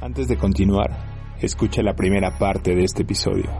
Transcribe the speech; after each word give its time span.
Antes 0.00 0.28
de 0.28 0.38
continuar, 0.38 0.90
escucha 1.42 1.82
la 1.82 1.94
primera 1.94 2.38
parte 2.38 2.74
de 2.74 2.84
este 2.84 3.02
episodio. 3.02 3.50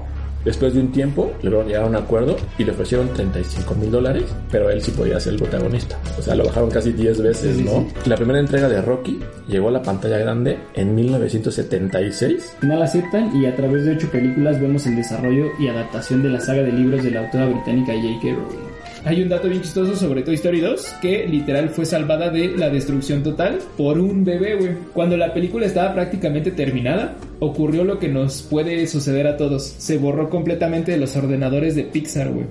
Después 0.43 0.73
de 0.73 0.81
un 0.81 0.91
tiempo, 0.91 1.33
lograron 1.43 1.67
llegar 1.67 1.83
a 1.83 1.87
un 1.87 1.97
acuerdo 1.97 2.35
y 2.57 2.65
le 2.65 2.73
ofrecieron 2.73 3.13
35 3.13 3.75
mil 3.75 3.91
dólares, 3.91 4.25
pero 4.51 4.71
él 4.71 4.81
sí 4.81 4.91
podía 4.91 5.21
ser 5.21 5.35
el 5.35 5.39
protagonista. 5.39 6.01
O 6.19 6.23
sea, 6.23 6.35
lo 6.35 6.47
bajaron 6.47 6.71
casi 6.71 6.93
10 6.93 7.21
veces, 7.21 7.59
¿no? 7.59 7.87
La 8.07 8.17
primera 8.17 8.41
entrega 8.41 8.71
de 8.71 8.81
Rocky 8.81 9.21
llegó 9.49 9.69
a 9.69 9.73
la 9.73 9.83
pantalla 9.83 10.17
grande 10.17 10.59
en 10.73 10.95
1976. 10.95 12.53
Al 12.55 12.61
final 12.61 12.83
aceptan 12.83 13.37
y 13.37 13.45
a 13.45 13.55
través 13.55 13.85
de 13.85 13.97
ocho 13.97 14.11
películas 14.11 14.59
vemos 14.59 14.87
el 14.87 14.97
desarrollo 14.97 15.45
y 15.59 15.69
adaptación 15.69 16.23
de 16.23 16.31
la 16.31 16.41
saga 16.41 16.63
de 16.63 16.73
libros 16.73 17.05
de 17.05 17.11
la 17.11 17.21
autora 17.21 17.45
británica 17.45 17.93
J.K. 17.93 18.35
Rowling. 18.35 18.70
Hay 19.05 19.23
un 19.23 19.31
dato 19.31 19.49
bien 19.49 19.63
chistoso 19.63 19.97
sobre 19.97 20.23
Toy 20.23 20.35
Story 20.35 20.61
2 20.61 20.95
que 21.01 21.27
literal 21.27 21.71
fue 21.71 21.87
salvada 21.87 22.29
de 22.29 22.49
la 22.57 22.69
destrucción 22.69 23.23
total 23.23 23.59
por 23.77 23.99
un 23.99 24.25
bebé, 24.25 24.57
güey. 24.57 24.73
Cuando 24.93 25.17
la 25.17 25.33
película 25.33 25.67
estaba 25.67 25.95
prácticamente 25.95 26.51
terminada, 26.51 27.17
ocurrió 27.39 27.85
lo 27.85 27.99
que 27.99 28.09
nos 28.09 28.43
puede 28.43 28.87
suceder 28.87 29.27
a 29.27 29.39
todos. 29.39 29.65
Se 29.65 29.97
borró 29.97 30.29
completamente 30.29 30.93
de 30.93 30.99
los 30.99 31.17
ordenadores 31.17 31.75
de 31.77 31.85
Pixar, 31.85 32.31
güey. 32.31 32.47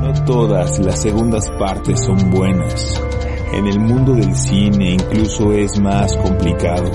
No 0.00 0.24
todas 0.24 0.78
las 0.78 1.02
segundas 1.02 1.50
partes 1.58 2.02
son 2.02 2.30
buenas. 2.30 3.00
En 3.52 3.66
el 3.66 3.80
mundo 3.80 4.12
del 4.14 4.34
cine 4.34 4.94
incluso 4.94 5.52
es 5.52 5.78
más 5.80 6.16
complicado. 6.16 6.90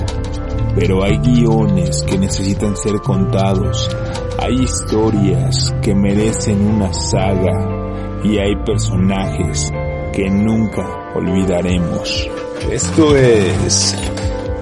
Pero 0.74 1.04
hay 1.04 1.18
guiones 1.18 2.02
que 2.02 2.18
necesitan 2.18 2.76
ser 2.76 2.94
contados. 3.00 3.90
Hay 4.38 4.54
historias 4.62 5.74
que 5.82 5.94
merecen 5.94 6.60
una 6.66 6.92
saga. 6.92 8.20
Y 8.24 8.38
hay 8.38 8.54
personajes 8.64 9.72
que 10.12 10.30
nunca 10.30 11.12
olvidaremos. 11.14 12.28
Esto 12.70 13.16
es 13.16 13.96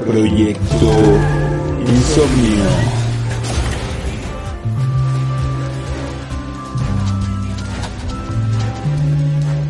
Proyecto 0.06 0.92
Insomnio. 1.86 2.64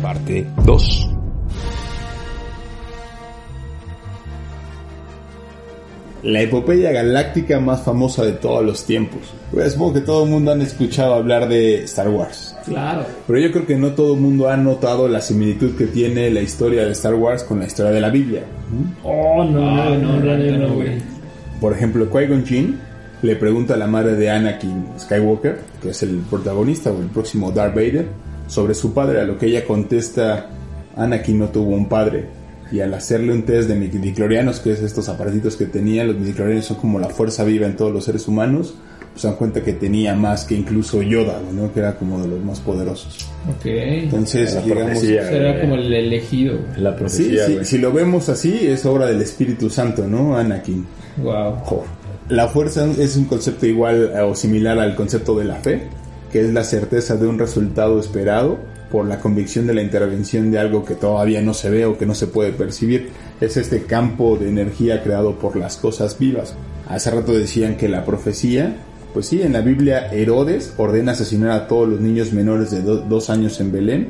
Parte 0.01 0.47
2. 0.63 1.10
La 6.23 6.41
epopeya 6.41 6.91
galáctica 6.91 7.59
más 7.59 7.81
famosa 7.81 8.23
de 8.23 8.33
todos 8.33 8.63
los 8.63 8.85
tiempos. 8.85 9.21
Pues 9.51 9.73
supongo 9.73 9.93
que 9.93 10.01
todo 10.01 10.23
el 10.23 10.29
mundo 10.29 10.51
han 10.51 10.61
escuchado 10.61 11.15
hablar 11.15 11.49
de 11.49 11.83
Star 11.85 12.09
Wars. 12.09 12.55
Claro. 12.65 13.05
Pero 13.25 13.39
yo 13.39 13.51
creo 13.51 13.65
que 13.65 13.75
no 13.75 13.91
todo 13.91 14.13
el 14.13 14.19
mundo 14.19 14.47
ha 14.47 14.55
notado 14.55 15.07
la 15.07 15.19
similitud 15.19 15.75
que 15.75 15.87
tiene 15.87 16.29
la 16.29 16.41
historia 16.41 16.85
de 16.85 16.91
Star 16.91 17.15
Wars 17.15 17.43
con 17.43 17.59
la 17.59 17.65
historia 17.65 17.91
de 17.91 18.01
la 18.01 18.09
Biblia. 18.09 18.43
Oh, 19.03 19.43
no, 19.43 19.59
no, 19.61 19.97
no, 19.97 20.19
no, 20.19 20.37
no, 20.37 20.57
no, 20.57 20.73
güey. 20.75 21.01
Por 21.59 21.73
ejemplo, 21.73 22.09
Qui-Gon 22.09 22.45
Jinn 22.45 22.79
le 23.21 23.35
pregunta 23.35 23.73
a 23.73 23.77
la 23.77 23.87
madre 23.87 24.15
de 24.15 24.29
Anakin 24.29 24.89
Skywalker, 24.99 25.59
que 25.81 25.89
es 25.89 26.03
el 26.03 26.17
protagonista 26.29 26.91
o 26.91 26.99
el 27.01 27.07
próximo 27.07 27.51
Darth 27.51 27.75
Vader, 27.75 28.07
sobre 28.47 28.73
su 28.73 28.93
padre, 28.93 29.21
a 29.21 29.23
lo 29.23 29.37
que 29.37 29.47
ella 29.47 29.65
contesta, 29.65 30.49
Anakin 30.95 31.39
no 31.39 31.47
tuvo 31.49 31.75
un 31.75 31.87
padre. 31.87 32.40
Y 32.71 32.79
al 32.79 32.93
hacerle 32.93 33.33
un 33.33 33.43
test 33.43 33.67
de 33.67 33.75
midichlorianos, 33.75 34.59
que 34.59 34.71
es 34.71 34.81
estos 34.81 35.09
aparatitos 35.09 35.57
que 35.57 35.65
tenía, 35.65 36.03
los 36.03 36.15
midichlorianos 36.15 36.65
son 36.65 36.77
como 36.77 36.99
la 36.99 37.09
fuerza 37.09 37.43
viva 37.43 37.65
en 37.67 37.75
todos 37.75 37.91
los 37.91 38.05
seres 38.05 38.27
humanos, 38.27 38.75
pues 39.11 39.21
se 39.21 39.27
dan 39.27 39.35
cuenta 39.35 39.61
que 39.61 39.73
tenía 39.73 40.15
más 40.15 40.45
que 40.45 40.55
incluso 40.55 41.01
Yoda, 41.01 41.41
¿no? 41.53 41.73
que 41.73 41.81
era 41.81 41.97
como 41.97 42.21
de 42.21 42.29
los 42.29 42.39
más 42.39 42.61
poderosos. 42.61 43.27
Ok. 43.49 43.65
Entonces, 43.65 44.55
La 44.55 44.61
digamos, 44.61 44.83
profecía. 44.91 45.27
Será 45.27 45.59
como 45.59 45.75
el 45.75 45.93
elegido. 45.93 46.59
La 46.77 46.91
sí, 46.91 46.97
profecía, 46.97 47.45
sí, 47.45 47.53
güey. 47.55 47.65
si 47.65 47.77
lo 47.77 47.91
vemos 47.91 48.29
así, 48.29 48.59
es 48.61 48.85
obra 48.85 49.07
del 49.07 49.21
Espíritu 49.21 49.69
Santo, 49.69 50.07
¿no? 50.07 50.37
Anakin. 50.37 50.85
Wow. 51.17 51.83
La 52.29 52.47
fuerza 52.47 52.89
es 52.97 53.17
un 53.17 53.25
concepto 53.25 53.65
igual 53.65 54.11
eh, 54.15 54.21
o 54.21 54.33
similar 54.33 54.79
al 54.79 54.95
concepto 54.95 55.37
de 55.37 55.43
la 55.43 55.55
fe, 55.55 55.89
que 56.31 56.39
es 56.39 56.53
la 56.53 56.63
certeza 56.63 57.17
de 57.17 57.27
un 57.27 57.37
resultado 57.37 57.99
esperado 57.99 58.59
por 58.91 59.05
la 59.07 59.19
convicción 59.19 59.65
de 59.67 59.73
la 59.73 59.81
intervención 59.81 60.51
de 60.51 60.59
algo 60.59 60.83
que 60.83 60.95
todavía 60.95 61.41
no 61.41 61.53
se 61.53 61.69
ve 61.69 61.85
o 61.85 61.97
que 61.97 62.05
no 62.05 62.13
se 62.15 62.27
puede 62.27 62.51
percibir. 62.51 63.09
Es 63.39 63.57
este 63.57 63.83
campo 63.83 64.37
de 64.37 64.49
energía 64.49 65.01
creado 65.03 65.39
por 65.39 65.55
las 65.55 65.77
cosas 65.77 66.19
vivas. 66.19 66.55
Hace 66.87 67.11
rato 67.11 67.31
decían 67.33 67.77
que 67.77 67.87
la 67.87 68.03
profecía, 68.05 68.75
pues 69.13 69.27
sí, 69.27 69.41
en 69.41 69.53
la 69.53 69.61
Biblia 69.61 70.11
Herodes 70.11 70.73
ordena 70.77 71.13
asesinar 71.13 71.51
a 71.51 71.67
todos 71.67 71.87
los 71.87 72.01
niños 72.01 72.33
menores 72.33 72.69
de 72.71 72.81
do- 72.81 72.97
dos 73.01 73.29
años 73.29 73.59
en 73.61 73.71
Belén 73.71 74.09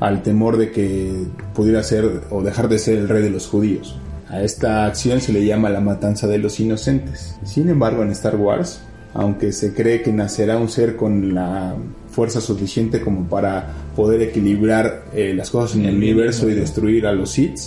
al 0.00 0.22
temor 0.22 0.58
de 0.58 0.70
que 0.70 1.24
pudiera 1.54 1.82
ser 1.82 2.20
o 2.30 2.42
dejar 2.42 2.68
de 2.68 2.78
ser 2.78 2.98
el 2.98 3.08
rey 3.08 3.22
de 3.22 3.30
los 3.30 3.46
judíos. 3.48 3.96
A 4.28 4.42
esta 4.42 4.84
acción 4.84 5.20
se 5.22 5.32
le 5.32 5.44
llama 5.44 5.70
la 5.70 5.80
matanza 5.80 6.26
de 6.26 6.38
los 6.38 6.60
inocentes. 6.60 7.36
Sin 7.44 7.68
embargo, 7.70 8.02
en 8.02 8.10
Star 8.10 8.36
Wars, 8.36 8.80
aunque 9.14 9.52
se 9.52 9.72
cree 9.72 10.02
que 10.02 10.12
nacerá 10.12 10.58
un 10.58 10.68
ser 10.68 10.94
con 10.96 11.34
la 11.34 11.74
fuerza 12.18 12.40
suficiente 12.40 13.00
como 13.00 13.28
para 13.28 13.72
poder 13.94 14.20
equilibrar 14.22 15.04
eh, 15.14 15.34
las 15.36 15.50
cosas 15.50 15.76
en 15.76 15.84
el 15.84 15.94
universo 15.94 16.48
y 16.50 16.54
destruir 16.54 17.06
a 17.06 17.12
los 17.12 17.30
Sith, 17.30 17.60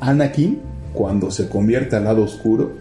Anakin, 0.00 0.58
cuando 0.94 1.30
se 1.30 1.50
convierte 1.50 1.96
al 1.96 2.04
lado 2.04 2.22
oscuro, 2.22 2.72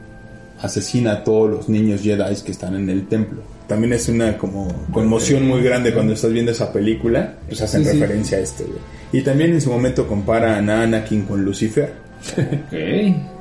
asesina 0.61 1.11
a 1.11 1.23
todos 1.25 1.49
los 1.51 1.67
niños 1.67 2.03
Jedi 2.03 2.33
que 2.45 2.51
están 2.53 2.73
en 2.77 2.89
el 2.89 3.05
templo. 3.07 3.41
También 3.67 3.91
es 3.91 4.07
una 4.07 4.37
como 4.37 4.69
conmoción 4.93 5.45
muy 5.45 5.61
grande 5.61 5.93
cuando 5.93 6.13
estás 6.13 6.31
viendo 6.31 6.53
esa 6.53 6.71
película, 6.71 7.33
pues 7.49 7.61
hacen 7.61 7.83
Sí, 7.83 7.91
sí. 7.91 7.99
referencia 7.99 8.37
a 8.37 8.41
esto. 8.41 8.63
güey. 8.63 8.79
Y 9.11 9.21
también 9.21 9.51
en 9.51 9.59
su 9.59 9.69
momento 9.71 10.07
comparan 10.07 10.69
a 10.69 10.83
Anakin 10.83 11.23
con 11.23 11.43
Lucifer, 11.43 11.95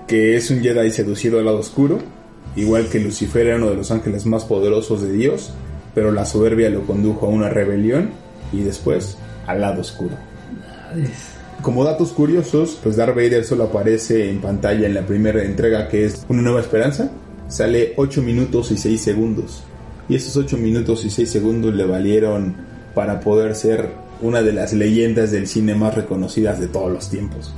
que 0.09 0.37
es 0.37 0.51
un 0.51 0.61
Jedi 0.63 0.91
seducido 0.91 1.39
al 1.39 1.45
lado 1.45 1.59
oscuro, 1.61 2.01
igual 2.57 2.89
que 2.89 2.99
Lucifer 2.99 3.47
era 3.47 3.57
uno 3.57 3.71
de 3.71 3.77
los 3.77 3.93
ángeles 3.93 4.27
más 4.27 4.45
poderosos 4.45 5.01
de 5.01 5.13
Dios, 5.13 5.53
pero 5.99 6.13
la 6.13 6.25
soberbia 6.25 6.71
lo 6.71 6.87
condujo 6.87 7.27
a 7.27 7.29
una 7.29 7.49
rebelión 7.49 8.11
y 8.53 8.61
después 8.61 9.17
al 9.49 9.61
lado 9.63 9.81
oscuro. 9.81 10.15
Como 11.61 11.83
datos 11.83 12.13
curiosos, 12.13 12.79
pues 12.81 12.95
Darth 12.95 13.17
Vader 13.17 13.45
solo 13.45 13.65
aparece 13.65 14.31
en 14.31 14.41
pantalla 14.41 14.87
en 14.87 14.95
la 14.95 15.05
primera 15.05 15.43
entrega 15.43 15.89
que 15.89 16.05
es 16.05 16.25
Una 16.29 16.43
Nueva 16.43 16.61
Esperanza. 16.61 17.11
Sale 17.49 17.95
8 17.97 18.23
minutos 18.23 18.71
y 18.71 18.77
6 18.77 19.03
segundos. 19.03 19.65
Y 20.09 20.15
esos 20.15 20.37
8 20.37 20.57
minutos 20.57 21.05
y 21.05 21.11
6 21.11 21.29
segundos 21.29 21.75
le 21.75 21.85
valieron 21.85 22.55
para 22.95 23.19
poder 23.19 23.57
ser 23.57 23.91
una 24.23 24.41
de 24.41 24.53
las 24.53 24.75
leyendas 24.75 25.33
del 25.33 25.49
cine 25.49 25.75
más 25.75 25.97
reconocidas 25.97 26.61
de 26.61 26.69
todos 26.69 26.93
los 26.93 27.11
tiempos. 27.11 27.53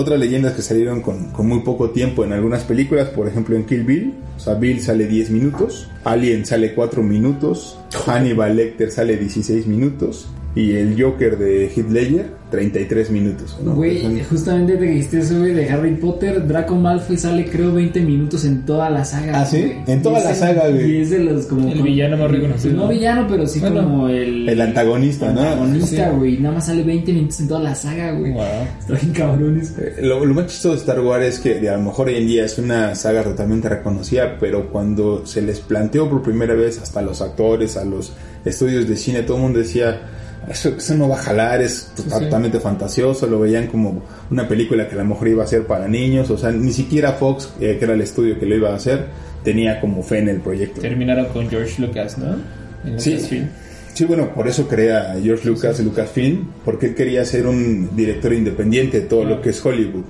Otras 0.00 0.20
leyendas 0.20 0.52
que 0.52 0.62
salieron 0.62 1.00
con, 1.02 1.32
con 1.32 1.48
muy 1.48 1.62
poco 1.62 1.90
tiempo 1.90 2.22
en 2.22 2.32
algunas 2.32 2.62
películas, 2.62 3.08
por 3.08 3.26
ejemplo 3.26 3.56
en 3.56 3.64
Kill 3.64 3.82
Bill, 3.82 4.14
o 4.36 4.38
sea, 4.38 4.54
Bill 4.54 4.80
sale 4.80 5.08
10 5.08 5.30
minutos, 5.30 5.90
Alien 6.04 6.46
sale 6.46 6.72
4 6.72 7.02
minutos, 7.02 7.80
Hannibal 8.06 8.54
Lecter 8.54 8.92
sale 8.92 9.16
16 9.16 9.66
minutos 9.66 10.28
y 10.60 10.72
el 10.72 11.00
Joker 11.00 11.38
de 11.38 11.66
Heath 11.66 11.88
Ledger 11.90 12.26
33 12.50 13.10
minutos. 13.10 13.56
¿no? 13.62 13.74
Güey, 13.74 14.00
Son- 14.02 14.18
justamente 14.24 14.76
te 14.76 14.84
dijiste 14.86 15.18
eso, 15.18 15.38
güey, 15.38 15.52
de 15.52 15.68
Harry 15.70 15.94
Potter, 15.96 16.46
Draco 16.48 16.74
Malfoy 16.74 17.16
sale 17.18 17.44
creo 17.44 17.72
20 17.74 18.00
minutos 18.00 18.44
en 18.44 18.64
toda 18.64 18.88
la 18.90 19.04
saga. 19.04 19.40
¿Ah, 19.42 19.44
sí? 19.46 19.60
güey. 19.62 19.76
En 19.86 20.02
toda 20.02 20.18
Y 20.20 20.24
la 20.24 20.34
saga, 20.34 20.66
el- 20.66 20.74
güey. 20.74 20.90
Y 20.96 21.00
es 21.02 21.10
de 21.10 21.18
los 21.20 21.46
como... 21.46 21.70
El 21.70 21.82
villano 21.82 22.16
más 22.16 22.30
reconocido. 22.30 22.74
No 22.74 22.88
villano, 22.88 23.26
pero 23.28 23.46
sí 23.46 23.60
Bueno, 23.60 23.82
como 23.84 24.08
el... 24.08 24.48
el 24.48 24.60
antagonista, 24.60 25.30
¿no? 25.32 25.42
antagonista, 25.42 26.10
güey. 26.10 26.38
Nada 26.38 26.54
más 26.56 26.66
sale 26.66 26.82
20 26.82 27.12
minutos 27.12 27.40
en 27.40 27.48
toda 27.48 27.60
la 27.60 27.74
saga, 27.74 28.12
güey. 28.12 28.32
Wow. 28.32 28.42
Está 28.80 28.94
bien 28.94 29.12
cabrones. 29.12 29.74
Eh, 29.78 29.96
Lo, 30.02 30.24
lo 30.24 30.34
más 30.34 30.46
chistoso 30.46 30.74
de 30.74 30.80
Star 30.80 31.00
Wars 31.00 31.24
es 31.24 31.38
que 31.38 31.54
de, 31.60 31.68
a 31.68 31.76
lo 31.76 31.82
mejor 31.84 32.08
hoy 32.08 32.16
en 32.16 32.26
día 32.26 32.44
es 32.46 32.58
una 32.58 32.94
saga 32.96 33.22
totalmente 33.22 33.68
reconocida, 33.68 34.38
pero 34.40 34.70
cuando 34.70 35.24
se 35.24 35.42
les 35.42 35.60
planteó 35.60 36.08
por 36.10 36.22
primera 36.22 36.54
vez 36.54 36.78
hasta 36.80 36.98
a 37.00 37.02
los 37.02 37.20
actores, 37.20 37.76
a 37.76 37.84
los 37.84 38.12
estudios 38.44 38.88
de 38.88 38.96
cine, 38.96 39.22
todo 39.22 39.36
el 39.36 39.42
mundo 39.44 39.58
decía, 39.58 40.00
eso, 40.50 40.70
eso 40.76 40.94
no 40.94 41.08
va 41.08 41.16
a 41.16 41.22
jalar, 41.22 41.60
es 41.62 41.92
totalmente 42.08 42.60
fantasioso, 42.60 43.26
lo 43.26 43.40
veían 43.40 43.66
como 43.68 44.02
una 44.30 44.48
película 44.48 44.88
que 44.88 44.94
a 44.94 44.98
lo 44.98 45.04
mejor 45.04 45.28
iba 45.28 45.44
a 45.44 45.46
ser 45.46 45.66
para 45.66 45.88
niños, 45.88 46.30
o 46.30 46.38
sea, 46.38 46.50
ni 46.50 46.72
siquiera 46.72 47.12
Fox, 47.12 47.50
eh, 47.60 47.76
que 47.78 47.84
era 47.84 47.94
el 47.94 48.00
estudio 48.00 48.38
que 48.38 48.46
lo 48.46 48.54
iba 48.56 48.70
a 48.70 48.76
hacer, 48.76 49.06
tenía 49.44 49.80
como 49.80 50.02
fe 50.02 50.18
en 50.18 50.28
el 50.28 50.40
proyecto. 50.40 50.80
Terminaron 50.80 51.26
con 51.26 51.48
George 51.48 51.80
Lucas, 51.80 52.18
¿no? 52.18 52.36
En 52.84 53.00
Sí. 53.00 53.12
Lucasfilm. 53.14 53.48
Sí, 53.94 54.04
bueno, 54.04 54.32
por 54.32 54.46
eso 54.46 54.68
crea 54.68 55.16
George 55.22 55.48
Lucas 55.48 55.80
Lucasfilm, 55.80 56.46
porque 56.64 56.86
él 56.86 56.94
quería 56.94 57.24
ser 57.24 57.46
un 57.46 57.96
director 57.96 58.32
independiente 58.32 59.00
de 59.00 59.06
todo 59.06 59.24
lo 59.24 59.42
que 59.42 59.50
es 59.50 59.64
Hollywood. 59.64 60.04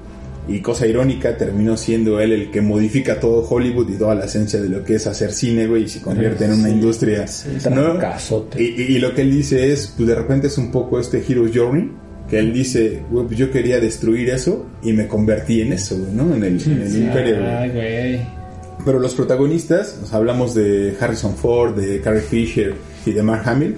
Y 0.49 0.61
cosa 0.61 0.87
irónica, 0.87 1.37
terminó 1.37 1.77
siendo 1.77 2.21
él 2.21 2.33
el 2.33 2.51
que 2.51 2.61
modifica 2.63 3.21
todo 3.21 3.47
Hollywood 3.47 3.91
y 3.91 3.97
toda 3.99 4.15
la 4.15 4.25
esencia 4.25 4.61
de 4.61 4.69
lo 4.71 4.83
que 4.83 4.95
es 4.95 5.07
hacer 5.07 5.33
cine, 5.33 5.67
güey, 5.67 5.85
y 5.85 5.89
se 5.89 6.01
convierte 6.01 6.47
en 6.47 6.53
una 6.55 6.71
industria. 6.71 7.27
¿no? 7.71 7.99
Casote. 7.99 8.63
Y, 8.63 8.67
y- 8.81 8.97
y 8.97 8.99
lo 8.99 9.15
que 9.15 9.23
él 9.23 9.31
dice 9.31 9.71
es, 9.73 9.93
pues 9.97 10.09
de 10.09 10.15
repente 10.15 10.47
es 10.47 10.57
un 10.57 10.71
poco 10.71 10.99
este 10.99 11.23
Hero's 11.29 11.51
Journey, 11.55 11.91
que 12.31 12.39
él 12.39 12.53
dice, 12.53 13.03
güey, 13.11 13.27
pues 13.27 13.39
yo 13.39 13.51
quería 13.51 13.79
destruir 13.81 14.31
eso 14.31 14.67
y 14.83 14.93
me 14.95 15.07
convertí 15.07 15.61
en 15.61 15.73
eso, 15.75 15.97
güey, 15.99 16.13
¿no? 16.13 16.35
En 16.35 16.43
el, 16.45 16.63
en 16.63 16.83
el 16.83 16.97
imperio. 16.97 17.37
güey. 17.37 17.47
Ay, 17.47 17.71
güey. 17.71 18.39
Pero 18.85 19.01
los 19.01 19.15
protagonistas, 19.15 19.99
sea, 20.07 20.17
hablamos 20.19 20.55
de 20.55 20.95
Harrison 20.99 21.35
Ford, 21.37 21.75
de 21.79 22.01
Carrie 22.01 22.21
Fisher 22.23 22.75
y 23.05 23.13
de 23.13 23.23
Mark 23.23 23.43
Hamill, 23.47 23.75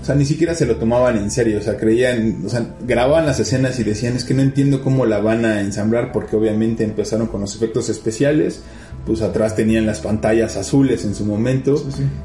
o 0.00 0.04
sea, 0.04 0.14
ni 0.14 0.24
siquiera 0.24 0.54
se 0.54 0.64
lo 0.64 0.76
tomaban 0.76 1.18
en 1.18 1.30
serio, 1.30 1.58
o 1.58 1.62
sea, 1.62 1.76
creían, 1.76 2.42
o 2.46 2.48
sea, 2.48 2.74
grababan 2.86 3.26
las 3.26 3.38
escenas 3.38 3.78
y 3.80 3.84
decían, 3.84 4.16
es 4.16 4.24
que 4.24 4.32
no 4.32 4.40
entiendo 4.40 4.82
cómo 4.82 5.04
la 5.04 5.20
van 5.20 5.44
a 5.44 5.60
ensamblar 5.60 6.10
porque 6.10 6.36
obviamente 6.36 6.84
empezaron 6.84 7.26
con 7.26 7.42
los 7.42 7.54
efectos 7.54 7.90
especiales, 7.90 8.62
pues 9.04 9.20
atrás 9.20 9.56
tenían 9.56 9.84
las 9.84 10.00
pantallas 10.00 10.56
azules 10.56 11.04
en 11.04 11.14
su 11.14 11.26
momento 11.26 11.82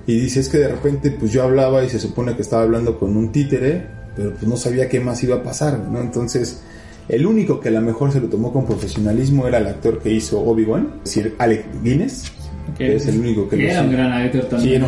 y 0.08 0.18
dice, 0.18 0.40
es 0.40 0.48
que 0.48 0.60
de 0.60 0.70
repente 0.70 1.12
pues 1.12 1.34
yo 1.34 1.44
hablaba 1.44 1.84
y 1.84 1.90
se 1.90 2.00
supone 2.00 2.36
que 2.36 2.42
estaba 2.42 2.64
hablando 2.64 2.98
con 2.98 3.18
un 3.18 3.34
títere, 3.34 3.86
pero 4.16 4.32
pues 4.32 4.48
no 4.48 4.56
sabía 4.56 4.88
qué 4.88 5.02
más 5.02 5.22
iba 5.24 5.36
a 5.36 5.44
pasar, 5.44 5.78
¿no? 5.80 6.00
Entonces, 6.00 6.62
el 7.10 7.26
único 7.26 7.60
que 7.60 7.70
a 7.70 7.72
lo 7.72 7.82
mejor 7.82 8.12
se 8.14 8.22
lo 8.22 8.30
tomó 8.30 8.54
con 8.54 8.66
profesionalismo 8.66 9.48
era 9.48 9.58
el 9.58 9.68
actor 9.68 10.00
que 10.00 10.12
hizo 10.12 10.40
Obi-Wan, 10.40 11.02
es 11.04 11.16
decir, 11.16 11.36
Alec 11.38 11.66
Guinness, 11.84 12.32
Que 12.78 12.96
es 12.96 13.08
el 13.08 13.20
único 13.20 13.48
que 13.50 13.70
Era 13.70 13.82
un 13.82 13.92
gran 13.92 14.12
actor 14.12 14.46
también. 14.48 14.84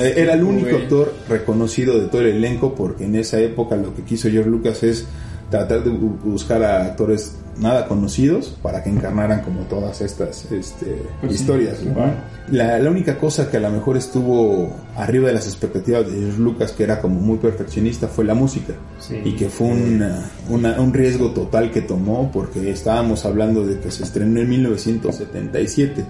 Sí, 0.00 0.12
era 0.16 0.34
el 0.34 0.42
único 0.44 0.76
actor 0.76 1.14
reconocido 1.28 1.98
de 2.00 2.06
todo 2.08 2.20
el 2.22 2.28
elenco 2.28 2.74
porque 2.74 3.04
en 3.04 3.16
esa 3.16 3.38
época 3.40 3.76
lo 3.76 3.94
que 3.94 4.02
quiso 4.02 4.28
George 4.30 4.50
Lucas 4.50 4.82
es 4.82 5.06
tratar 5.50 5.82
de 5.82 5.90
bu- 5.90 6.18
buscar 6.22 6.62
a 6.62 6.84
actores 6.84 7.36
nada 7.58 7.86
conocidos 7.88 8.56
para 8.62 8.82
que 8.82 8.88
encarnaran 8.88 9.42
como 9.42 9.62
todas 9.62 10.00
estas 10.00 10.50
este, 10.52 10.96
Pues 11.20 11.32
sí, 11.32 11.40
historias. 11.40 11.78
La, 12.50 12.78
la 12.78 12.90
única 12.90 13.18
cosa 13.18 13.50
que 13.50 13.56
a 13.56 13.60
lo 13.60 13.70
mejor 13.70 13.96
estuvo 13.96 14.72
arriba 14.96 15.28
de 15.28 15.34
las 15.34 15.46
expectativas 15.46 16.06
de 16.10 16.18
George 16.18 16.38
Lucas, 16.38 16.72
que 16.72 16.84
era 16.84 17.00
como 17.00 17.20
muy 17.20 17.38
perfeccionista, 17.38 18.06
fue 18.08 18.24
la 18.24 18.34
música. 18.34 18.74
Sí. 19.00 19.20
Y 19.24 19.32
que 19.36 19.48
fue 19.48 19.66
una- 19.68 20.30
una- 20.48 20.80
un 20.80 20.92
riesgo 20.94 21.32
total 21.32 21.70
que 21.72 21.80
tomó 21.82 22.30
porque 22.32 22.70
estábamos 22.70 23.24
hablando 23.26 23.66
de 23.66 23.78
que 23.80 23.90
se 23.90 24.04
estrenó 24.04 24.40
en 24.40 24.48
1977, 24.48 26.04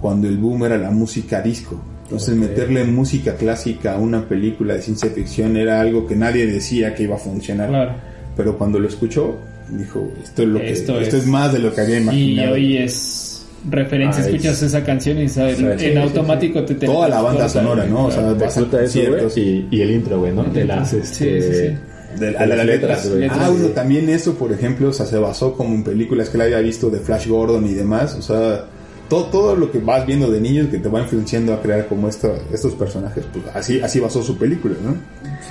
cuando 0.00 0.28
el 0.28 0.36
boom 0.38 0.64
era 0.64 0.78
la 0.78 0.90
música 0.90 1.40
disco. 1.42 1.80
Entonces 2.04 2.36
meterle 2.36 2.84
música 2.84 3.34
clásica 3.34 3.94
a 3.94 3.98
una 3.98 4.28
película 4.28 4.74
de 4.74 4.82
ciencia 4.82 5.08
ficción 5.10 5.56
era 5.56 5.80
algo 5.80 6.06
que 6.06 6.14
nadie 6.16 6.46
decía 6.46 6.94
que 6.94 7.04
iba 7.04 7.16
a 7.16 7.18
funcionar. 7.18 7.68
Claro. 7.70 7.92
Pero 8.36 8.58
cuando 8.58 8.78
lo 8.78 8.88
escuchó, 8.88 9.36
dijo, 9.70 10.12
esto 10.22 10.42
es 10.42 10.48
lo 10.48 10.58
que 10.58 10.70
Esto 10.70 10.98
esto, 11.00 11.16
es. 11.16 11.22
es. 11.24 11.28
más 11.28 11.52
de 11.52 11.60
lo 11.60 11.74
que 11.74 11.80
había 11.80 11.98
Y 11.98 12.02
imaginado. 12.02 12.52
hoy 12.54 12.76
es 12.76 13.46
referencia, 13.70 14.22
Ah, 14.22 14.26
escuchas 14.26 14.56
es- 14.58 14.62
esa 14.64 14.84
canción 14.84 15.18
y 15.18 15.28
sabes, 15.30 15.56
Sí, 15.56 15.64
en 15.64 15.78
sí, 15.78 15.86
sí, 15.92 15.96
automático 15.96 16.62
te 16.64 16.74
te 16.74 16.84
Toda 16.86 17.08
la 17.08 17.22
banda 17.22 17.48
sonora, 17.48 17.86
¿no? 17.86 18.06
O 18.06 18.10
sea, 18.10 18.30
explota 18.32 18.82
eso, 18.82 18.92
ciertos- 18.92 19.38
y, 19.38 19.66
y 19.70 19.80
el 19.80 19.90
intro, 19.92 20.18
güey, 20.20 20.34
¿no? 20.34 20.44
De 20.44 20.64
las, 20.66 20.92
este... 20.92 21.40
Sí, 21.40 21.48
sí, 21.48 21.58
sí. 21.58 22.18
De, 22.20 22.30
de 22.30 22.36
a 22.36 22.46
las 22.46 22.58
las 22.58 22.66
letras. 22.66 23.10
Ah, 23.30 23.48
bueno, 23.50 23.68
también 23.68 24.08
eso, 24.10 24.34
por 24.34 24.52
ejemplo, 24.52 24.90
o 24.90 24.92
sea, 24.92 25.06
se 25.06 25.16
basó 25.16 25.54
como 25.54 25.74
en 25.74 25.82
películas 25.82 26.28
que 26.28 26.36
él 26.36 26.42
había 26.42 26.58
visto 26.60 26.90
de 26.90 27.00
Flash 27.00 27.26
Gordon 27.28 27.66
y 27.66 27.72
demás. 27.72 28.14
O 28.16 28.22
sea, 28.22 28.66
todo, 29.08 29.24
todo 29.26 29.56
lo 29.56 29.70
que 29.70 29.78
vas 29.78 30.06
viendo 30.06 30.30
de 30.30 30.40
niños 30.40 30.68
que 30.68 30.78
te 30.78 30.88
va 30.88 31.00
influenciando 31.00 31.52
a 31.52 31.60
crear 31.60 31.86
como 31.86 32.08
esto, 32.08 32.34
estos 32.52 32.74
personajes, 32.74 33.24
pues 33.32 33.44
así, 33.54 33.80
así 33.80 34.00
basó 34.00 34.22
su 34.22 34.36
película, 34.36 34.76
¿no? 34.82 34.96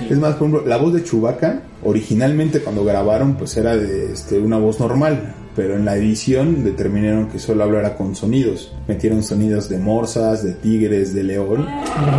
Es 0.08 0.18
más, 0.18 0.34
por 0.34 0.48
ejemplo, 0.48 0.68
la 0.68 0.76
voz 0.76 0.92
de 0.92 1.04
Chewbacca, 1.04 1.62
originalmente 1.84 2.60
cuando 2.60 2.84
grabaron, 2.84 3.36
pues 3.36 3.56
era 3.56 3.76
de 3.76 4.12
este, 4.12 4.38
una 4.38 4.58
voz 4.58 4.80
normal. 4.80 5.34
Pero 5.56 5.76
en 5.76 5.84
la 5.84 5.96
edición 5.96 6.64
determinaron 6.64 7.28
que 7.28 7.38
solo 7.38 7.62
hablara 7.62 7.96
con 7.96 8.16
sonidos. 8.16 8.72
Metieron 8.88 9.22
sonidos 9.22 9.68
de 9.68 9.78
morsas, 9.78 10.42
de 10.42 10.52
tigres, 10.52 11.14
de 11.14 11.22
león. 11.22 11.66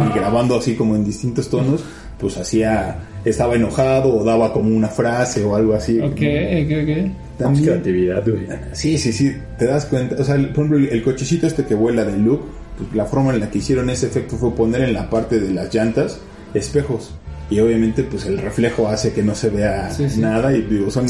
Y 0.09 0.17
grabando 0.17 0.55
así 0.55 0.75
como 0.75 0.95
en 0.95 1.03
distintos 1.03 1.49
tonos, 1.49 1.83
pues 2.17 2.37
hacía, 2.37 2.99
estaba 3.25 3.55
enojado 3.55 4.15
o 4.15 4.23
daba 4.23 4.53
como 4.53 4.75
una 4.75 4.87
frase 4.87 5.43
o 5.43 5.55
algo 5.55 5.73
así. 5.73 5.99
Ok, 5.99 6.11
ok, 6.11 6.71
ok. 6.83 7.11
También, 7.37 7.65
creatividad, 7.65 8.23
güey. 8.25 8.47
sí, 8.71 8.97
sí, 8.97 9.11
sí, 9.11 9.35
te 9.59 9.65
das 9.65 9.85
cuenta. 9.87 10.15
O 10.21 10.23
sea, 10.23 10.35
por 10.35 10.65
ejemplo, 10.65 10.77
el, 10.77 10.87
el 10.87 11.03
cochecito 11.03 11.45
este 11.45 11.65
que 11.65 11.75
vuela 11.75 12.05
de 12.05 12.17
Luke, 12.17 12.45
pues, 12.77 12.93
la 12.95 13.05
forma 13.05 13.33
en 13.33 13.41
la 13.41 13.49
que 13.49 13.57
hicieron 13.57 13.89
ese 13.89 14.07
efecto 14.07 14.37
fue 14.37 14.55
poner 14.55 14.81
en 14.83 14.93
la 14.93 15.09
parte 15.09 15.41
de 15.41 15.53
las 15.53 15.73
llantas 15.73 16.19
espejos. 16.53 17.13
Y 17.49 17.59
obviamente, 17.59 18.03
pues 18.03 18.25
el 18.25 18.37
reflejo 18.39 18.87
hace 18.87 19.13
que 19.13 19.21
no 19.21 19.35
se 19.35 19.49
vea 19.49 19.91
Sí, 19.91 20.09
sí. 20.09 20.19
nada 20.19 20.55
y 20.55 20.61
digo, 20.63 20.89
son 20.89 21.05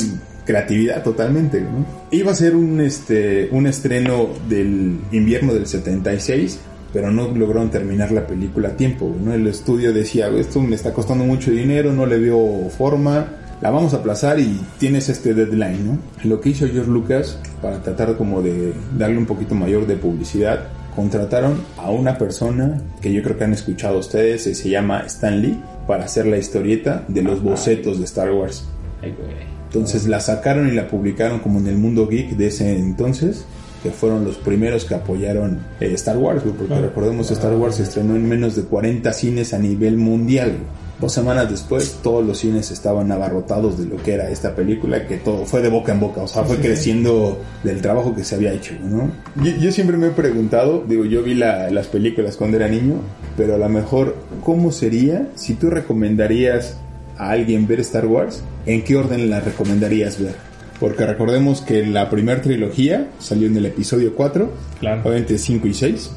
creatividad 0.45 1.03
totalmente, 1.03 1.61
¿no? 1.61 1.85
Iba 2.11 2.31
a 2.31 2.35
ser 2.35 2.55
un, 2.55 2.79
este, 2.81 3.49
un 3.51 3.67
estreno 3.67 4.29
del 4.47 4.99
invierno 5.11 5.53
del 5.53 5.65
76, 5.65 6.59
pero 6.93 7.11
no 7.11 7.27
lograron 7.29 7.69
terminar 7.71 8.11
la 8.11 8.27
película 8.27 8.69
a 8.69 8.77
tiempo, 8.77 9.13
¿no? 9.23 9.33
El 9.33 9.47
estudio 9.47 9.91
decía, 9.91 10.27
esto 10.29 10.61
me 10.61 10.75
está 10.75 10.93
costando 10.93 11.23
mucho 11.25 11.51
dinero, 11.51 11.91
no 11.93 12.05
le 12.05 12.19
veo 12.19 12.69
forma, 12.69 13.27
la 13.61 13.71
vamos 13.71 13.93
a 13.93 13.97
aplazar 13.97 14.39
y 14.39 14.59
tienes 14.77 15.09
este 15.09 15.33
deadline, 15.33 15.85
¿no? 15.85 15.97
Lo 16.23 16.39
que 16.41 16.49
hizo 16.49 16.67
George 16.67 16.91
Lucas 16.91 17.39
para 17.61 17.81
tratar 17.81 18.15
como 18.17 18.41
de 18.41 18.73
darle 18.97 19.17
un 19.17 19.25
poquito 19.25 19.55
mayor 19.55 19.87
de 19.87 19.95
publicidad, 19.95 20.67
contrataron 20.95 21.61
a 21.77 21.89
una 21.91 22.17
persona 22.17 22.81
que 23.01 23.11
yo 23.11 23.21
creo 23.23 23.37
que 23.37 23.43
han 23.43 23.53
escuchado 23.53 23.99
ustedes, 23.99 24.43
se 24.43 24.69
llama 24.69 25.03
Stan 25.07 25.41
Lee, 25.41 25.59
para 25.87 26.05
hacer 26.05 26.25
la 26.25 26.37
historieta 26.37 27.03
de 27.07 27.21
los 27.21 27.41
bocetos 27.41 27.99
de 27.99 28.05
Star 28.05 28.31
Wars. 28.31 28.65
Ay, 29.01 29.13
güey. 29.17 29.55
Entonces 29.75 30.07
la 30.07 30.19
sacaron 30.19 30.69
y 30.69 30.71
la 30.71 30.87
publicaron 30.87 31.39
como 31.39 31.59
en 31.59 31.67
el 31.67 31.77
mundo 31.77 32.07
geek 32.07 32.31
de 32.37 32.47
ese 32.47 32.77
entonces, 32.77 33.45
que 33.83 33.91
fueron 33.91 34.23
los 34.23 34.37
primeros 34.37 34.85
que 34.85 34.95
apoyaron 34.95 35.59
eh, 35.79 35.91
Star 35.95 36.17
Wars, 36.17 36.43
porque 36.43 36.73
recordemos 36.73 37.29
Star 37.29 37.53
Wars 37.55 37.75
se 37.75 37.83
estrenó 37.83 38.15
en 38.15 38.27
menos 38.27 38.55
de 38.55 38.63
40 38.63 39.11
cines 39.11 39.53
a 39.53 39.59
nivel 39.59 39.97
mundial. 39.97 40.53
Dos 40.99 41.11
semanas 41.11 41.49
después, 41.49 41.99
todos 42.01 42.25
los 42.25 42.37
cines 42.39 42.71
estaban 42.71 43.11
abarrotados 43.11 43.77
de 43.77 43.85
lo 43.85 43.97
que 44.01 44.13
era 44.13 44.29
esta 44.29 44.55
película, 44.55 45.05
que 45.07 45.17
todo 45.17 45.45
fue 45.45 45.61
de 45.61 45.67
boca 45.69 45.91
en 45.91 45.99
boca, 45.99 46.21
o 46.21 46.27
sea, 46.27 46.43
fue 46.45 46.57
creciendo 46.57 47.37
del 47.65 47.81
trabajo 47.81 48.15
que 48.15 48.23
se 48.23 48.35
había 48.35 48.53
hecho, 48.53 48.75
¿no? 48.81 49.11
Yo, 49.43 49.51
yo 49.57 49.71
siempre 49.73 49.97
me 49.97 50.07
he 50.07 50.11
preguntado, 50.11 50.85
digo, 50.87 51.03
yo 51.03 51.21
vi 51.21 51.33
la- 51.33 51.69
las 51.69 51.87
películas 51.87 52.37
cuando 52.37 52.55
era 52.57 52.69
niño, 52.69 52.95
pero 53.35 53.55
a 53.55 53.57
lo 53.57 53.67
mejor, 53.67 54.15
¿cómo 54.43 54.71
sería 54.71 55.27
si 55.35 55.55
tú 55.55 55.69
recomendarías 55.69 56.77
a 57.17 57.31
alguien 57.31 57.67
ver 57.67 57.81
Star 57.81 58.05
Wars, 58.05 58.41
¿en 58.65 58.83
qué 58.83 58.95
orden 58.95 59.29
la 59.29 59.41
recomendarías 59.41 60.17
ver? 60.21 60.35
Porque 60.79 61.05
recordemos 61.05 61.61
que 61.61 61.85
la 61.85 62.09
primera 62.09 62.41
trilogía 62.41 63.09
salió 63.19 63.47
en 63.47 63.57
el 63.57 63.65
episodio 63.65 64.13
4, 64.15 64.49
Claro. 64.79 65.01
obviamente 65.03 65.37
5 65.37 65.67
y 65.67 65.73
6, 65.73 66.11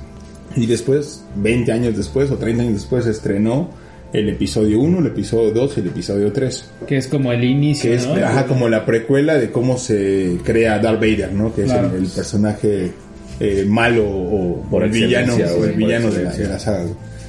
y 0.56 0.66
después, 0.66 1.24
20 1.36 1.72
años 1.72 1.96
después 1.96 2.30
o 2.30 2.36
30 2.36 2.62
años 2.62 2.74
después, 2.74 3.04
se 3.04 3.10
estrenó 3.10 3.70
el 4.12 4.28
episodio 4.28 4.80
1, 4.80 5.00
el 5.00 5.06
episodio 5.06 5.50
2 5.52 5.76
y 5.76 5.80
el 5.80 5.86
episodio 5.88 6.32
3, 6.32 6.70
Que 6.86 6.96
es 6.96 7.06
como 7.08 7.32
el 7.32 7.44
inicio, 7.44 7.90
que 7.90 7.96
es 7.96 8.06
¿no? 8.06 8.14
ajá, 8.14 8.46
como 8.46 8.68
la 8.68 8.84
precuela 8.86 9.34
de 9.34 9.50
cómo 9.50 9.76
se 9.78 10.38
crea 10.44 10.78
Darth 10.78 11.00
Vader, 11.00 11.32
¿no? 11.32 11.54
que 11.54 11.64
Claro. 11.64 11.88
es 11.88 11.94
el, 11.94 12.04
el 12.04 12.10
personaje 12.10 12.92
eh, 13.40 13.64
malo 13.68 14.04
o, 14.08 14.66
Por 14.70 14.84
el 14.84 14.90
villano, 14.90 15.32
excelencia, 15.34 15.60
o 15.60 15.64
el 15.64 15.72
villano 15.74 16.10
de 16.10 16.24
la, 16.24 16.32
de 16.32 16.48
la 16.48 16.58
saga. 16.58 16.86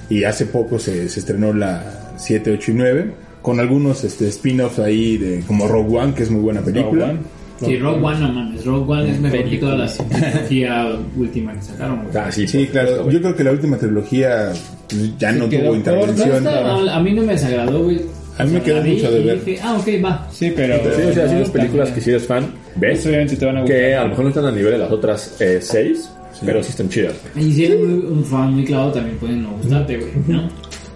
Y 0.09 0.23
hace 0.23 0.45
poco 0.45 0.79
se, 0.79 1.07
se 1.09 1.19
estrenó 1.19 1.53
la 1.53 2.13
7, 2.17 2.51
8 2.51 2.71
y 2.71 2.73
9 2.73 3.11
con 3.41 3.59
algunos 3.59 4.03
este, 4.03 4.27
spin-offs 4.27 4.79
ahí 4.79 5.17
de 5.17 5.41
como 5.41 5.67
Rogue 5.67 5.97
One, 5.97 6.13
que 6.13 6.23
es 6.23 6.29
muy 6.31 6.41
buena 6.41 6.61
película. 6.61 7.07
Rogue 7.07 7.19
One. 7.19 7.38
Sí, 7.65 7.77
Rogue 7.77 8.03
One, 8.03 8.19
no 8.19 8.31
mames. 8.33 8.65
Rogue 8.65 8.91
One 8.93 9.11
es 9.11 9.19
mejor 9.19 9.49
que 9.49 9.57
toda 9.57 9.75
la 9.75 9.87
trilogía 9.87 10.87
última 11.17 11.53
que 11.53 11.61
sacaron. 11.61 12.03
güey. 12.03 12.17
Ah, 12.17 12.31
sí, 12.31 12.47
Sí, 12.47 12.67
claro. 12.67 13.09
Yo 13.09 13.19
creo 13.21 13.35
que 13.35 13.43
la 13.43 13.51
última 13.51 13.77
trilogía 13.77 14.51
pues, 14.87 15.17
ya 15.17 15.31
no 15.31 15.45
tuvo 15.45 15.75
intervención. 15.75 16.47
a 16.47 16.99
mí 17.01 17.11
no 17.13 17.21
me 17.23 17.33
desagradó, 17.33 17.83
güey. 17.83 18.01
A 18.37 18.45
mí 18.45 18.53
me 18.53 18.61
quedó 18.61 18.81
mucho 18.81 19.11
de 19.11 19.19
ver. 19.19 19.43
dije, 19.43 19.59
ah, 19.61 19.77
ok, 19.77 19.87
va. 20.05 20.27
Sí, 20.31 20.53
pero... 20.55 20.75
Sí, 20.75 21.01
o 21.09 21.13
sea, 21.13 21.27
sí, 21.27 21.33
no 21.33 21.39
las 21.41 21.49
películas 21.49 21.87
tan- 21.89 21.95
que 21.95 22.01
si 22.01 22.09
eres 22.11 22.25
fan, 22.25 22.45
ves, 22.77 23.05
Obviamente 23.05 23.35
te 23.35 23.45
van 23.45 23.57
a 23.57 23.61
gustar. 23.61 23.77
que 23.77 23.95
a 23.95 24.03
lo 24.03 24.09
mejor 24.09 24.23
no 24.23 24.29
están 24.29 24.45
a 24.45 24.51
nivel 24.51 24.71
de 24.71 24.77
las 24.77 24.91
otras 24.91 25.35
eh, 25.41 25.59
seis, 25.61 26.09
pero 26.45 26.63
sí 26.63 26.69
están 26.69 26.87
chidas. 26.87 27.15
Y 27.35 27.51
si 27.51 27.65
eres 27.65 27.81
muy- 27.81 27.99
un 27.99 28.23
fan 28.23 28.53
muy 28.53 28.63
clavado, 28.63 28.93
también 28.93 29.17
pueden 29.17 29.43
no 29.43 29.49
gustarte, 29.57 29.97
güey, 29.97 30.11
¿no? 30.29 30.49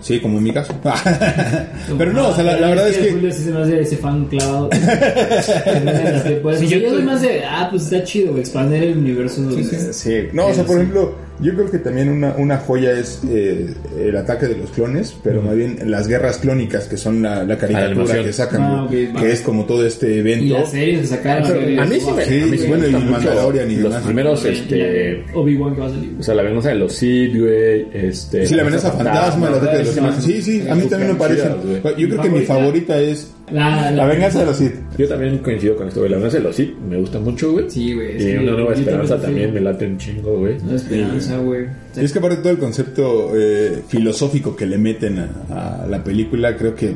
Sí, 0.04 0.20
como 0.20 0.38
en 0.38 0.44
mi 0.44 0.52
caso. 0.54 0.74
Pero 1.98 2.12
no, 2.12 2.28
o 2.28 2.36
sea, 2.36 2.44
la, 2.44 2.60
la 2.60 2.68
verdad 2.68 2.90
es 2.90 2.98
que... 2.98 3.12
Julio 3.14 3.32
sí 3.32 3.44
se 3.46 3.52
me 3.52 3.62
hace 3.62 3.80
ese 3.80 3.96
fan 3.98 4.26
clavado. 4.26 4.70
pues, 6.42 6.60
Sí, 6.60 6.68
yo, 6.68 6.90
soy 6.90 7.04
más 7.04 7.22
de, 7.22 7.44
ah, 7.46 7.68
pues 7.72 7.84
está 7.84 8.04
chido, 8.04 8.38
expandir 8.38 8.84
el 8.84 8.98
universo. 8.98 9.42
de- 9.44 9.94
Sí, 9.94 10.28
no, 10.34 10.48
o 10.48 10.54
sea, 10.54 10.66
por 10.66 10.76
ejemplo, 10.78 11.16
Yo 11.40 11.54
creo 11.56 11.70
que 11.70 11.80
también 11.80 12.10
una, 12.10 12.36
una 12.38 12.58
joya 12.58 12.92
es 12.92 13.22
eh, 13.30 13.74
el 14.00 14.16
ataque 14.16 14.46
de 14.48 14.56
los 14.56 14.70
clones, 14.70 15.16
pero 15.24 15.42
más 15.42 15.56
bien 15.56 15.78
las 15.86 16.08
guerras 16.08 16.38
clónicas, 16.38 16.86
que 16.86 16.96
son 16.96 17.22
la, 17.22 17.44
la 17.44 17.58
caricatura 17.58 18.24
que 18.24 18.32
sacan, 18.32 18.62
Ah, 18.62 18.88
que 18.90 19.32
es 19.32 19.42
como 19.42 19.66
todo 19.66 19.86
este 19.86 20.16
Y 20.16 20.20
evento. 20.20 20.60
las 20.60 20.72
series 20.72 21.02
que 21.02 21.08
sacaron. 21.08 21.80
A 21.80 21.86
mí 21.86 22.00
sí 22.00 22.12
me, 22.16 22.26
Sí, 22.26 22.40
a 22.42 22.46
mí 22.46 22.58
sí 22.58 22.68
bueno, 22.68 22.88
y 22.88 22.92
Mandalorian 22.92 23.70
y 23.72 23.76
los 23.76 23.84
demás. 23.86 24.04
primeros, 24.04 24.46
este, 24.46 25.26
Obi-Wan 25.34 25.74
que 25.76 25.82
va 25.82 25.88
a 25.88 25.90
salir. 25.90 26.16
o 26.20 26.24
sea, 26.24 26.36
la 26.36 26.44
venganza 26.44 26.70
de 26.70 26.76
los 26.76 26.94
Sith, 26.94 27.36
güey, 27.38 27.88
este... 27.94 28.46
Sí, 28.46 28.56
la 28.56 28.62
amenaza 28.62 28.92
fantasma, 28.92 29.48
el 29.50 29.54
ataque 29.56 29.78
de 29.78 29.84
los 29.86 29.94
clones. 29.96 30.24
Sí, 30.24 30.42
sí, 30.42 30.64
a 30.70 30.76
mí 30.76 30.84
también 30.86 31.14
me 31.14 31.18
parece. 31.18 31.50
Yo 31.98 32.10
creo 32.10 32.22
que 32.22 32.30
mi 32.30 32.42
favorita 32.42 33.00
es 33.02 33.28
La, 33.52 33.92
La 33.92 34.06
venganza 34.06 34.40
de 34.40 34.46
los 34.46 34.58
Sith. 34.58 34.74
Yo 34.98 35.08
también 35.08 35.38
coincido 35.40 35.76
con 35.76 35.88
esto, 35.88 36.00
güey. 36.00 36.10
La 36.10 36.18
venganza 36.18 36.38
de 36.38 36.44
los 36.44 36.56
Sith 36.56 36.78
me 36.78 36.98
gusta 36.98 37.20
mucho, 37.20 37.52
güey. 37.52 37.70
Sí, 37.70 37.94
güey. 37.94 38.16
Y 38.16 38.20
sí, 38.20 38.38
una 38.38 38.54
nueva 38.54 38.74
esperanza 38.74 39.22
también 39.22 39.54
me 39.54 39.60
late 39.60 39.86
un 39.86 39.98
chingo, 39.98 40.38
güey. 40.40 40.58
Una 40.62 40.76
esperanza, 40.76 41.38
güey. 41.38 41.66
Y 41.96 42.06
es 42.06 42.12
que 42.14 42.20
aparte 42.20 42.38
todo 42.38 42.52
el 42.52 42.58
concepto 42.60 43.32
eh, 43.36 43.84
filosófico 43.88 44.56
que 44.56 44.66
le 44.66 44.78
meten 44.78 45.20
a, 45.20 45.84
a 45.84 45.88
la 45.88 46.04
película, 46.04 46.56
creo 46.56 46.74
que 46.74 46.96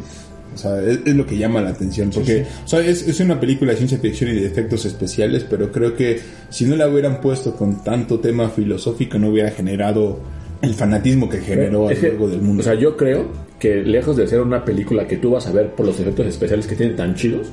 o 0.57 0.59
sea, 0.59 0.81
es, 0.81 1.01
es 1.05 1.15
lo 1.15 1.25
que 1.25 1.37
llama 1.37 1.61
la 1.61 1.69
atención. 1.69 2.09
Porque 2.09 2.45
O 2.65 2.67
sea, 2.67 2.79
es, 2.79 3.07
es 3.07 3.19
una 3.19 3.39
película 3.39 3.71
de 3.71 3.77
ciencia 3.77 3.99
ficción 3.99 4.31
y 4.31 4.33
de 4.33 4.47
efectos 4.47 4.85
especiales, 4.85 5.45
pero 5.47 5.71
creo 5.71 5.95
que 5.95 6.19
si 6.49 6.65
no 6.65 6.75
la 6.75 6.87
hubieran 6.87 7.21
puesto 7.21 7.55
con 7.55 7.83
tanto 7.83 8.19
tema 8.19 8.49
filosófico, 8.49 9.19
no 9.19 9.29
hubiera 9.29 9.51
generado 9.51 10.19
el 10.63 10.73
fanatismo 10.73 11.29
que 11.29 11.41
generó 11.41 11.87
a 11.87 11.93
lo 11.93 11.99
que, 11.99 12.07
largo 12.07 12.27
del 12.27 12.41
mundo. 12.41 12.61
O 12.61 12.63
sea, 12.63 12.73
yo 12.73 12.97
creo 12.97 13.27
que 13.59 13.77
lejos 13.83 14.15
de 14.15 14.27
ser 14.27 14.41
una 14.41 14.63
película 14.63 15.07
que 15.07 15.17
tú 15.17 15.31
vas 15.31 15.47
a 15.47 15.51
ver 15.51 15.71
por 15.71 15.85
los 15.85 15.99
efectos 15.99 16.27
especiales 16.27 16.67
que 16.67 16.75
tienen 16.75 16.95
tan 16.95 17.15
chidos, 17.15 17.47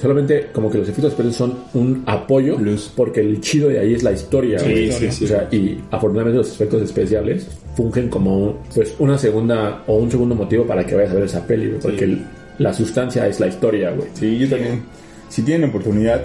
solamente 0.00 0.48
como 0.52 0.70
que 0.70 0.78
los 0.78 0.88
efectos 0.88 1.12
especiales 1.12 1.36
son 1.36 1.58
un 1.74 2.02
apoyo, 2.06 2.56
Plus. 2.56 2.92
porque 2.94 3.20
el 3.20 3.40
chido 3.40 3.68
de 3.68 3.78
ahí 3.78 3.94
es 3.94 4.02
la 4.02 4.12
historia, 4.12 4.58
Sí, 4.58 4.70
güey. 4.70 4.92
sí, 4.92 5.10
sí. 5.10 5.24
O 5.24 5.28
sea, 5.28 5.48
y 5.50 5.80
afortunadamente 5.90 6.38
los 6.38 6.52
efectos 6.52 6.82
especiales 6.82 7.46
fungen 7.74 8.08
como 8.08 8.58
pues 8.74 8.94
una 8.98 9.16
segunda 9.16 9.82
o 9.86 9.96
un 9.96 10.10
segundo 10.10 10.34
motivo 10.34 10.64
para 10.66 10.84
que 10.84 10.94
vayas 10.94 11.12
a 11.12 11.14
ver 11.14 11.24
esa 11.24 11.46
peli, 11.46 11.68
güey, 11.68 11.80
porque 11.80 12.04
el- 12.04 12.22
la 12.58 12.74
sustancia 12.74 13.26
es 13.26 13.40
la 13.40 13.46
historia, 13.46 13.90
güey. 13.92 14.08
Sí, 14.12 14.36
yo 14.38 14.48
también. 14.48 14.82
Si 15.30 15.40
tienen 15.42 15.70
oportunidad, 15.70 16.22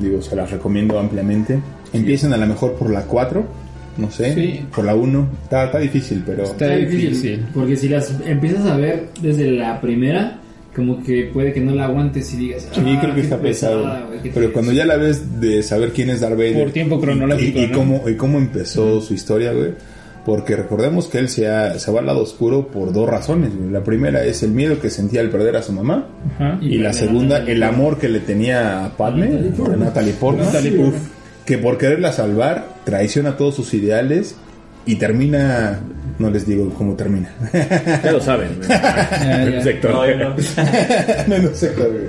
digo, 0.00 0.22
se 0.22 0.34
las 0.36 0.50
recomiendo 0.50 0.98
ampliamente. 0.98 1.58
Empiecen 1.92 2.32
a 2.32 2.36
lo 2.38 2.46
mejor 2.46 2.72
por 2.74 2.88
la 2.90 3.02
4, 3.02 3.44
no 3.96 4.10
sé, 4.10 4.34
Sí. 4.34 4.60
por 4.74 4.84
la 4.84 4.94
1. 4.94 5.28
Está, 5.44 5.64
está 5.66 5.78
difícil, 5.78 6.22
pero... 6.26 6.44
Está 6.44 6.66
Está 6.66 6.76
difícil, 6.76 7.08
difícil. 7.10 7.46
Porque 7.54 7.76
si 7.76 7.88
las 7.88 8.12
empiezas 8.26 8.66
a 8.66 8.76
ver 8.76 9.08
desde 9.22 9.50
la 9.50 9.80
primera, 9.80 10.40
como 10.74 11.02
que 11.02 11.30
puede 11.32 11.52
que 11.52 11.60
no 11.60 11.72
la 11.74 11.84
aguantes 11.84 12.34
y 12.34 12.36
digas. 12.36 12.68
Sí, 12.72 12.80
"Ah, 12.84 12.98
creo 13.00 13.14
que 13.14 13.20
qué 13.20 13.26
está 13.26 13.38
pesado. 13.40 13.82
pesada, 13.84 14.08
qué 14.22 14.30
Pero 14.34 14.52
cuando 14.52 14.70
triste". 14.72 14.86
ya 14.88 14.94
la 14.94 14.96
ves 14.96 15.40
de 15.40 15.62
saber 15.62 15.90
quién 15.92 16.10
es 16.10 16.20
Darth 16.20 16.36
Vader 16.36 16.64
Por 16.64 16.72
tiempo 16.72 17.00
cronológico, 17.00 17.58
y, 17.60 17.62
y 17.62 17.66
¿no? 17.68 17.78
cómo, 17.78 18.08
y 18.08 18.14
cómo 18.14 18.38
empezó 18.38 19.00
su 19.00 19.14
historia, 19.14 19.52
güey. 19.52 19.70
Porque 20.24 20.56
recordemos 20.56 21.06
que 21.06 21.18
él 21.18 21.28
se, 21.28 21.46
ha- 21.48 21.78
se 21.78 21.92
va 21.92 22.00
al 22.00 22.06
lado 22.06 22.22
oscuro 22.22 22.66
por 22.68 22.92
dos 22.94 23.06
razones. 23.08 23.54
güey. 23.54 23.70
La 23.70 23.84
primera 23.84 24.24
es 24.24 24.42
el 24.42 24.52
miedo 24.52 24.80
que 24.80 24.88
sentía 24.88 25.20
al 25.20 25.28
perder 25.28 25.54
a 25.56 25.62
su 25.62 25.70
mamá. 25.72 26.08
Ajá. 26.34 26.58
Y, 26.62 26.78
la 26.78 26.92
segunda, 26.94 27.38
el 27.46 27.62
amor 27.62 27.98
que 27.98 28.08
le 28.08 28.20
tenía 28.20 28.86
a 28.86 28.96
Padme, 28.96 29.26
a 29.26 29.76
Natalie 29.76 30.14
Portman. 30.14 30.46
Natalie 30.46 30.72
Portman. 30.72 31.02
Que 31.46 31.58
por 31.58 31.76
quererla 31.78 32.12
salvar, 32.12 32.66
traiciona 32.84 33.36
todos 33.36 33.54
sus 33.56 33.74
ideales 33.74 34.34
y 34.86 34.96
termina... 34.96 35.80
No 36.18 36.30
les 36.30 36.46
digo 36.46 36.72
cómo 36.78 36.94
termina. 36.94 37.34
Ya 38.04 38.12
lo 38.12 38.20
saben. 38.20 38.60
ya. 38.68 39.60
Sector. 39.62 39.90
no, 40.16 40.28
no 40.28 40.34
güey. 41.26 41.50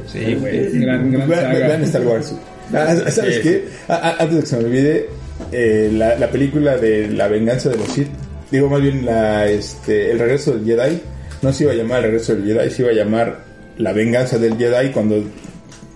Sí, 0.08 0.36
güey. 0.36 0.80
Gran, 0.80 1.12
gran 1.12 1.82
Star 1.84 2.04
Wars. 2.06 2.36
Ah, 2.72 2.96
¿Sabes 3.10 3.36
Sí, 3.38 3.42
qué? 3.42 3.63
A- 3.88 3.96
a- 3.96 4.12
antes 4.18 4.36
de 4.36 4.42
que 4.42 4.46
se 4.48 4.58
me 4.58 4.63
olvide, 4.65 5.10
eh, 5.51 5.89
la, 5.92 6.15
la 6.18 6.30
película 6.30 6.77
de 6.77 7.08
La 7.10 7.27
venganza 7.27 7.70
de 7.70 7.77
los 7.77 7.88
Sith, 7.89 8.10
digo 8.51 8.70
más 8.70 8.82
bien 8.82 9.06
la, 9.06 9.48
este, 9.48 10.12
El 10.12 10.20
regreso 10.20 10.54
del 10.56 10.65
Jedi, 10.65 11.01
no 11.42 11.51
se 11.51 11.63
iba 11.63 11.74
a 11.74 11.75
llamar 11.75 11.98
El 12.00 12.04
regreso 12.12 12.36
del 12.36 12.46
Jedi, 12.46 12.70
se 12.70 12.82
iba 12.84 12.92
a 12.92 12.96
llamar 12.96 13.39
La 13.77 13.92
venganza 13.92 14.38
del 14.38 14.56
Jedi 14.58 14.92
cuando 14.92 15.24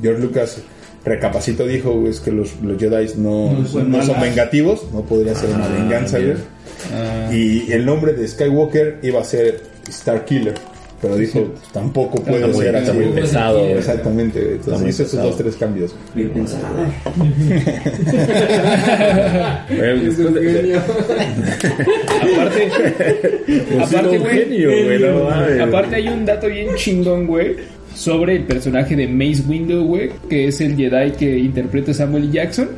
George 0.01 0.21
Lucas 0.21 0.57
recapacitó, 1.05 1.65
dijo 1.65 2.05
es 2.07 2.19
que 2.19 2.31
los, 2.31 2.55
los 2.61 2.77
Jedi 2.79 3.07
no, 3.17 3.51
No 3.53 3.65
son 3.67 3.91
no 3.91 4.03
son 4.03 4.19
vengativos, 4.21 4.85
no 4.93 5.01
podría 5.01 5.33
ser 5.35 5.49
una 5.51 5.67
venganza, 5.67 6.17
güey. 6.19 6.35
Y 7.31 7.71
el 7.71 7.85
nombre 7.85 8.13
de 8.13 8.27
Skywalker 8.27 8.99
iba 9.03 9.19
a 9.21 9.23
ser 9.23 9.61
Star 9.89 10.25
Killer. 10.25 10.55
Pero 11.01 11.15
dijo, 11.15 11.53
tampoco 11.71 12.21
puede 12.21 12.41
Está 12.43 12.47
muy, 12.57 12.65
ser 12.65 12.75
está 12.75 12.91
muy 12.93 13.03
así. 13.05 13.13
pesado. 13.13 13.65
Exactamente, 13.65 14.51
entonces 14.55 14.89
hizo 14.89 15.03
esos 15.03 15.23
dos, 15.23 15.37
tres 15.37 15.55
cambios. 15.55 15.95
Bien 16.13 16.29
pensado. 16.31 16.65
Después 19.69 20.33
de- 20.33 20.75
Aparte, 22.33 22.71
Pues 23.45 23.89
sí, 23.89 23.95
aparte, 23.95 24.17
un 24.17 24.23
güey, 24.23 25.59
aparte 25.61 25.95
hay 25.95 26.07
un 26.09 26.25
dato 26.25 26.47
bien 26.47 26.75
chingón, 26.75 27.27
güey, 27.27 27.55
sobre 27.95 28.35
el 28.37 28.43
personaje 28.43 28.95
de 28.95 29.07
Mace 29.07 29.43
Windu, 29.47 29.83
güey, 29.85 30.09
que 30.29 30.47
es 30.47 30.61
el 30.61 30.75
Jedi 30.75 31.11
que 31.11 31.37
interpreta 31.39 31.93
Samuel 31.93 32.31
Jackson. 32.31 32.69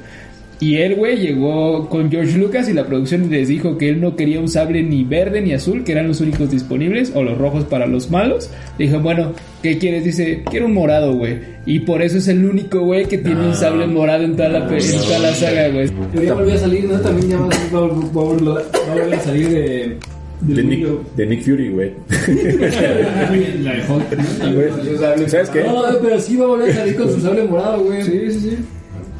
Y 0.60 0.76
él, 0.78 0.94
güey, 0.94 1.18
llegó 1.18 1.90
con 1.90 2.12
George 2.12 2.38
Lucas 2.38 2.70
y 2.70 2.74
la 2.74 2.86
producción 2.86 3.32
les 3.32 3.48
dijo 3.48 3.80
que 3.80 3.90
él 3.90 4.00
no 4.00 4.16
quería 4.16 4.40
un 4.40 4.48
sable 4.48 4.84
ni 4.84 5.04
verde 5.04 5.42
ni 5.42 5.54
azul, 5.54 5.84
que 5.84 5.92
eran 5.92 6.08
los 6.08 6.22
únicos 6.22 6.52
disponibles, 6.52 7.12
o 7.16 7.24
los 7.24 7.36
rojos 7.36 7.64
para 7.64 7.88
los 7.88 8.12
malos. 8.12 8.48
Dijo, 8.78 9.00
bueno, 9.00 9.34
¿qué 9.64 9.80
quieres? 9.80 10.04
Dice, 10.04 10.44
quiero 10.52 10.68
un 10.68 10.76
morado, 10.76 11.14
güey. 11.16 11.40
Y 11.66 11.80
por 11.80 12.04
eso 12.04 12.20
es 12.20 12.28
el 12.28 12.46
único, 12.46 12.82
güey, 12.82 13.06
que 13.08 13.18
tiene 13.18 13.44
un 13.48 13.56
sable 13.56 13.88
morado 13.88 14.24
en 14.24 14.36
toda 14.36 14.50
la, 14.50 14.68
pe- 14.68 14.78
en 14.78 15.02
toda 15.02 15.18
la 15.18 15.34
saga, 15.34 15.68
güey. 15.70 15.90
Pero 16.12 16.24
ya 16.26 16.34
volvió 16.36 16.54
a 16.54 16.58
salir, 16.60 16.84
¿no? 16.86 17.00
También 17.00 17.30
ya 17.30 17.38
va, 17.40 17.46
a 17.80 17.88
volver 18.24 19.14
a 19.16 19.20
salir 19.20 19.50
de. 19.50 19.98
De 20.42 20.64
Nick, 20.64 20.80
Windows. 20.86 21.16
de 21.16 21.26
Nick 21.28 21.44
Fury, 21.44 21.70
güey. 21.70 21.92
La 23.64 23.74
de 23.74 23.84
Hulk. 23.88 24.56
Güey, 24.56 25.30
¿Sabes 25.30 25.50
qué? 25.50 25.64
No, 25.64 25.84
pero 26.02 26.20
sí 26.20 26.36
va 26.36 26.46
a 26.46 26.48
volver 26.48 26.72
a 26.72 26.76
salir 26.76 26.96
con 26.96 27.12
su 27.12 27.20
sable 27.22 27.44
morado, 27.44 27.84
güey. 27.84 28.04
Sí, 28.04 28.32
sí, 28.32 28.40
sí. 28.40 28.58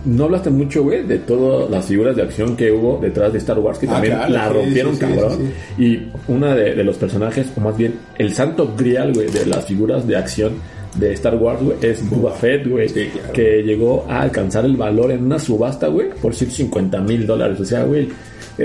No 0.04 0.24
hablaste 0.24 0.50
mucho, 0.50 0.82
güey, 0.82 1.04
de 1.06 1.20
todas 1.20 1.70
las 1.70 1.86
figuras 1.86 2.16
de 2.16 2.24
acción 2.24 2.56
que 2.56 2.72
hubo 2.72 2.98
detrás 3.00 3.32
de 3.32 3.38
Star 3.38 3.60
Wars, 3.60 3.78
que 3.78 3.86
Ah, 3.88 3.92
también 3.94 4.16
claro, 4.16 4.34
la 4.34 4.50
rompieron, 4.50 4.96
sí, 4.96 5.00
sí, 5.00 5.06
cabrón. 5.06 5.38
sí, 5.78 5.84
Y 5.84 6.08
una 6.28 6.56
de, 6.56 6.74
de 6.74 6.84
los 6.84 6.98
personajes, 6.98 7.48
o 7.56 7.60
más 7.62 7.78
bien 7.78 7.94
el 8.18 8.34
santo 8.34 8.74
grial, 8.76 9.14
güey, 9.14 9.28
de 9.30 9.46
las 9.46 9.64
figuras 9.68 10.08
de 10.08 10.16
acción 10.16 10.54
de 10.96 11.14
Star 11.14 11.36
Wars, 11.36 11.62
güey, 11.62 11.78
es 11.84 12.10
Boba 12.10 12.32
Fett, 12.34 12.68
güey, 12.68 12.90
Sí, 12.90 13.10
claro. 13.14 13.32
que 13.34 13.62
llegó 13.62 14.04
a 14.10 14.22
alcanzar 14.24 14.66
el 14.66 14.76
valor 14.76 15.12
en 15.12 15.24
una 15.24 15.38
subasta, 15.38 15.86
güey, 15.88 16.10
por 16.20 16.34
150 16.34 17.00
mil 17.02 17.28
dólares. 17.28 17.60
O 17.60 17.66
sea, 17.66 17.84
güey, 17.84 18.10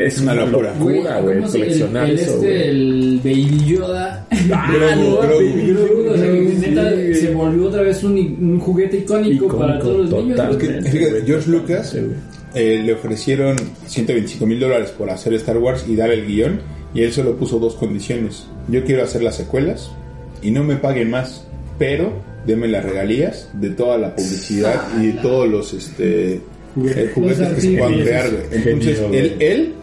es 0.05 0.21
Una 0.21 0.35
locura. 0.35 0.75
locura, 0.79 1.21
güey, 1.21 1.37
¿cómo 1.37 1.49
se- 1.49 1.59
coleccionar 1.59 2.05
el, 2.05 2.11
el 2.11 2.19
eso, 2.19 2.35
este, 2.35 2.47
güey. 2.47 2.69
el 2.69 3.21
Baby 3.25 3.65
Yoda. 3.67 4.27
Ah, 4.53 4.73
Grogu, 4.73 5.11
no, 5.11 5.17
Grogu. 5.23 5.39
Baby 5.41 5.73
Grogu, 5.73 6.11
o 6.11 6.17
sea, 6.17 6.25
que 6.33 6.45
Yoda, 6.45 6.69
neta 6.91 6.91
sí, 6.97 7.15
se 7.15 7.31
volvió 7.35 7.65
otra 7.67 7.83
vez 7.83 8.05
un, 8.05 8.13
un 8.17 8.61
juguete 8.61 8.99
icónico, 8.99 9.33
Icónico, 9.47 9.59
para 9.59 9.79
todos 9.79 10.11
los 10.11 10.23
niños. 10.23 10.37
total. 10.37 10.55
güey. 10.57 10.67
Que, 10.83 10.91
fíjate, 10.91 11.23
George 11.27 11.51
Lucas 11.51 11.93
güey. 11.95 12.05
eh, 12.55 12.83
le 12.85 12.93
ofrecieron 12.95 13.57
125 13.87 14.47
mil 14.47 14.61
dólares 14.61 14.91
por 14.91 15.11
hacer 15.11 15.35
Star 15.35 15.59
Wars 15.59 15.85
y 15.89 15.97
dar 15.97 16.11
el 16.11 16.27
guion 16.27 16.61
y 16.95 17.03
él 17.03 17.13
solo 17.13 17.37
puso 17.37 17.59
dos 17.59 17.75
condiciones. 17.75 18.47
Yo 18.69 18.85
quiero 18.85 19.03
hacer 19.03 19.23
las 19.23 19.37
secuelas 19.37 19.91
y 20.43 20.51
no 20.51 20.63
me 20.65 20.77
paguen 20.77 21.11
más, 21.11 21.45
pero 21.79 22.13
denme 22.47 22.69
las 22.69 22.85
regalías 22.85 23.49
de 23.55 23.71
toda 23.71 23.99
la 23.99 24.15
publicidad 24.15 24.81
y 25.03 25.07
de 25.07 25.13
todos 25.15 25.49
los 25.49 25.73
este, 25.75 26.35
eh, 26.35 27.11
juguetes 27.15 27.49
que 27.55 27.61
se 27.61 27.77
puedan 27.77 28.01
crear. 28.01 28.31
güey. 28.31 28.43
Entonces, 28.53 28.99
Genio, 29.01 29.19
él, 29.19 29.35
güey. 29.37 29.49
él 29.51 29.75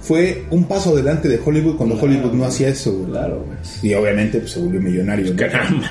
fue 0.00 0.44
un 0.50 0.64
paso 0.64 0.90
adelante 0.90 1.28
de 1.28 1.38
Hollywood 1.44 1.76
cuando 1.76 1.96
Hollywood 2.00 2.32
no 2.32 2.44
hacía 2.44 2.68
eso. 2.68 2.92
güey. 2.92 3.10
Claro, 3.10 3.44
güey. 3.46 3.58
Y 3.82 3.94
obviamente 3.94 4.38
pues, 4.38 4.50
se 4.52 4.60
volvió 4.60 4.80
millonario. 4.80 5.30
¿no? 5.30 5.36
Caramba. 5.36 5.90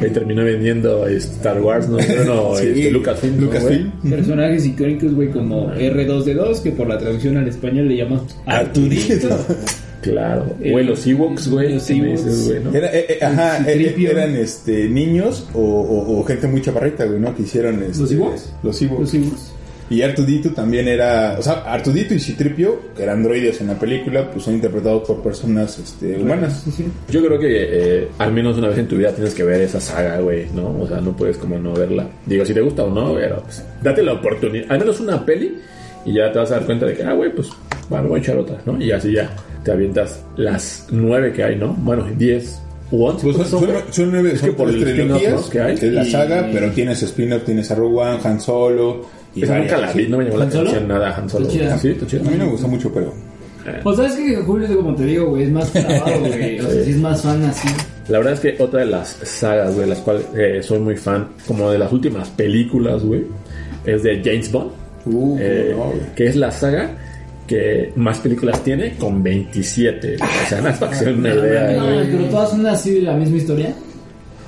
Ahí 0.00 0.10
terminó 0.10 0.44
vendiendo 0.44 1.06
Star 1.08 1.60
Wars, 1.60 1.88
¿no? 1.88 1.98
No, 2.24 2.54
Sí, 2.60 2.68
este, 2.68 2.90
Lucasfilm. 2.90 3.36
¿no, 3.36 3.42
Lucasfilm. 3.42 3.90
Personajes 4.10 4.66
icónicos, 4.66 5.14
güey, 5.14 5.30
como 5.30 5.72
R2D2, 5.72 6.62
que 6.62 6.70
por 6.72 6.86
la 6.88 6.98
traducción 6.98 7.36
al 7.38 7.48
español 7.48 7.88
le 7.88 7.96
llaman 7.96 8.20
Arturito. 8.46 9.28
Claro. 10.00 10.54
El- 10.60 10.72
Güey, 10.72 10.84
los 10.84 11.06
Ewoks, 11.06 11.48
güey. 11.48 11.72
los 11.74 11.84
¿qué 11.84 11.94
me 11.94 12.12
Ewoks. 12.12 12.46
güey, 12.48 12.60
no? 12.62 12.74
Era, 12.74 12.88
eh, 12.94 13.06
eh, 13.08 13.18
ajá, 13.24 13.58
eh, 13.70 13.94
eran 14.10 14.36
este, 14.36 14.86
niños 14.88 15.48
o, 15.54 15.60
o- 15.60 16.20
o 16.20 16.24
gente 16.24 16.46
muy 16.46 16.60
chaparrita, 16.60 17.06
güey, 17.06 17.18
¿no? 17.18 17.34
Que 17.34 17.42
hicieron 17.42 17.82
este, 17.82 18.00
¿Los 18.02 18.12
Ewoks? 18.12 18.52
Los 18.62 18.82
Ewoks. 18.82 19.00
Los 19.00 19.14
Ewoks. 19.14 19.52
Y 19.90 20.00
Artudito 20.02 20.50
también 20.50 20.88
era, 20.88 21.36
o 21.38 21.42
sea, 21.42 21.62
Artudito 21.66 22.14
y 22.14 22.18
Citripio, 22.18 22.80
que 22.96 23.02
eran 23.02 23.18
androides 23.18 23.60
en 23.60 23.66
la 23.68 23.78
película, 23.78 24.30
pues 24.30 24.44
son 24.44 24.54
interpretados 24.54 25.02
por 25.06 25.22
personas 25.22 25.78
este, 25.78 26.16
humanas. 26.16 26.64
Yo 27.10 27.24
creo 27.24 27.38
que 27.38 27.48
eh, 27.50 28.08
al 28.18 28.32
menos 28.32 28.56
una 28.56 28.68
vez 28.68 28.78
en 28.78 28.88
tu 28.88 28.96
vida 28.96 29.12
tienes 29.12 29.34
que 29.34 29.42
ver 29.44 29.60
esa 29.60 29.80
saga, 29.80 30.18
güey, 30.20 30.46
¿no? 30.54 30.74
O 30.80 30.86
sea, 30.88 31.00
no 31.00 31.14
puedes 31.14 31.36
como 31.36 31.58
no 31.58 31.74
verla. 31.74 32.08
Digo, 32.24 32.44
si 32.46 32.54
te 32.54 32.60
gusta 32.62 32.84
o 32.84 32.90
no, 32.90 33.14
pero 33.14 33.42
pues, 33.42 33.62
date 33.82 34.02
la 34.02 34.14
oportunidad. 34.14 34.64
Al 34.70 34.78
menos 34.78 35.00
una 35.00 35.24
peli 35.24 35.58
y 36.06 36.14
ya 36.14 36.32
te 36.32 36.38
vas 36.38 36.50
a 36.50 36.54
dar 36.56 36.64
cuenta 36.66 36.86
de 36.86 36.94
que, 36.94 37.02
ah, 37.02 37.12
güey, 37.12 37.34
pues, 37.34 37.48
bueno, 37.90 38.08
voy 38.08 38.18
a 38.18 38.22
echar 38.22 38.38
otra, 38.38 38.58
¿no? 38.64 38.80
Y 38.82 38.90
así 38.90 39.12
ya 39.12 39.30
te 39.62 39.70
avientas 39.72 40.22
las 40.36 40.86
nueve 40.90 41.32
que 41.32 41.44
hay, 41.44 41.56
¿no? 41.56 41.74
Bueno, 41.78 42.06
diez 42.16 42.58
once. 42.90 43.22
Pues 43.22 43.48
son, 43.48 43.60
¿cuántas 43.64 43.82
son, 43.84 43.92
son 43.92 44.10
nueve, 44.12 44.32
Es 44.32 44.40
son 44.40 44.50
que 44.50 44.56
por 44.56 44.70
tres 44.70 44.94
trilogías, 44.94 45.32
¿no? 45.44 45.50
que 45.50 45.60
hay. 45.60 45.74
es 45.74 45.82
la 45.84 46.04
y- 46.04 46.10
saga, 46.10 46.48
pero 46.52 46.70
tienes 46.70 47.02
spin-off, 47.02 47.44
tienes 47.44 47.70
a 47.70 47.74
Rogue 47.74 47.98
One, 48.02 48.18
Han 48.24 48.40
Solo. 48.40 49.23
Y 49.34 49.42
Esa 49.42 49.58
nunca 49.58 49.78
la 49.78 49.92
vi, 49.92 50.06
no 50.06 50.18
me 50.18 50.24
llamó 50.24 50.38
la 50.38 50.44
atención 50.44 50.88
nada, 50.88 51.16
Han 51.16 51.28
Solo. 51.28 51.48
Chida. 51.48 51.78
Sí, 51.78 51.88
está 51.88 52.06
chida. 52.06 52.20
A 52.20 52.30
mí 52.30 52.36
me 52.36 52.44
gustó 52.44 52.68
mucho, 52.68 52.92
pero... 52.92 53.12
O 53.82 53.94
sea, 53.94 54.06
es 54.06 54.14
que 54.14 54.36
Julio, 54.36 54.76
como 54.76 54.94
te 54.94 55.04
digo, 55.06 55.30
güey, 55.30 55.44
es 55.44 55.50
más 55.50 55.70
clavado, 55.70 56.20
güey. 56.20 56.58
O 56.60 56.70
sea, 56.70 56.84
sí 56.84 56.90
es 56.90 56.96
más 56.98 57.22
fan 57.22 57.42
así. 57.44 57.68
La 58.08 58.18
verdad 58.18 58.34
es 58.34 58.40
que 58.40 58.62
otra 58.62 58.80
de 58.80 58.86
las 58.86 59.08
sagas, 59.08 59.74
güey, 59.74 59.88
las 59.88 59.98
cuales 60.00 60.26
eh, 60.36 60.60
soy 60.62 60.78
muy 60.78 60.96
fan, 60.96 61.28
como 61.46 61.70
de 61.70 61.78
las 61.78 61.90
últimas 61.90 62.28
películas, 62.30 63.02
güey, 63.02 63.24
es 63.86 64.02
de 64.02 64.20
James 64.22 64.52
Bond. 64.52 64.70
Uh, 65.06 65.36
eh, 65.40 65.74
no, 65.76 65.92
que 66.14 66.26
es 66.26 66.36
la 66.36 66.50
saga 66.50 66.90
que 67.46 67.92
más 67.96 68.18
películas 68.18 68.62
tiene 68.62 68.94
con 68.96 69.22
27. 69.22 70.16
O 70.16 70.48
sea, 70.48 70.60
nada 70.60 70.78
para 70.78 70.98
que 70.98 71.10
una 71.10 71.34
idea. 71.34 71.72
No, 71.72 71.94
güey. 71.94 72.10
pero 72.10 72.24
todas 72.24 72.50
son 72.50 72.66
así 72.66 72.94
de 72.94 73.02
la 73.02 73.14
misma 73.14 73.36
historia. 73.36 73.74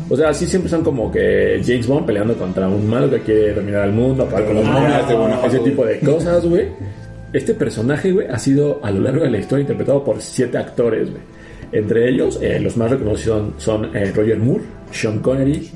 O 0.09 0.17
sea, 0.17 0.33
sí 0.33 0.47
siempre 0.47 0.71
son 0.71 0.83
como 0.85 1.11
que 1.11 1.61
James 1.65 1.87
Bond 1.87 2.07
peleando 2.07 2.35
contra 2.35 2.69
un 2.69 2.89
malo 2.89 3.11
que 3.11 3.21
quiere 3.21 3.55
dominar 3.55 3.87
el 3.89 3.93
mundo, 3.95 4.25
acabar 4.25 4.47
con 4.47 4.57
los 4.57 4.67
Ah, 4.67 5.07
momias, 5.09 5.45
ese 5.53 5.59
tipo 5.61 5.85
de 5.85 5.99
cosas, 6.01 6.45
güey. 6.47 6.67
Este 7.33 7.55
personaje, 7.55 8.13
güey, 8.13 8.27
ha 8.29 8.39
sido 8.39 8.81
a 8.83 8.91
lo 8.91 9.01
largo 9.01 9.25
de 9.25 9.31
la 9.31 9.39
historia 9.39 9.63
interpretado 9.63 10.05
por 10.05 10.21
siete 10.23 10.59
actores, 10.59 11.11
güey. 11.11 11.23
Entre 11.73 12.09
ellos, 12.09 12.39
eh, 12.41 12.61
los 12.61 12.77
más 12.77 12.91
reconocidos 12.91 13.55
son, 13.59 13.85
son, 13.85 13.97
eh, 13.97 14.13
Roger 14.15 14.39
Moore, 14.39 14.63
Sean 14.93 15.19
Connery, 15.19 15.69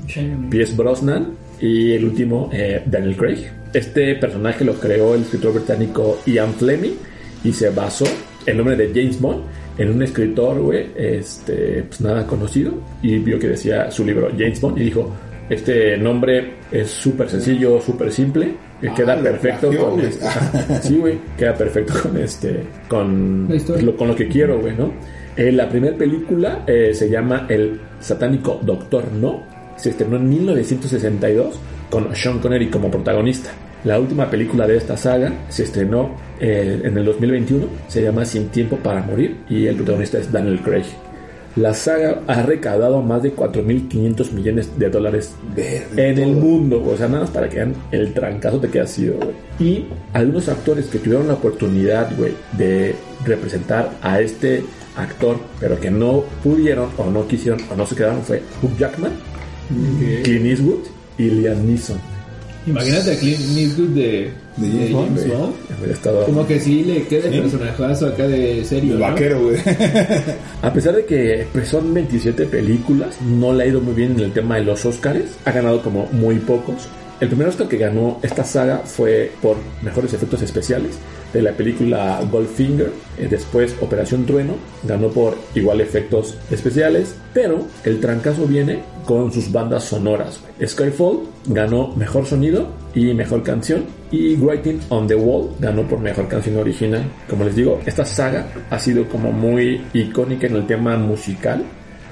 Pierce 0.49 0.75
Brosnan 0.75 1.33
y 1.59 1.91
el 1.91 2.05
último, 2.05 2.49
eh, 2.53 2.81
Daniel 2.85 3.17
Craig. 3.17 3.51
Este 3.73 4.15
personaje 4.15 4.63
lo 4.63 4.73
creó 4.75 5.15
el 5.15 5.21
escritor 5.23 5.53
británico 5.53 6.19
Ian 6.25 6.53
Fleming 6.53 6.93
y 7.43 7.51
se 7.51 7.69
basó 7.69 8.05
el 8.45 8.57
nombre 8.57 8.75
de 8.77 8.87
James 8.93 9.19
Bond 9.19 9.41
en 9.81 9.89
un 9.89 10.03
escritor, 10.03 10.59
güey, 10.59 10.91
este, 10.95 11.83
pues 11.87 12.01
nada 12.01 12.27
conocido 12.27 12.71
y 13.01 13.17
vio 13.17 13.39
que 13.39 13.47
decía 13.47 13.89
su 13.89 14.05
libro 14.05 14.29
James 14.37 14.61
Bond 14.61 14.77
y 14.77 14.83
dijo, 14.85 15.11
este 15.49 15.97
nombre 15.97 16.53
es 16.71 16.89
súper 16.91 17.27
sencillo, 17.27 17.81
súper 17.81 18.11
simple, 18.11 18.53
que 18.79 18.89
Ah, 18.89 18.93
queda 18.93 19.21
perfecto 19.21 19.71
con 19.75 19.99
este, 19.99 20.25
sí, 20.81 20.97
güey, 20.97 21.17
queda 21.35 21.55
perfecto 21.55 21.93
con 22.03 22.17
este, 22.17 22.63
con 22.87 23.47
lo, 23.81 23.97
con 23.97 24.07
lo 24.09 24.15
que 24.15 24.27
quiero, 24.27 24.59
güey, 24.59 24.75
¿no? 24.75 24.93
Eh, 25.35 25.51
la 25.51 25.67
primera 25.67 25.97
película 25.97 26.63
eh, 26.67 26.93
se 26.93 27.09
llama 27.09 27.47
El 27.49 27.79
satánico 27.99 28.59
Doctor 28.61 29.11
No. 29.13 29.43
Se 29.77 29.89
estrenó 29.89 30.17
en 30.17 30.29
1962 30.29 31.59
con 31.89 32.15
Sean 32.15 32.37
Connery 32.39 32.69
como 32.69 32.91
protagonista. 32.91 33.49
La 33.83 33.99
última 33.99 34.29
película 34.29 34.67
de 34.67 34.77
esta 34.77 34.95
saga 34.95 35.33
se 35.49 35.63
estrenó 35.63 36.15
eh, 36.41 36.81
en 36.83 36.97
el 36.97 37.05
2021. 37.05 37.67
Se 37.87 38.01
llama 38.01 38.25
Sin 38.25 38.49
Tiempo 38.49 38.75
para 38.77 39.01
Morir 39.03 39.37
y 39.47 39.67
el 39.67 39.75
protagonista 39.75 40.17
es 40.17 40.31
Daniel 40.31 40.59
Craig. 40.61 40.85
La 41.55 41.73
saga 41.73 42.21
ha 42.27 42.43
recaudado 42.43 43.01
más 43.01 43.21
de 43.23 43.35
4.500 43.35 44.31
millones 44.31 44.79
de 44.79 44.89
dólares 44.89 45.33
Verde, 45.53 46.09
en 46.09 46.17
el 46.17 46.31
mundo, 46.31 46.81
o 46.81 46.95
sea, 46.95 47.09
nada 47.09 47.23
más 47.23 47.29
para 47.29 47.49
que 47.49 47.57
vean 47.57 47.75
el 47.91 48.13
trancazo 48.13 48.57
de 48.57 48.69
que 48.69 48.79
ha 48.79 48.87
sido. 48.87 49.15
Y 49.59 49.85
algunos 50.13 50.47
actores 50.47 50.85
que 50.85 50.99
tuvieron 50.99 51.27
la 51.27 51.33
oportunidad, 51.33 52.15
güey, 52.17 52.31
de 52.57 52.95
representar 53.25 53.91
a 54.01 54.21
este 54.21 54.63
actor, 54.95 55.37
pero 55.59 55.79
que 55.79 55.91
no 55.91 56.23
pudieron 56.41 56.89
o 56.97 57.11
no 57.11 57.27
quisieron 57.27 57.59
o 57.69 57.75
no 57.75 57.85
se 57.85 57.95
quedaron 57.95 58.23
fue 58.23 58.41
Hugh 58.63 58.77
Jackman, 58.77 59.11
Clint 60.23 60.45
Eastwood 60.45 60.85
y 61.17 61.23
Liam 61.23 61.67
Neeson. 61.67 61.99
Imagínate 62.65 63.11
a 63.11 63.19
Clint 63.19 63.57
Eastwood 63.57 63.89
de, 63.89 64.31
De 64.57 64.67
de 64.67 64.73
James 64.77 64.91
Bond, 64.91 65.07
James 65.07 65.25
güey. 65.27 65.37
Bond. 65.39 65.53
Hubiera 65.79 65.93
estado- 65.93 66.25
Como 66.25 66.47
que 66.47 66.59
sí 66.59 66.83
le 66.83 67.03
queda 67.07 67.29
el 67.29 67.41
personajazo 67.41 68.07
acá 68.07 68.27
de 68.27 68.63
serio. 68.65 68.93
El 68.93 68.99
¿no? 68.99 69.05
vaquero, 69.05 69.41
güey. 69.43 69.55
A 70.61 70.73
pesar 70.73 70.95
de 70.95 71.05
que 71.05 71.47
pues, 71.51 71.67
son 71.69 71.93
27 71.93 72.45
películas, 72.45 73.15
no 73.21 73.53
le 73.53 73.63
ha 73.63 73.67
ido 73.67 73.81
muy 73.81 73.93
bien 73.93 74.11
en 74.13 74.19
el 74.19 74.31
tema 74.33 74.57
de 74.57 74.63
los 74.65 74.85
Oscars. 74.85 75.23
Ha 75.45 75.51
ganado 75.51 75.81
como 75.81 76.07
muy 76.11 76.35
pocos. 76.39 76.87
El 77.19 77.27
primer 77.27 77.47
Oscar 77.47 77.67
que 77.67 77.77
ganó 77.77 78.19
esta 78.23 78.43
saga 78.43 78.79
fue 78.79 79.31
por 79.41 79.55
mejores 79.83 80.11
efectos 80.13 80.41
especiales 80.41 80.97
de 81.33 81.41
la 81.41 81.51
película 81.51 82.21
Goldfinger. 82.29 82.91
Eh, 83.17 83.27
Después 83.29 83.75
Operación 83.81 84.25
Trueno 84.25 84.55
ganó 84.83 85.09
por 85.09 85.37
igual 85.55 85.81
efectos 85.81 86.37
especiales. 86.49 87.15
Pero 87.33 87.65
el 87.83 87.99
trancazo 87.99 88.45
viene 88.45 88.83
con 89.05 89.31
sus 89.31 89.51
bandas 89.51 89.85
sonoras. 89.85 90.41
Skyfall 90.63 91.21
ganó 91.47 91.93
mejor 91.95 92.25
sonido 92.25 92.67
y 92.93 93.13
mejor 93.13 93.43
canción. 93.43 93.85
Y 94.11 94.35
Writing 94.35 94.79
on 94.89 95.07
the 95.07 95.15
Wall 95.15 95.51
ganó 95.59 95.87
por 95.87 95.99
mejor 95.99 96.27
canción 96.27 96.57
original. 96.57 97.03
Como 97.29 97.45
les 97.45 97.55
digo, 97.55 97.79
esta 97.85 98.05
saga 98.05 98.47
ha 98.69 98.77
sido 98.77 99.07
como 99.07 99.31
muy 99.31 99.81
icónica 99.93 100.47
en 100.47 100.55
el 100.57 100.67
tema 100.67 100.97
musical 100.97 101.63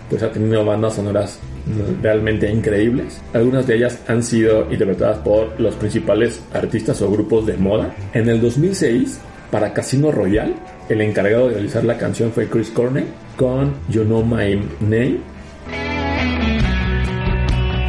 pues 0.10 0.24
ha 0.24 0.32
tenido 0.32 0.66
bandas 0.66 0.96
sonoras 0.96 1.40
mm, 1.66 2.02
realmente 2.02 2.52
increíbles. 2.52 3.22
Algunas 3.34 3.68
de 3.68 3.76
ellas 3.76 4.00
han 4.08 4.24
sido 4.24 4.72
interpretadas 4.72 5.20
por 5.20 5.60
los 5.60 5.76
principales 5.76 6.42
artistas 6.54 7.02
o 7.02 7.12
grupos 7.12 7.46
de 7.46 7.58
moda. 7.58 7.94
En 8.14 8.28
el 8.30 8.42
2006, 8.42 9.20
para 9.52 9.74
Casino 9.74 10.12
Royale, 10.12 10.56
el 10.90 11.02
encargado 11.02 11.48
de 11.48 11.56
realizar 11.56 11.84
la 11.84 11.98
canción 11.98 12.32
fue 12.32 12.48
Chris 12.48 12.70
Cornell 12.70 13.06
con 13.38 13.74
You 13.90 14.04
Know 14.04 14.24
My 14.24 14.56
Name. 14.80 15.20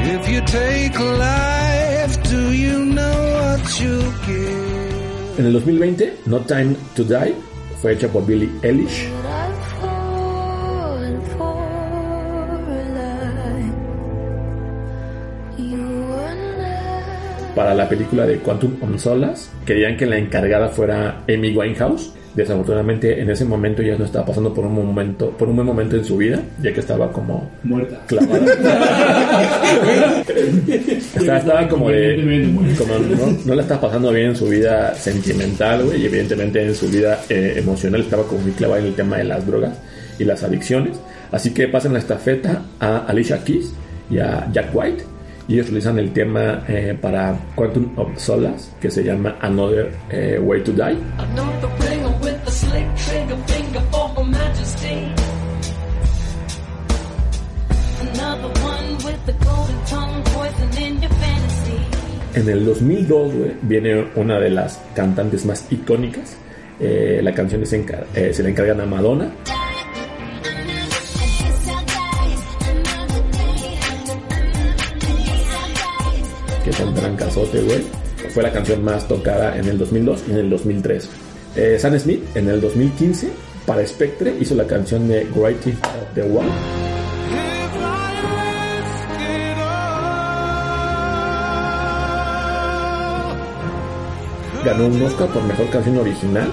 If 0.03 0.29
you 0.29 0.41
take 0.43 0.99
life, 0.99 2.19
do 2.31 2.53
you 2.53 2.85
know 2.85 3.13
what 3.35 3.61
you 3.81 4.01
give? 4.27 4.61
En 5.39 5.47
el 5.47 5.53
2020, 5.53 6.19
No 6.27 6.41
Time 6.41 6.77
to 6.97 7.05
Die 7.05 7.35
fue 7.81 7.93
hecha 7.93 8.09
por 8.09 8.27
Billie 8.27 8.51
Eilish. 8.63 9.09
Para 17.61 17.75
la 17.75 17.87
película 17.87 18.27
de 18.27 18.39
Quantum 18.39 18.75
of 18.81 18.99
Solace, 18.99 19.51
querían 19.67 19.95
que 19.95 20.07
la 20.07 20.17
encargada 20.17 20.71
fuera 20.71 21.25
Amy 21.29 21.55
Winehouse. 21.55 22.11
Desafortunadamente, 22.35 23.21
en 23.21 23.29
ese 23.29 23.45
momento 23.45 23.83
ya 23.83 23.99
no 23.99 24.07
estaba 24.07 24.25
pasando 24.25 24.55
por 24.55 24.65
un 24.65 24.73
momento, 24.73 25.29
por 25.33 25.47
un 25.47 25.57
buen 25.57 25.67
momento 25.67 25.95
en 25.95 26.03
su 26.03 26.17
vida, 26.17 26.41
ya 26.63 26.73
que 26.73 26.81
estaba 26.81 27.13
como 27.13 27.51
Muerta. 27.63 28.01
clavada. 28.07 28.39
estaba, 31.15 31.37
estaba 31.37 31.69
como 31.69 31.91
de. 31.91 32.51
Como 32.79 32.95
no, 32.95 33.39
no 33.45 33.55
la 33.55 33.61
estaba 33.61 33.81
pasando 33.83 34.11
bien 34.11 34.29
en 34.29 34.37
su 34.37 34.49
vida 34.49 34.95
sentimental, 34.95 35.85
güey, 35.85 36.01
y 36.01 36.07
evidentemente 36.07 36.65
en 36.65 36.75
su 36.75 36.89
vida 36.89 37.21
eh, 37.29 37.57
emocional 37.59 38.01
estaba 38.01 38.23
como 38.23 38.41
muy 38.41 38.53
clavada 38.53 38.81
en 38.81 38.87
el 38.87 38.95
tema 38.95 39.19
de 39.19 39.25
las 39.25 39.47
drogas 39.47 39.77
y 40.19 40.25
las 40.25 40.43
adicciones. 40.43 40.99
Así 41.31 41.53
que 41.53 41.69
pasan 41.69 41.93
la 41.93 41.99
estafeta 41.99 42.63
a 42.79 43.01
Alicia 43.01 43.45
Keys 43.45 43.75
y 44.09 44.19
a 44.19 44.51
Jack 44.51 44.75
White. 44.75 45.20
Y 45.51 45.55
ellos 45.55 45.67
utilizan 45.67 45.99
el 45.99 46.13
tema 46.13 46.63
eh, 46.69 46.97
para 47.01 47.37
Quantum 47.57 47.91
of 47.97 48.17
Solace, 48.17 48.71
que 48.81 48.89
se 48.89 49.03
llama 49.03 49.37
Another 49.41 49.91
eh, 50.09 50.39
Way 50.41 50.63
to 50.63 50.71
Die. 50.71 50.97
En 62.35 62.49
el 62.49 62.65
2002, 62.65 63.35
güey, 63.35 63.53
viene 63.63 64.07
una 64.15 64.39
de 64.39 64.51
las 64.51 64.81
cantantes 64.95 65.45
más 65.47 65.67
icónicas. 65.69 66.37
Eh, 66.79 67.19
la 67.25 67.35
canción 67.35 67.61
eh, 67.61 68.33
se 68.33 68.43
le 68.45 68.51
encargan 68.51 68.81
a 68.83 68.87
Madonna. 68.87 69.33
Que 77.51 77.61
un. 77.61 77.87
Fue 78.33 78.43
la 78.43 78.53
canción 78.53 78.85
más 78.85 79.09
tocada 79.09 79.57
en 79.57 79.67
el 79.67 79.79
2002 79.79 80.25
y 80.29 80.31
en 80.33 80.37
el 80.39 80.51
2003. 80.51 81.09
Eh, 81.57 81.77
Sam 81.81 81.99
Smith 81.99 82.23
en 82.35 82.49
el 82.49 82.61
2015 82.61 83.31
para 83.67 83.87
Spectre 83.87 84.35
hizo 84.41 84.55
la 84.55 84.67
canción 84.67 85.09
de 85.09 85.27
Writing 85.35 85.75
of 85.75 86.15
the 86.15 86.23
all, 86.23 86.47
Ganó 94.65 94.87
un 94.89 95.03
Oscar 95.03 95.29
por 95.29 95.43
mejor 95.45 95.71
canción 95.71 95.97
original. 95.97 96.53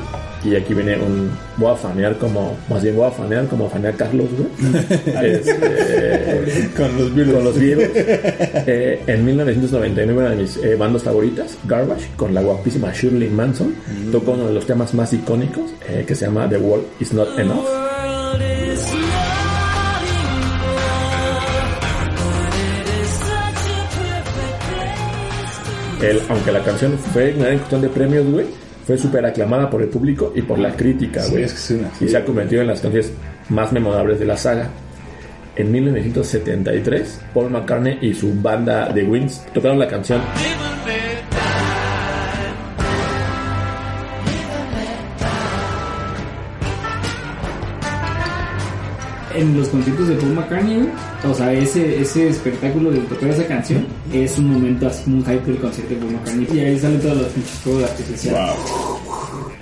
Y 0.50 0.56
aquí 0.56 0.74
viene 0.74 0.96
un. 0.98 1.30
Voy 1.58 1.72
a 1.72 1.76
fanear 1.76 2.18
como. 2.18 2.56
Más 2.70 2.82
bien 2.82 2.96
voy 2.96 3.08
a 3.08 3.12
fanear 3.12 3.46
como 3.48 3.70
fanea 3.70 3.92
Carlos, 3.92 4.28
güey. 4.38 4.48
Este, 5.26 6.70
Con 6.78 6.98
los 6.98 7.14
virus. 7.14 7.34
con 7.34 7.44
los 7.44 7.60
Beatles. 7.60 7.92
Eh, 7.96 9.02
en 9.08 9.26
1999, 9.26 10.20
una 10.22 10.30
de 10.32 10.36
mis 10.38 10.58
eh, 10.58 10.76
bandas 10.76 11.04
favoritas, 11.04 11.58
Garbage, 11.66 12.08
con 12.16 12.34
la 12.34 12.42
guapísima 12.42 12.94
Shirley 12.94 13.30
Manson, 13.30 13.76
tocó 14.12 14.32
uno 14.32 14.48
de 14.48 14.54
los 14.54 14.66
temas 14.66 14.94
más 14.94 15.12
icónicos 15.14 15.72
eh, 15.90 16.06
que 16.08 16.16
se 16.16 16.26
llama 16.26 16.48
The 16.48 16.58
World 16.58 16.86
Is 17.02 17.14
Not 17.14 17.38
Enough. 17.38 17.66
El- 26.02 26.22
aunque 26.30 26.52
la 26.52 26.64
canción 26.64 26.98
fue 26.98 27.30
ignorada 27.30 27.54
en 27.54 27.58
cuestión 27.60 27.82
de 27.82 27.90
premios, 27.90 28.26
güey, 28.28 28.46
fue 28.88 28.98
súper 28.98 29.26
aclamada 29.26 29.70
por 29.70 29.82
el 29.82 29.90
público 29.90 30.32
y 30.34 30.42
por 30.44 30.58
la 30.58 30.74
crítica, 30.74 31.22
güey. 31.30 31.44
Y 31.44 32.08
se 32.08 32.16
ha 32.16 32.24
convertido 32.24 32.62
en 32.62 32.70
las 32.70 32.80
canciones 32.80 33.12
más 33.50 33.74
memorables 33.74 34.18
de 34.18 34.26
la 34.26 34.38
saga. 34.38 34.70
En 35.58 35.70
1973, 35.74 37.22
Paul 37.34 37.50
McCartney 37.50 38.00
y 38.02 38.14
su 38.14 38.34
banda 38.42 38.94
The 38.94 39.04
Wings 39.04 39.46
tocaron 39.54 39.78
la 39.78 39.90
canción. 39.90 40.22
En 49.36 49.58
los 49.58 49.68
conciertos 49.68 50.08
de 50.08 50.16
Paul 50.16 50.34
McCartney, 50.34 50.90
o 51.30 51.34
sea, 51.34 51.52
ese, 51.54 52.00
ese 52.02 52.28
espectáculo 52.30 52.92
de 52.92 53.00
tocar 53.00 53.30
esa 53.30 53.46
canción 53.46 53.86
es 54.14 54.38
un 54.38 54.52
momento 54.54 54.88
así 54.88 55.04
como 55.04 55.18
un 55.18 55.26
hype 55.26 55.46
del 55.52 55.58
concierto 55.58 55.94
de 55.96 56.00
Paul 56.02 56.12
McCartney. 56.14 56.48
Y 56.54 56.60
ahí 56.60 56.80
salen 56.80 57.00
todos 57.00 57.18
los 57.18 57.28
pinches 57.28 57.52
fuegos 57.64 57.84
artificiales. 57.84 58.42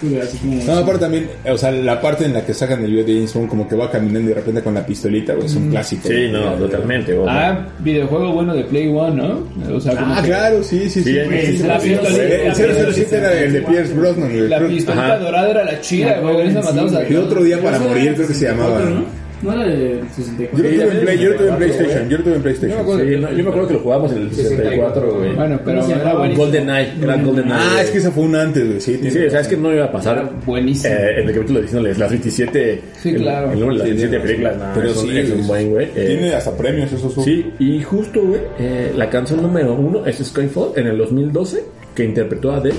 Güey, 0.02 0.20
Así 0.20 0.38
como... 0.40 0.62
No, 0.66 0.74
aparte 0.80 1.00
también, 1.00 1.30
o 1.50 1.58
sea, 1.58 1.72
la 1.72 2.02
parte 2.02 2.26
en 2.26 2.34
la 2.34 2.46
que 2.46 2.54
sacan 2.54 2.84
el 2.84 2.92
video 2.92 3.06
de 3.06 3.14
James 3.14 3.34
Bond 3.34 3.48
como 3.50 3.68
que 3.68 3.76
va 3.76 3.90
caminando 3.90 4.20
y 4.20 4.26
de 4.26 4.34
repente 4.34 4.62
con 4.62 4.74
la 4.74 4.86
pistolita, 4.86 5.34
güey, 5.34 5.46
es 5.46 5.56
un 5.56 5.70
clásico. 5.70 6.08
Sí, 6.10 6.28
no, 6.30 6.52
totalmente. 6.56 7.14
güey. 7.14 7.28
Ah, 7.30 7.66
videojuego 7.80 8.34
bueno 8.34 8.54
de 8.54 8.64
Play 8.66 8.90
One, 8.90 9.16
¿no? 9.16 9.74
O 9.74 9.80
sea, 9.80 9.96
como 9.96 10.14
Ah, 10.14 10.22
que 10.22 10.28
claro, 10.28 10.62
sí, 10.64 10.90
sí, 10.90 11.02
sí. 11.02 11.04
Sí, 11.04 11.20
Sí, 11.46 11.58
sí, 11.58 11.64
la 11.64 11.80
sí, 11.80 11.90
pistola- 11.90 12.24
El 12.24 12.94
007 12.94 13.16
era 13.18 13.34
el 13.40 13.54
de 13.54 13.62
Pierce 13.62 13.94
Brosnan, 13.94 14.30
güey. 14.30 14.50
La 14.50 14.68
pistolita 14.68 15.18
dorada 15.20 15.50
era 15.50 15.64
la 15.64 15.80
chida, 15.82 16.20
güey. 16.20 16.48
Esa 16.50 16.62
matamos 16.62 16.94
a 16.94 17.10
Y 17.10 17.16
otro 17.16 17.42
día 17.44 17.62
para 17.62 17.80
morir, 17.80 18.14
creo 18.16 18.28
que 18.28 18.34
se 18.34 18.46
llamaba. 18.50 18.80
64, 18.80 18.90
¿no? 19.00 19.25
No 19.42 19.52
era 19.54 19.66
de 19.66 20.00
Yo 20.00 20.06
64. 20.16 20.58
lo 20.58 20.64
tuve 20.64 20.84
en 20.98 21.00
Play, 21.06 21.18
yo 21.20 21.30
lo 21.30 21.36
tuve 21.36 21.50
en 21.50 21.56
PlayStation, 21.58 22.10
yo 22.10 22.18
lo 22.18 22.24
tuve 22.24 22.34
en 22.36 22.36
Yo 22.36 22.38
me 22.38 22.40
PlayStation. 22.44 22.80
acuerdo, 22.80 23.04
sí, 23.04 23.16
no, 23.18 23.30
yo 23.32 23.44
me 23.44 23.50
acuerdo 23.50 23.68
que 23.68 23.74
lo 23.74 23.80
jugamos 23.82 24.12
en 24.14 24.18
el 24.22 24.32
64, 24.34 25.14
güey. 25.16 25.36
Bueno, 25.36 25.60
pero 25.66 25.80
¿Cómo 25.82 25.94
se 25.94 26.00
era 26.02 26.14
buenísimo. 26.16 26.46
Golden 26.46 26.70
Eye, 26.70 26.94
era 27.02 27.18
Golden 27.18 27.46
Eye. 27.46 27.54
Ah, 27.58 27.82
es 27.82 27.90
que 27.92 27.98
esa 27.98 28.12
fue 28.12 28.24
un 28.24 28.36
antes, 28.36 28.68
güey, 28.68 28.82
sí. 28.82 29.00
Sí, 29.04 29.12
sí, 29.12 29.20
o 29.26 29.30
sea, 29.30 29.40
es 29.42 29.48
que 29.48 29.58
no 29.58 29.74
iba 29.74 29.86
a 29.86 29.92
pasar 29.92 30.30
Buenísimo. 30.46 30.94
eh, 30.94 31.20
en 31.22 31.28
el 31.30 31.36
capítulo 31.36 31.62
diciéndoles 31.62 31.98
las 32.00 32.10
27. 32.10 32.82
Sí, 33.02 33.14
claro. 33.16 33.52
El, 33.52 33.60
número 33.60 33.74
de 33.74 33.78
las 33.80 33.88
Sí, 33.88 33.94
27 34.08 34.16
sí, 34.18 34.22
películas, 34.28 34.58
no, 34.58 34.66
pero 34.74 34.94
sí, 34.94 35.18
es 35.18 35.30
un 35.32 35.48
buen, 35.48 35.70
güey. 35.72 35.86
eh, 35.96 36.06
Tiene 36.08 36.34
hasta 36.34 36.56
premios, 36.58 36.92
eso 36.94 37.14
es 37.18 37.26
Sí, 37.26 37.52
y 37.60 37.82
justo, 37.84 38.22
güey, 38.22 38.42
eh, 38.58 38.94
la 38.96 39.10
canción 39.10 39.42
número 39.42 39.74
uno 39.76 40.06
es 40.06 40.18
Skyfall 40.18 40.72
en 40.78 40.88
el 40.88 40.98
2012, 40.98 41.64
que 41.94 42.04
interpretó 42.06 42.52
a 42.52 42.58
Adele. 42.58 42.76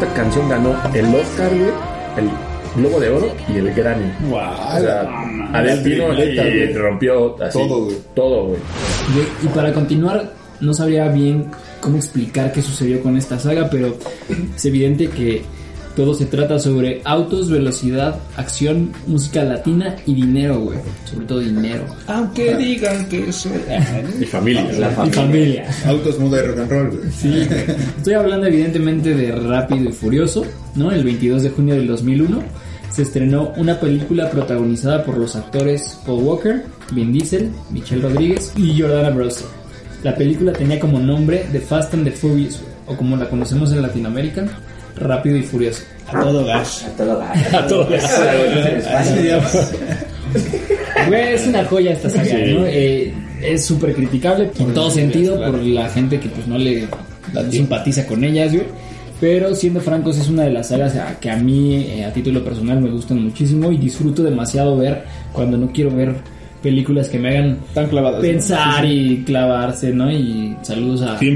Esta 0.00 0.14
canción 0.14 0.48
ganó 0.48 0.76
el 0.94 1.06
Oscar, 1.06 1.48
güey, 1.48 1.70
el 2.16 2.30
Globo 2.76 3.00
de 3.00 3.10
Oro 3.10 3.34
y 3.48 3.56
el 3.56 3.74
Grammy. 3.74 4.12
Wow. 4.28 4.38
O 4.38 4.80
sea, 4.80 5.24
Adele 5.52 5.82
vino 5.82 6.12
y 6.14 6.72
rompió 6.72 7.42
así. 7.42 7.58
Todo, 7.58 7.84
güey. 7.86 7.96
Todo, 8.14 8.44
güey. 8.44 8.60
Güey, 9.14 9.26
Y 9.42 9.46
para 9.48 9.72
continuar, 9.72 10.32
no 10.60 10.72
sabría 10.72 11.08
bien 11.08 11.50
cómo 11.80 11.96
explicar 11.96 12.52
qué 12.52 12.62
sucedió 12.62 13.02
con 13.02 13.16
esta 13.16 13.40
saga, 13.40 13.68
pero 13.68 13.96
es 14.54 14.64
evidente 14.64 15.08
que 15.08 15.42
todo 15.98 16.14
se 16.14 16.26
trata 16.26 16.60
sobre 16.60 17.02
autos, 17.02 17.50
velocidad, 17.50 18.20
acción, 18.36 18.92
música 19.08 19.42
latina 19.42 19.96
y 20.06 20.14
dinero, 20.14 20.60
güey. 20.60 20.78
Sobre 21.04 21.26
todo 21.26 21.40
dinero. 21.40 21.86
Aunque 22.06 22.54
digan 22.54 23.08
que 23.08 23.32
soy... 23.32 23.50
Y 24.20 24.24
familia. 24.24 24.64
y 25.04 25.10
familia. 25.10 25.68
Autos 25.86 26.20
moda 26.20 26.36
de 26.36 26.46
rock 26.46 26.58
and 26.60 26.70
roll, 26.70 26.90
güey. 26.90 27.10
Sí, 27.10 27.48
estoy 27.96 28.14
hablando 28.14 28.46
evidentemente 28.46 29.12
de 29.12 29.32
Rápido 29.32 29.88
y 29.88 29.92
Furioso, 29.92 30.46
¿no? 30.76 30.92
El 30.92 31.02
22 31.02 31.42
de 31.42 31.50
junio 31.50 31.74
del 31.74 31.88
2001 31.88 32.42
se 32.92 33.02
estrenó 33.02 33.52
una 33.56 33.80
película 33.80 34.30
protagonizada 34.30 35.02
por 35.04 35.18
los 35.18 35.34
actores 35.34 35.98
Paul 36.06 36.22
Walker, 36.22 36.64
Vin 36.92 37.12
Diesel, 37.12 37.50
Michelle 37.70 38.02
Rodríguez 38.02 38.52
y 38.56 38.80
Jordana 38.80 39.10
Brewster. 39.10 39.48
La 40.04 40.14
película 40.14 40.52
tenía 40.52 40.78
como 40.78 41.00
nombre 41.00 41.44
The 41.50 41.58
Fast 41.58 41.92
and 41.94 42.04
the 42.04 42.12
Furious, 42.12 42.62
o 42.86 42.96
como 42.96 43.16
la 43.16 43.28
conocemos 43.28 43.72
en 43.72 43.82
Latinoamérica, 43.82 44.46
Rápido 45.00 45.36
y 45.36 45.42
Furioso. 45.42 45.82
A 46.06 46.20
todo 46.22 46.44
gas. 46.44 46.84
A 47.54 47.66
todo 47.66 47.86
Güey, 51.08 51.34
es 51.34 51.46
una 51.46 51.64
joya 51.64 51.92
esta 51.92 52.10
saga, 52.10 52.24
¿no? 52.38 52.66
Eh, 52.66 53.12
es 53.42 53.64
súper 53.64 53.94
criticable 53.94 54.50
en 54.58 54.74
todo 54.74 54.90
sentido 54.90 55.36
por 55.52 55.62
la 55.62 55.88
gente 55.88 56.18
que 56.20 56.28
pues 56.28 56.46
no 56.46 56.58
le 56.58 56.86
no 57.32 57.50
simpatiza 57.52 58.06
con 58.06 58.24
ellas, 58.24 58.52
güey. 58.52 58.66
Pero 59.20 59.54
siendo 59.54 59.80
francos 59.80 60.16
es 60.18 60.28
una 60.28 60.44
de 60.44 60.50
las 60.50 60.68
sagas 60.68 60.94
a- 60.96 61.18
que 61.18 61.30
a 61.30 61.36
mí 61.36 61.74
eh, 61.88 62.04
a 62.04 62.12
título 62.12 62.44
personal 62.44 62.80
me 62.80 62.88
gustan 62.90 63.22
muchísimo 63.24 63.70
y 63.72 63.76
disfruto 63.76 64.22
demasiado 64.22 64.76
ver 64.76 65.02
cuando 65.32 65.56
no 65.56 65.72
quiero 65.72 65.90
ver 65.90 66.14
películas 66.62 67.08
que 67.08 67.18
me 67.18 67.28
hagan 67.30 67.58
Tan 67.74 67.86
clavadas. 67.88 68.20
pensar 68.20 68.84
y 68.84 69.22
clavarse, 69.24 69.92
¿no? 69.92 70.10
Y 70.10 70.56
saludos 70.62 71.02
a 71.02 71.18
Sí, 71.18 71.30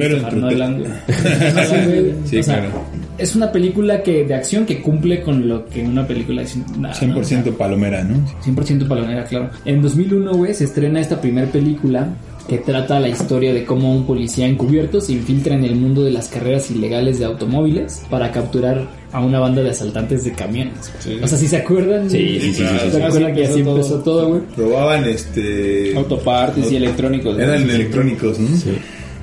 güey. 0.78 2.12
Sí, 2.24 2.38
O 2.38 2.42
sea, 2.42 2.58
claro. 2.60 2.84
Es 3.18 3.36
una 3.36 3.52
película 3.52 4.02
que 4.02 4.24
de 4.24 4.34
acción 4.34 4.64
que 4.66 4.80
cumple 4.80 5.20
con 5.22 5.46
lo 5.48 5.66
que 5.66 5.82
una 5.82 6.06
película 6.06 6.42
de 6.42 6.48
acción- 6.48 6.64
nada, 6.80 6.94
¿no? 7.06 7.14
100% 7.22 7.56
palomera, 7.56 8.02
¿no? 8.02 8.16
100% 8.44 8.88
palomera, 8.88 9.24
claro. 9.24 9.50
En 9.64 9.80
2001, 9.82 10.32
güey, 10.32 10.54
se 10.54 10.64
estrena 10.64 11.00
esta 11.00 11.20
primera 11.20 11.46
película 11.46 12.08
que 12.48 12.58
trata 12.58 12.98
la 12.98 13.08
historia 13.08 13.54
de 13.54 13.64
cómo 13.64 13.94
un 13.94 14.04
policía 14.04 14.46
encubierto 14.46 15.00
se 15.00 15.12
infiltra 15.12 15.54
en 15.54 15.64
el 15.64 15.76
mundo 15.76 16.02
de 16.02 16.10
las 16.10 16.28
carreras 16.28 16.70
ilegales 16.70 17.18
de 17.18 17.24
automóviles 17.24 18.02
para 18.10 18.32
capturar 18.32 18.88
a 19.12 19.20
una 19.24 19.38
banda 19.38 19.62
de 19.62 19.70
asaltantes 19.70 20.24
de 20.24 20.32
camiones. 20.32 20.90
O 21.22 21.26
sea, 21.28 21.38
si 21.38 21.46
se 21.46 21.58
acuerdan, 21.58 22.10
Sí, 22.10 22.38
sí, 22.40 22.52
sí, 22.52 22.54
sí, 22.54 22.64
sí. 22.84 22.90
se 22.90 23.02
acuerdan 23.02 23.34
que 23.34 23.44
Así 23.44 23.60
empezó 23.60 24.00
todo, 24.00 24.28
güey. 24.28 24.40
Robaban 24.56 25.04
este. 25.04 25.96
Autopartes 25.96 26.72
y 26.72 26.76
electrónicos. 26.76 27.36
¿no? 27.36 27.42
Eran 27.42 27.62
electrónicos, 27.70 28.38
¿no? 28.38 28.48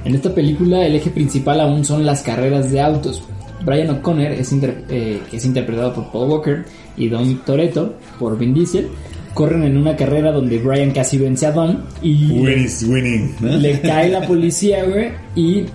En 0.06 0.16
esta 0.16 0.34
película 0.34 0.86
el 0.86 0.96
eje 0.96 1.10
principal 1.10 1.60
aún 1.60 1.84
son 1.84 2.06
las 2.06 2.22
carreras 2.22 2.72
de 2.72 2.80
autos. 2.80 3.22
Brian 3.66 3.90
O'Connor 3.90 4.32
es, 4.32 4.54
inter- 4.54 4.86
eh, 4.90 5.20
que 5.30 5.36
es 5.38 5.46
interpretado 5.46 5.94
por 5.94 6.10
Paul 6.12 6.30
Walker 6.30 6.66
y 6.96 7.10
Don 7.10 7.40
Toretto 7.40 7.96
por 8.18 8.38
Vin 8.38 8.54
Diesel. 8.54 8.88
Corren 9.34 9.64
en 9.64 9.78
una 9.78 9.96
carrera 9.96 10.32
donde 10.32 10.58
Brian 10.58 10.92
casi 10.92 11.18
vence 11.18 11.46
a 11.46 11.52
Don 11.52 11.84
y 12.02 12.32
Win 12.32 12.64
is 12.66 12.84
winning, 12.88 13.36
¿no? 13.40 13.56
le 13.58 13.80
cae 13.80 14.10
la 14.10 14.22
policía, 14.28 14.84
güey, 14.86 15.10
y 15.36 15.66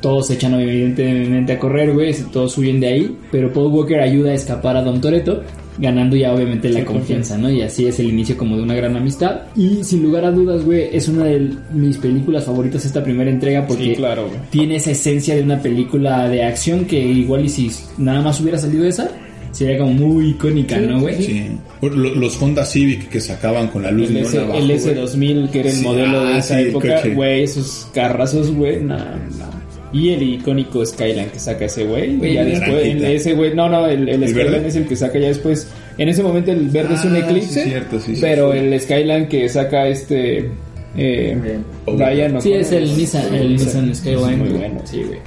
todos 0.00 0.26
se 0.28 0.34
echan 0.34 0.54
evidentemente 0.60 1.52
a 1.52 1.58
correr, 1.58 1.92
güey, 1.92 2.14
todos 2.32 2.56
huyen 2.58 2.80
de 2.80 2.86
ahí, 2.88 3.16
pero 3.30 3.52
Paul 3.52 3.72
Walker 3.72 4.00
ayuda 4.00 4.30
a 4.32 4.34
escapar 4.34 4.76
a 4.76 4.82
Don 4.82 5.00
Toretto, 5.00 5.42
ganando 5.78 6.16
ya 6.16 6.34
obviamente 6.34 6.68
la 6.68 6.84
confianza, 6.84 7.38
¿no? 7.38 7.50
Y 7.50 7.62
así 7.62 7.86
es 7.86 7.98
el 7.98 8.08
inicio 8.10 8.36
como 8.36 8.56
de 8.56 8.62
una 8.62 8.74
gran 8.74 8.94
amistad. 8.94 9.42
Y 9.56 9.82
sin 9.84 10.02
lugar 10.02 10.24
a 10.26 10.30
dudas, 10.30 10.64
güey, 10.64 10.88
es 10.92 11.08
una 11.08 11.24
de 11.24 11.50
mis 11.72 11.96
películas 11.96 12.44
favoritas 12.44 12.84
esta 12.84 13.02
primera 13.02 13.30
entrega 13.30 13.66
porque 13.66 13.84
Sí, 13.84 13.94
claro, 13.96 14.26
güey. 14.28 14.38
tiene 14.50 14.76
esa 14.76 14.90
esencia 14.90 15.34
de 15.34 15.42
una 15.42 15.62
película 15.62 16.28
de 16.28 16.44
acción 16.44 16.84
que 16.84 17.00
igual 17.00 17.46
y 17.46 17.48
si 17.48 17.70
nada 17.96 18.20
más 18.20 18.38
hubiera 18.40 18.58
salido 18.58 18.84
esa, 18.84 19.10
sería 19.52 19.78
como 19.78 19.92
muy 19.92 20.30
icónica, 20.30 20.78
¿no, 20.80 21.00
güey? 21.00 21.22
Sí. 21.22 21.46
Lo- 21.80 22.14
Los 22.14 22.40
Honda 22.42 22.64
Civic 22.64 23.08
que 23.08 23.20
sacaban 23.20 23.68
con 23.68 23.82
la 23.82 23.90
luz 23.90 24.08
El, 24.08 24.14
neón 24.14 24.26
S, 24.26 24.38
abajo, 24.38 24.58
el 24.58 24.66
güey. 24.66 24.78
S2000, 24.78 25.50
que 25.50 25.60
era 25.60 25.68
el 25.70 25.76
Sí, 25.76 25.84
modelo 25.84 26.24
de 26.24 26.32
ah, 26.34 26.38
esa 26.38 26.54
sí, 26.56 26.60
el 26.62 26.68
época, 26.68 27.02
güey, 27.14 27.42
esos 27.42 27.88
carrazos, 27.94 28.50
güey, 28.52 28.80
no, 28.80 28.96
no. 28.98 29.62
Y 29.94 30.08
el 30.08 30.22
icónico 30.22 30.84
Skyline 30.86 31.28
que 31.28 31.38
saca 31.38 31.66
ese 31.66 31.84
güey, 31.84 32.16
Güey, 32.16 32.32
ya 32.34 32.40
el 32.42 32.50
después, 32.52 32.86
el- 32.86 33.04
ese 33.04 33.34
güey, 33.34 33.54
no, 33.54 33.68
no, 33.68 33.86
el, 33.86 34.08
el 34.08 34.22
¿El 34.22 34.28
Skyline 34.30 34.52
verde? 34.52 34.68
es 34.68 34.76
el 34.76 34.86
que 34.86 34.96
saca 34.96 35.18
ya 35.18 35.28
después. 35.28 35.68
En 35.98 36.08
ese 36.08 36.22
momento 36.22 36.50
el 36.50 36.68
verde 36.70 36.94
es 36.94 37.04
un 37.04 37.14
Ah, 37.14 37.18
eclipse, 37.18 37.62
sí, 37.62 37.68
cierto, 37.68 38.00
sí, 38.00 38.14
sí, 38.14 38.20
pero 38.22 38.52
sí. 38.52 38.58
el 38.58 38.80
Skyline 38.80 39.28
que 39.28 39.48
saca 39.50 39.86
este 39.88 40.48
eh, 40.96 41.36
Brian 41.86 42.40
Sí, 42.40 42.52
es 42.54 42.72
el 42.72 42.84
Nissan, 42.96 43.34
el 43.34 43.52
Nissan 43.52 43.94
Skyline. 43.94 44.38
Muy 44.38 44.48
bueno, 44.48 44.80
sí, 44.84 45.02
güey. 45.06 45.18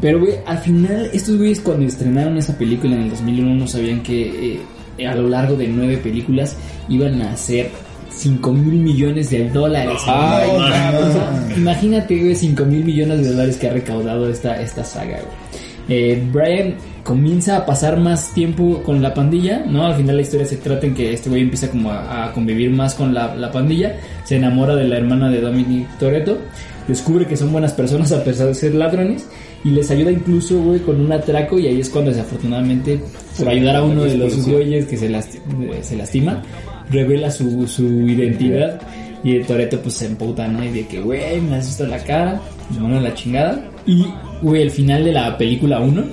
Pero, 0.00 0.20
güey, 0.20 0.34
al 0.46 0.58
final, 0.58 1.10
estos 1.12 1.36
güeyes 1.36 1.60
cuando 1.60 1.86
estrenaron 1.86 2.38
esa 2.38 2.56
película 2.56 2.94
en 2.94 3.02
el 3.02 3.10
2001 3.10 3.54
no 3.54 3.66
sabían 3.66 4.02
que 4.02 4.58
eh, 4.98 5.06
a 5.06 5.14
lo 5.14 5.28
largo 5.28 5.56
de 5.56 5.68
nueve 5.68 5.98
películas 5.98 6.56
iban 6.88 7.20
a 7.22 7.32
hacer 7.32 7.70
5 8.10 8.52
mil 8.52 8.80
millones 8.80 9.30
de 9.30 9.48
dólares. 9.50 10.00
Ay, 10.06 10.50
cabrón. 10.70 11.08
O 11.08 11.12
sea, 11.12 11.56
imagínate, 11.56 12.18
güey, 12.18 12.34
5 12.34 12.64
mil 12.64 12.84
millones 12.84 13.22
de 13.22 13.30
dólares 13.30 13.56
que 13.56 13.68
ha 13.68 13.72
recaudado 13.72 14.28
esta, 14.28 14.60
esta 14.60 14.84
saga, 14.84 15.18
güey. 15.18 15.60
Eh, 15.88 16.22
Brian 16.32 16.76
comienza 17.02 17.56
a 17.56 17.66
pasar 17.66 17.98
más 17.98 18.32
tiempo 18.32 18.82
con 18.84 19.02
la 19.02 19.12
pandilla, 19.12 19.64
¿no? 19.66 19.86
Al 19.86 19.96
final 19.96 20.16
la 20.16 20.22
historia 20.22 20.46
se 20.46 20.56
trata 20.58 20.86
en 20.86 20.94
que 20.94 21.12
este 21.12 21.28
güey 21.28 21.42
empieza 21.42 21.68
como 21.68 21.90
a, 21.90 22.26
a 22.26 22.32
convivir 22.32 22.70
más 22.70 22.94
con 22.94 23.12
la, 23.12 23.34
la 23.34 23.50
pandilla, 23.50 23.96
se 24.24 24.36
enamora 24.36 24.76
de 24.76 24.84
la 24.84 24.98
hermana 24.98 25.28
de 25.30 25.40
Dominic 25.40 25.88
Toretto, 25.98 26.38
descubre 26.86 27.26
que 27.26 27.36
son 27.36 27.50
buenas 27.50 27.72
personas 27.72 28.12
a 28.12 28.22
pesar 28.22 28.48
de 28.48 28.54
ser 28.54 28.74
ladrones 28.74 29.26
y 29.64 29.70
les 29.70 29.90
ayuda 29.90 30.10
incluso, 30.10 30.58
güey, 30.62 30.80
con 30.80 31.00
un 31.00 31.12
atraco 31.12 31.58
y 31.58 31.66
ahí 31.66 31.80
es 31.80 31.90
cuando 31.90 32.10
desafortunadamente, 32.10 33.00
por 33.38 33.48
ayudar 33.48 33.76
a 33.76 33.82
uno 33.82 34.04
de 34.04 34.16
los 34.16 34.46
güeyes 34.46 34.86
que 34.86 34.96
se, 34.96 35.10
lasti- 35.10 35.38
eh, 35.72 35.78
se 35.82 35.96
lastima, 35.96 36.42
revela 36.90 37.30
su, 37.30 37.66
su 37.68 37.84
identidad 38.08 38.80
y 39.22 39.36
el 39.36 39.44
Toreto 39.46 39.78
pues 39.82 39.94
se 39.96 40.06
emputa, 40.06 40.48
¿no? 40.48 40.64
Y 40.64 40.68
de 40.68 40.86
que, 40.86 41.00
güey, 41.00 41.40
me 41.42 41.56
has 41.56 41.66
visto 41.66 41.86
la 41.86 41.98
cara, 41.98 42.40
me 42.74 42.80
manda 42.80 42.98
a 42.98 43.02
la 43.02 43.14
chingada. 43.14 43.68
Y, 43.86 44.06
güey, 44.42 44.62
el 44.62 44.70
final 44.70 45.04
de 45.04 45.12
la 45.12 45.36
película 45.36 45.78
1 45.80 46.04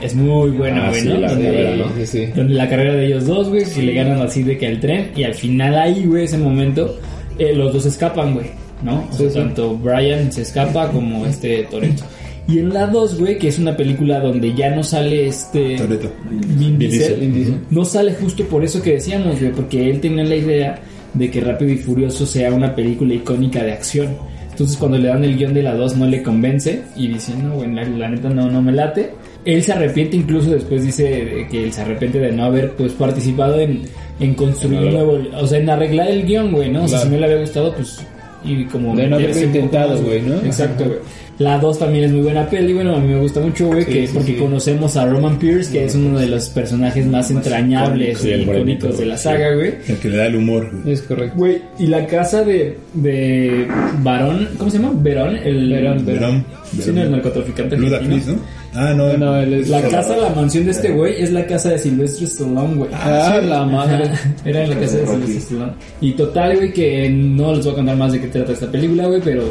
es 0.00 0.14
muy 0.14 0.50
bueno, 0.52 0.80
Ah, 0.82 0.88
güey, 0.88 1.00
sí, 1.02 1.08
¿no? 1.08 1.18
la 1.18 1.28
Donde- 1.28 1.44
carrera, 1.44 1.76
¿no? 1.76 1.84
Sí, 1.96 2.06
sí. 2.06 2.26
donde 2.34 2.54
la 2.54 2.68
carrera 2.68 2.94
de 2.94 3.06
ellos 3.06 3.26
dos, 3.26 3.48
güey, 3.50 3.64
que 3.64 3.82
le 3.82 3.92
ganan 3.92 4.20
así 4.22 4.42
de 4.42 4.56
que 4.58 4.66
al 4.66 4.80
tren 4.80 5.10
y 5.14 5.24
al 5.24 5.34
final 5.34 5.74
ahí, 5.78 6.06
güey, 6.06 6.24
ese 6.24 6.38
momento, 6.38 6.96
eh, 7.38 7.52
los 7.54 7.72
dos 7.72 7.84
escapan, 7.86 8.34
güey, 8.34 8.46
¿no? 8.82 9.06
O 9.10 9.12
sea, 9.14 9.30
tanto 9.30 9.76
Brian 9.76 10.32
se 10.32 10.42
escapa 10.42 10.88
como 10.90 11.26
este 11.26 11.64
Toreto. 11.70 12.02
Y 12.48 12.58
en 12.58 12.74
la 12.74 12.86
2, 12.88 13.20
güey, 13.20 13.38
que 13.38 13.48
es 13.48 13.58
una 13.58 13.76
película 13.76 14.18
donde 14.20 14.52
ya 14.54 14.74
no 14.74 14.82
sale 14.82 15.28
este 15.28 15.76
Toretto. 15.76 16.10
Vin 16.58 16.76
Diesel, 16.78 17.32
Diesel. 17.32 17.54
no 17.70 17.84
sale 17.84 18.14
justo 18.14 18.44
por 18.44 18.64
eso 18.64 18.82
que 18.82 18.94
decíamos, 18.94 19.38
güey, 19.38 19.52
porque 19.52 19.88
él 19.90 20.00
tenía 20.00 20.24
la 20.24 20.34
idea 20.36 20.78
de 21.14 21.30
que 21.30 21.40
Rápido 21.40 21.70
y 21.70 21.76
Furioso 21.78 22.26
sea 22.26 22.52
una 22.52 22.74
película 22.74 23.14
icónica 23.14 23.62
de 23.62 23.72
acción. 23.72 24.08
Entonces 24.50 24.76
cuando 24.76 24.98
le 24.98 25.08
dan 25.08 25.22
el 25.24 25.36
guion 25.36 25.54
de 25.54 25.62
la 25.62 25.74
2 25.74 25.96
no 25.96 26.06
le 26.06 26.22
convence 26.22 26.82
y 26.96 27.08
dice, 27.08 27.32
no, 27.36 27.54
güey, 27.54 27.72
la, 27.72 27.84
la 27.84 28.08
neta 28.08 28.28
no, 28.28 28.50
no 28.50 28.60
me 28.60 28.72
late. 28.72 29.10
Él 29.44 29.62
se 29.62 29.72
arrepiente 29.72 30.16
incluso 30.16 30.50
después 30.50 30.84
dice 30.84 31.46
que 31.50 31.64
él 31.64 31.72
se 31.72 31.80
arrepiente 31.82 32.18
de 32.18 32.32
no 32.32 32.44
haber 32.44 32.72
pues 32.72 32.92
participado 32.92 33.58
en, 33.60 33.82
en 34.20 34.34
construir 34.34 34.80
un 34.80 34.92
nuevo, 34.92 35.18
o 35.40 35.46
sea, 35.46 35.58
en 35.58 35.70
arreglar 35.70 36.08
el 36.10 36.24
guion, 36.26 36.52
güey, 36.52 36.70
¿no? 36.70 36.84
O 36.84 36.88
sea, 36.88 36.98
Claro. 36.98 37.04
si 37.04 37.14
no 37.14 37.20
le 37.20 37.24
había 37.26 37.40
gustado, 37.40 37.74
pues 37.74 37.98
y 38.44 38.64
como 38.64 38.94
De 38.96 39.06
no 39.06 39.16
haberlo 39.16 39.40
intentado, 39.40 40.02
güey, 40.02 40.20
¿no? 40.22 40.34
Exacto, 40.44 40.84
güey. 40.84 40.98
La 41.42 41.58
2 41.58 41.78
también 41.78 42.04
es 42.04 42.12
muy 42.12 42.20
buena 42.22 42.48
peli, 42.48 42.72
bueno, 42.72 42.94
a 42.94 43.00
mí 43.00 43.08
me 43.08 43.18
gusta 43.18 43.40
mucho, 43.40 43.66
güey, 43.66 43.84
que 43.84 44.06
sí, 44.06 44.12
porque 44.14 44.32
sí. 44.34 44.38
conocemos 44.38 44.96
a 44.96 45.06
Roman 45.06 45.38
Pierce, 45.38 45.72
que 45.72 45.84
es 45.84 45.94
uno 45.94 46.18
de 46.18 46.28
los 46.28 46.48
personajes 46.50 47.06
más 47.06 47.30
entrañables 47.30 48.24
y 48.24 48.30
icónicos 48.34 48.98
de 48.98 49.06
la 49.06 49.16
saga, 49.16 49.54
güey. 49.54 49.74
El 49.88 49.96
que 49.96 50.08
le 50.08 50.16
da 50.18 50.26
el 50.26 50.36
humor. 50.36 50.70
güey. 50.70 50.94
Es 50.94 51.02
correcto. 51.02 51.36
Güey, 51.36 51.62
y 51.78 51.86
la 51.86 52.06
casa 52.06 52.44
de, 52.44 52.78
de 52.94 53.66
Barón, 54.02 54.48
¿cómo 54.56 54.70
se 54.70 54.78
llama? 54.78 54.92
Verón, 54.94 55.36
el 55.36 55.68
Verón, 55.70 56.06
Verón. 56.06 56.44
Sí, 56.78 56.90
no, 56.92 57.02
el 57.02 57.10
narcotraficante 57.10 57.76
Ludacris. 57.76 58.26
¿no? 58.28 58.61
Ah, 58.74 58.94
no. 58.96 59.16
No, 59.18 59.44
La 59.44 59.82
casa, 59.82 60.16
la 60.16 60.30
mansión 60.30 60.64
de 60.64 60.70
este 60.70 60.90
güey 60.92 61.22
es 61.22 61.30
la 61.30 61.46
casa 61.46 61.70
de 61.70 61.78
Silvestre 61.78 62.26
Stallone, 62.26 62.74
güey. 62.76 62.90
Ah, 62.94 63.40
la 63.44 63.64
madre. 63.66 64.10
Era 64.44 64.66
la 64.66 64.74
casa 64.78 64.96
de 64.98 65.06
Silvestre 65.06 65.36
Stallone. 65.38 65.72
Y 66.00 66.12
total, 66.12 66.56
güey, 66.56 66.72
que 66.72 67.08
no 67.10 67.54
les 67.54 67.64
voy 67.64 67.72
a 67.72 67.76
contar 67.76 67.96
más 67.96 68.12
de 68.12 68.20
qué 68.20 68.28
trata 68.28 68.52
esta 68.52 68.70
película, 68.70 69.06
güey, 69.06 69.20
pero 69.20 69.44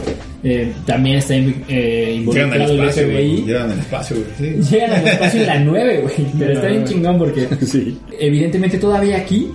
eh, 0.44 0.74
también 0.86 1.18
está 1.18 1.36
eh, 1.36 2.14
involucrado 2.18 2.74
el. 2.74 2.90
FBI. 2.92 3.46
Llegan 3.46 3.72
al 3.72 3.80
espacio, 3.80 4.18
güey. 4.18 4.54
Sí. 4.64 4.72
Llegan 4.72 4.92
al 4.92 5.08
espacio 5.08 5.42
en 5.42 5.48
la 5.48 5.60
9, 5.60 6.02
güey. 6.02 6.28
Pero 6.40 6.54
está 6.54 6.68
bien 6.68 6.84
chingón 6.86 7.18
porque 7.18 7.48
Sí. 7.66 7.98
evidentemente 8.20 8.78
todavía 8.78 9.18
aquí 9.18 9.52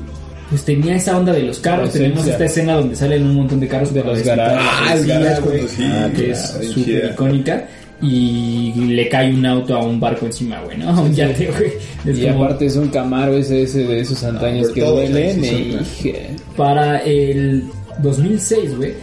pues 0.48 0.64
tenía 0.64 0.94
esa 0.94 1.18
onda 1.18 1.32
de 1.32 1.42
los 1.42 1.58
carros, 1.58 1.92
tenemos 1.92 2.24
esta 2.24 2.44
escena 2.44 2.74
donde 2.74 2.94
salen 2.94 3.24
un 3.24 3.34
montón 3.34 3.58
de 3.58 3.66
carros 3.66 3.92
De 3.92 4.04
los 4.04 4.22
garajes. 4.22 4.60
Ah, 4.62 4.94
el 4.94 5.42
güey, 5.42 5.60
ah, 5.80 6.08
que 6.14 6.30
es 6.30 6.56
súper 6.72 7.10
icónica 7.12 7.66
y 8.02 8.72
le 8.74 9.08
cae 9.08 9.32
un 9.32 9.44
auto 9.46 9.74
a 9.74 9.82
un 9.84 9.98
barco 9.98 10.26
encima, 10.26 10.60
güey, 10.62 10.76
¿no? 10.78 11.02
Un 11.02 11.14
yate, 11.14 11.46
güey. 11.50 11.72
Es 12.04 12.18
Y 12.18 12.26
como- 12.26 12.44
aparte 12.44 12.66
es 12.66 12.76
un 12.76 12.88
Camaro 12.88 13.34
ese, 13.36 13.62
ese 13.62 13.84
de 13.84 14.00
esos 14.00 14.22
antaños 14.24 14.66
por 14.66 14.74
que 14.74 14.80
duelen 14.82 15.42
sí, 15.42 15.48
sí, 15.48 15.76
y... 15.80 15.84
sí. 16.02 16.12
para 16.56 16.98
el 16.98 17.64
2006, 18.02 18.76
güey, 18.76 18.94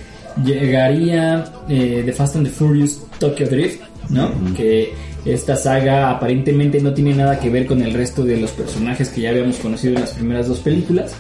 llegaría 0.46 1.46
eh, 1.70 2.04
The 2.06 2.14
Fast 2.14 2.36
and 2.36 2.46
the 2.48 2.52
Furious 2.52 3.02
Tokyo 3.20 3.48
Drift, 3.48 3.82
¿no? 4.10 4.32
Que 4.56 4.94
esta 5.26 5.56
saga 5.56 6.12
aparentemente 6.12 6.82
no 6.82 6.94
tiene 6.94 7.14
nada 7.16 7.40
que 7.40 7.50
ver 7.50 7.66
con 7.66 7.82
el 7.82 7.94
resto 7.94 8.24
de 8.24 8.38
los 8.38 8.52
personajes 8.52 9.10
que 9.10 9.22
ya 9.22 9.30
habíamos 9.30 9.58
conocido 9.58 9.96
en 9.96 10.02
las 10.02 10.12
primeras 10.12 10.48
dos 10.48 10.60
películas, 10.60 11.14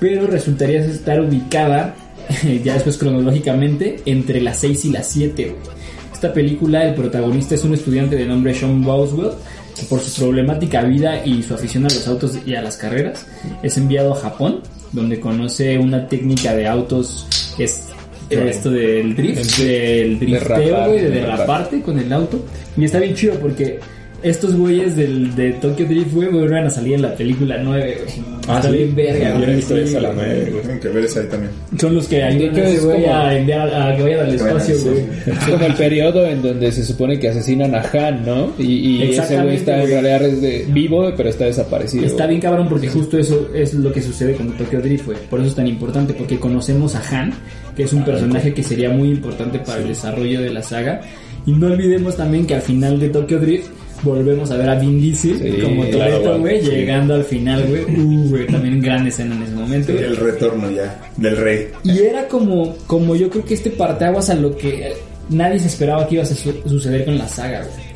pero 0.00 0.26
resultaría 0.26 0.80
estar 0.84 1.20
ubicada, 1.20 1.94
ya 2.64 2.74
después 2.74 2.96
cronológicamente, 2.98 4.00
entre 4.06 4.40
las 4.40 4.58
6 4.60 4.84
y 4.86 4.90
las 4.90 5.08
7, 5.08 5.44
güey. 5.60 5.81
Esta 6.22 6.34
película, 6.34 6.86
el 6.86 6.94
protagonista 6.94 7.56
es 7.56 7.64
un 7.64 7.74
estudiante 7.74 8.14
de 8.14 8.24
nombre 8.24 8.54
Sean 8.54 8.80
Boswell, 8.80 9.32
que 9.76 9.82
por 9.86 9.98
su 9.98 10.22
problemática 10.22 10.80
vida 10.82 11.26
y 11.26 11.42
su 11.42 11.52
afición 11.52 11.84
a 11.84 11.88
los 11.88 12.06
autos 12.06 12.38
y 12.46 12.54
a 12.54 12.62
las 12.62 12.76
carreras, 12.76 13.26
es 13.60 13.76
enviado 13.76 14.12
a 14.12 14.14
Japón, 14.14 14.60
donde 14.92 15.18
conoce 15.18 15.76
una 15.76 16.06
técnica 16.06 16.54
de 16.54 16.68
autos 16.68 17.26
que 17.56 17.64
es 17.64 17.88
eh, 18.30 18.46
esto 18.48 18.70
del 18.70 19.16
drift, 19.16 19.58
del 19.58 20.20
drifteo, 20.20 20.58
Derrapar, 20.58 20.88
güey, 20.90 21.00
de 21.00 21.10
derraparte 21.10 21.82
con 21.82 21.98
el 21.98 22.12
auto. 22.12 22.38
Y 22.76 22.84
está 22.84 23.00
bien 23.00 23.16
chido 23.16 23.34
porque 23.40 23.80
estos 24.22 24.54
güeyes 24.54 24.96
del, 24.96 25.34
de 25.34 25.52
Tokyo 25.54 25.86
Drift, 25.86 26.12
güey, 26.12 26.28
vuelven 26.28 26.66
a 26.66 26.70
salir 26.70 26.94
en 26.94 27.02
la 27.02 27.14
película 27.14 27.58
9, 27.62 27.98
güey. 28.04 28.24
Ah, 28.48 28.56
está 28.56 28.70
¿sí? 28.70 28.76
bien 28.76 28.94
verga, 28.94 29.28
Yo 29.28 29.34
no 29.34 29.42
he 29.42 29.44
güey. 29.46 29.56
visto 29.56 29.74
sí, 29.76 29.80
esa, 29.82 30.00
la 30.00 30.08
güey. 30.12 30.26
nueve, 30.26 30.48
güey. 30.50 30.62
Tienen 30.62 30.80
que 30.80 30.88
ver 30.88 31.04
esa 31.04 31.20
ahí 31.20 31.26
también. 31.26 31.52
Son 31.78 31.94
los 31.94 32.08
que 32.08 32.22
ayudan 32.22 32.54
güey 32.54 32.78
como- 33.02 33.14
a, 33.14 33.36
enviar, 33.38 33.74
a 33.74 33.96
que 33.96 34.02
vayan 34.02 34.20
al 34.20 34.34
espacio, 34.34 34.76
sí. 34.76 34.88
güey. 34.88 35.04
Es 35.26 35.44
como 35.48 35.64
el 35.66 35.74
periodo 35.74 36.26
en 36.26 36.42
donde 36.42 36.72
se 36.72 36.84
supone 36.84 37.18
que 37.18 37.28
asesinan 37.28 37.74
a 37.74 37.82
Han, 37.92 38.24
¿no? 38.26 38.52
Y, 38.58 38.64
y 38.64 39.02
ese 39.12 39.40
güey 39.42 39.56
está 39.56 39.82
en 39.82 39.88
realidad 39.88 40.22
es 40.24 40.40
de- 40.40 40.66
vivo, 40.70 41.12
pero 41.16 41.28
está 41.28 41.44
desaparecido. 41.44 42.04
Está 42.04 42.26
bien 42.26 42.40
cabrón 42.40 42.68
porque 42.68 42.88
justo 42.88 43.18
eso 43.18 43.48
es 43.54 43.74
lo 43.74 43.92
que 43.92 44.02
sucede 44.02 44.34
con 44.34 44.50
Tokyo 44.56 44.80
Drift, 44.80 45.06
güey. 45.06 45.18
Por 45.30 45.40
eso 45.40 45.48
es 45.50 45.54
tan 45.54 45.66
importante, 45.68 46.12
porque 46.14 46.38
conocemos 46.38 46.94
a 46.96 47.02
Han, 47.10 47.32
que 47.76 47.84
es 47.84 47.92
un 47.92 48.04
personaje 48.04 48.52
que 48.52 48.62
sería 48.62 48.90
muy 48.90 49.08
importante 49.10 49.58
para 49.60 49.80
el 49.82 49.88
desarrollo 49.88 50.40
de 50.40 50.50
la 50.50 50.62
saga. 50.62 51.00
Y 51.46 51.52
no 51.52 51.66
olvidemos 51.68 52.16
también 52.16 52.46
que 52.46 52.54
al 52.54 52.62
final 52.62 52.98
de 53.00 53.08
Tokyo 53.08 53.38
Drift 53.40 53.68
volvemos 54.02 54.50
a 54.50 54.56
ver 54.56 54.68
a 54.70 54.74
Vin 54.78 55.00
Diesel 55.00 55.38
Sí, 55.38 55.60
como 55.62 55.84
claro, 55.90 56.18
Toretto, 56.20 56.38
güey, 56.40 56.60
llegando 56.60 57.14
al 57.14 57.24
final, 57.24 57.64
güey. 57.68 57.82
Uh, 58.00 58.28
güey, 58.30 58.46
también 58.46 58.80
gran 58.80 59.06
escena 59.06 59.34
en 59.36 59.42
ese 59.42 59.52
momento. 59.54 59.92
El 59.92 60.16
retorno 60.16 60.70
ya 60.70 61.00
del 61.16 61.36
rey. 61.36 61.68
Y 61.84 61.98
era 62.00 62.26
como, 62.28 62.76
como 62.86 63.14
yo 63.16 63.30
creo 63.30 63.44
que 63.44 63.54
este 63.54 63.70
parteaguas 63.70 64.30
a 64.30 64.34
lo 64.34 64.56
que 64.56 64.92
nadie 65.30 65.58
se 65.58 65.68
esperaba 65.68 66.06
que 66.06 66.14
iba 66.16 66.24
a 66.24 66.26
su- 66.26 66.52
suceder 66.66 67.04
con 67.04 67.16
la 67.18 67.28
saga, 67.28 67.60
güey. 67.60 67.92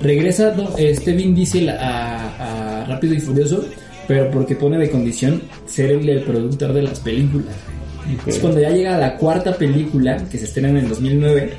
Regresa 0.00 0.54
este 0.76 1.12
Vin 1.12 1.34
Diesel 1.34 1.70
a, 1.70 2.82
a 2.82 2.84
Rápido 2.86 3.14
y 3.14 3.20
Furioso, 3.20 3.64
pero 4.06 4.30
porque 4.30 4.54
pone 4.54 4.78
de 4.78 4.90
condición 4.90 5.40
ser 5.64 5.90
el, 5.90 6.08
el 6.08 6.22
productor 6.22 6.72
de 6.74 6.82
las 6.82 7.00
películas. 7.00 7.54
Es 8.26 8.38
cuando 8.38 8.60
ya 8.60 8.70
llega 8.70 8.96
la 8.98 9.16
cuarta 9.16 9.56
película, 9.56 10.16
que 10.30 10.38
se 10.38 10.44
estrena 10.44 10.68
en 10.68 10.76
el 10.76 10.88
2009, 10.90 11.50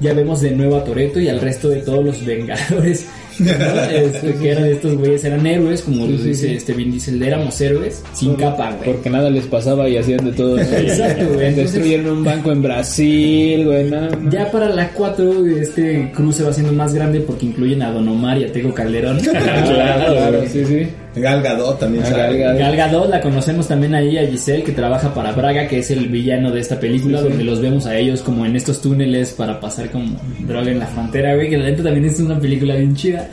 ya 0.00 0.14
vemos 0.14 0.40
de 0.40 0.52
nuevo 0.52 0.76
a 0.76 0.84
Toreto 0.84 1.20
y 1.20 1.28
al 1.28 1.40
resto 1.40 1.68
de 1.68 1.78
todos 1.80 2.04
los 2.04 2.24
Vengadores. 2.24 3.06
¿No? 3.40 3.46
Este, 3.92 4.34
que 4.34 4.50
eran 4.50 4.64
estos 4.66 4.94
güeyes, 4.96 5.24
eran 5.24 5.46
héroes, 5.46 5.82
como 5.82 6.06
Sí, 6.06 6.12
dice 6.12 6.34
sí. 6.34 6.54
este 6.54 6.72
Vin 6.72 6.90
Diesel, 6.92 7.22
éramos 7.22 7.60
héroes 7.60 8.02
sin 8.14 8.34
capa, 8.34 8.70
güey. 8.72 8.84
Porque 8.92 9.10
nada 9.10 9.30
les 9.30 9.44
pasaba 9.46 9.88
y 9.88 9.96
hacían 9.96 10.24
de 10.24 10.32
todo. 10.32 10.56
¿no? 10.56 10.62
Exacto, 10.76 11.24
güey. 11.34 11.46
Entonces- 11.48 11.72
Destruyeron 11.72 12.18
un 12.18 12.24
banco 12.24 12.52
en 12.52 12.62
Brasil, 12.62 13.64
güey. 13.66 13.90
No. 13.90 14.30
Ya 14.30 14.50
para 14.50 14.68
la 14.68 14.88
4 14.90 15.46
este 15.46 16.10
cruce 16.14 16.42
va 16.42 16.50
haciendo 16.50 16.72
más 16.72 16.94
grande 16.94 17.20
porque 17.20 17.46
incluyen 17.46 17.82
a 17.82 17.90
Don 17.92 18.08
Omar 18.08 18.38
y 18.38 18.44
a 18.44 18.52
Tego 18.52 18.72
Calderón. 18.74 19.18
claro, 19.20 20.12
claro, 20.12 20.42
sí, 20.50 20.64
sí. 20.64 20.86
Gal 21.14 21.42
Gadot 21.42 21.78
también 21.78 22.04
A 22.04 22.06
sale. 22.06 22.22
Gal 22.22 22.38
Gadot. 22.38 22.58
Gal 22.58 22.76
Gadot 22.76 23.10
la 23.10 23.20
conocemos 23.20 23.68
también 23.68 23.94
ahí 23.94 24.16
a 24.16 24.26
Giselle 24.26 24.62
que 24.64 24.72
trabaja 24.72 25.12
para 25.12 25.32
Braga 25.32 25.66
que 25.68 25.78
es 25.80 25.90
el 25.90 26.08
villano 26.08 26.50
de 26.50 26.60
esta 26.60 26.80
película 26.80 27.18
Sí, 27.18 27.24
sí. 27.24 27.28
donde 27.30 27.44
los 27.44 27.60
vemos 27.60 27.86
a 27.86 27.96
ellos 27.96 28.22
como 28.22 28.46
en 28.46 28.56
estos 28.56 28.80
túneles 28.80 29.32
para 29.32 29.60
pasar 29.60 29.90
como 29.90 30.16
droga 30.46 30.70
en 30.70 30.78
la 30.78 30.86
frontera 30.86 31.34
güey 31.34 31.50
que 31.50 31.58
la 31.58 31.64
neta 31.66 31.82
también 31.82 32.06
es 32.06 32.18
una 32.20 32.38
película 32.40 32.74
bien 32.76 32.94
chida 32.96 33.28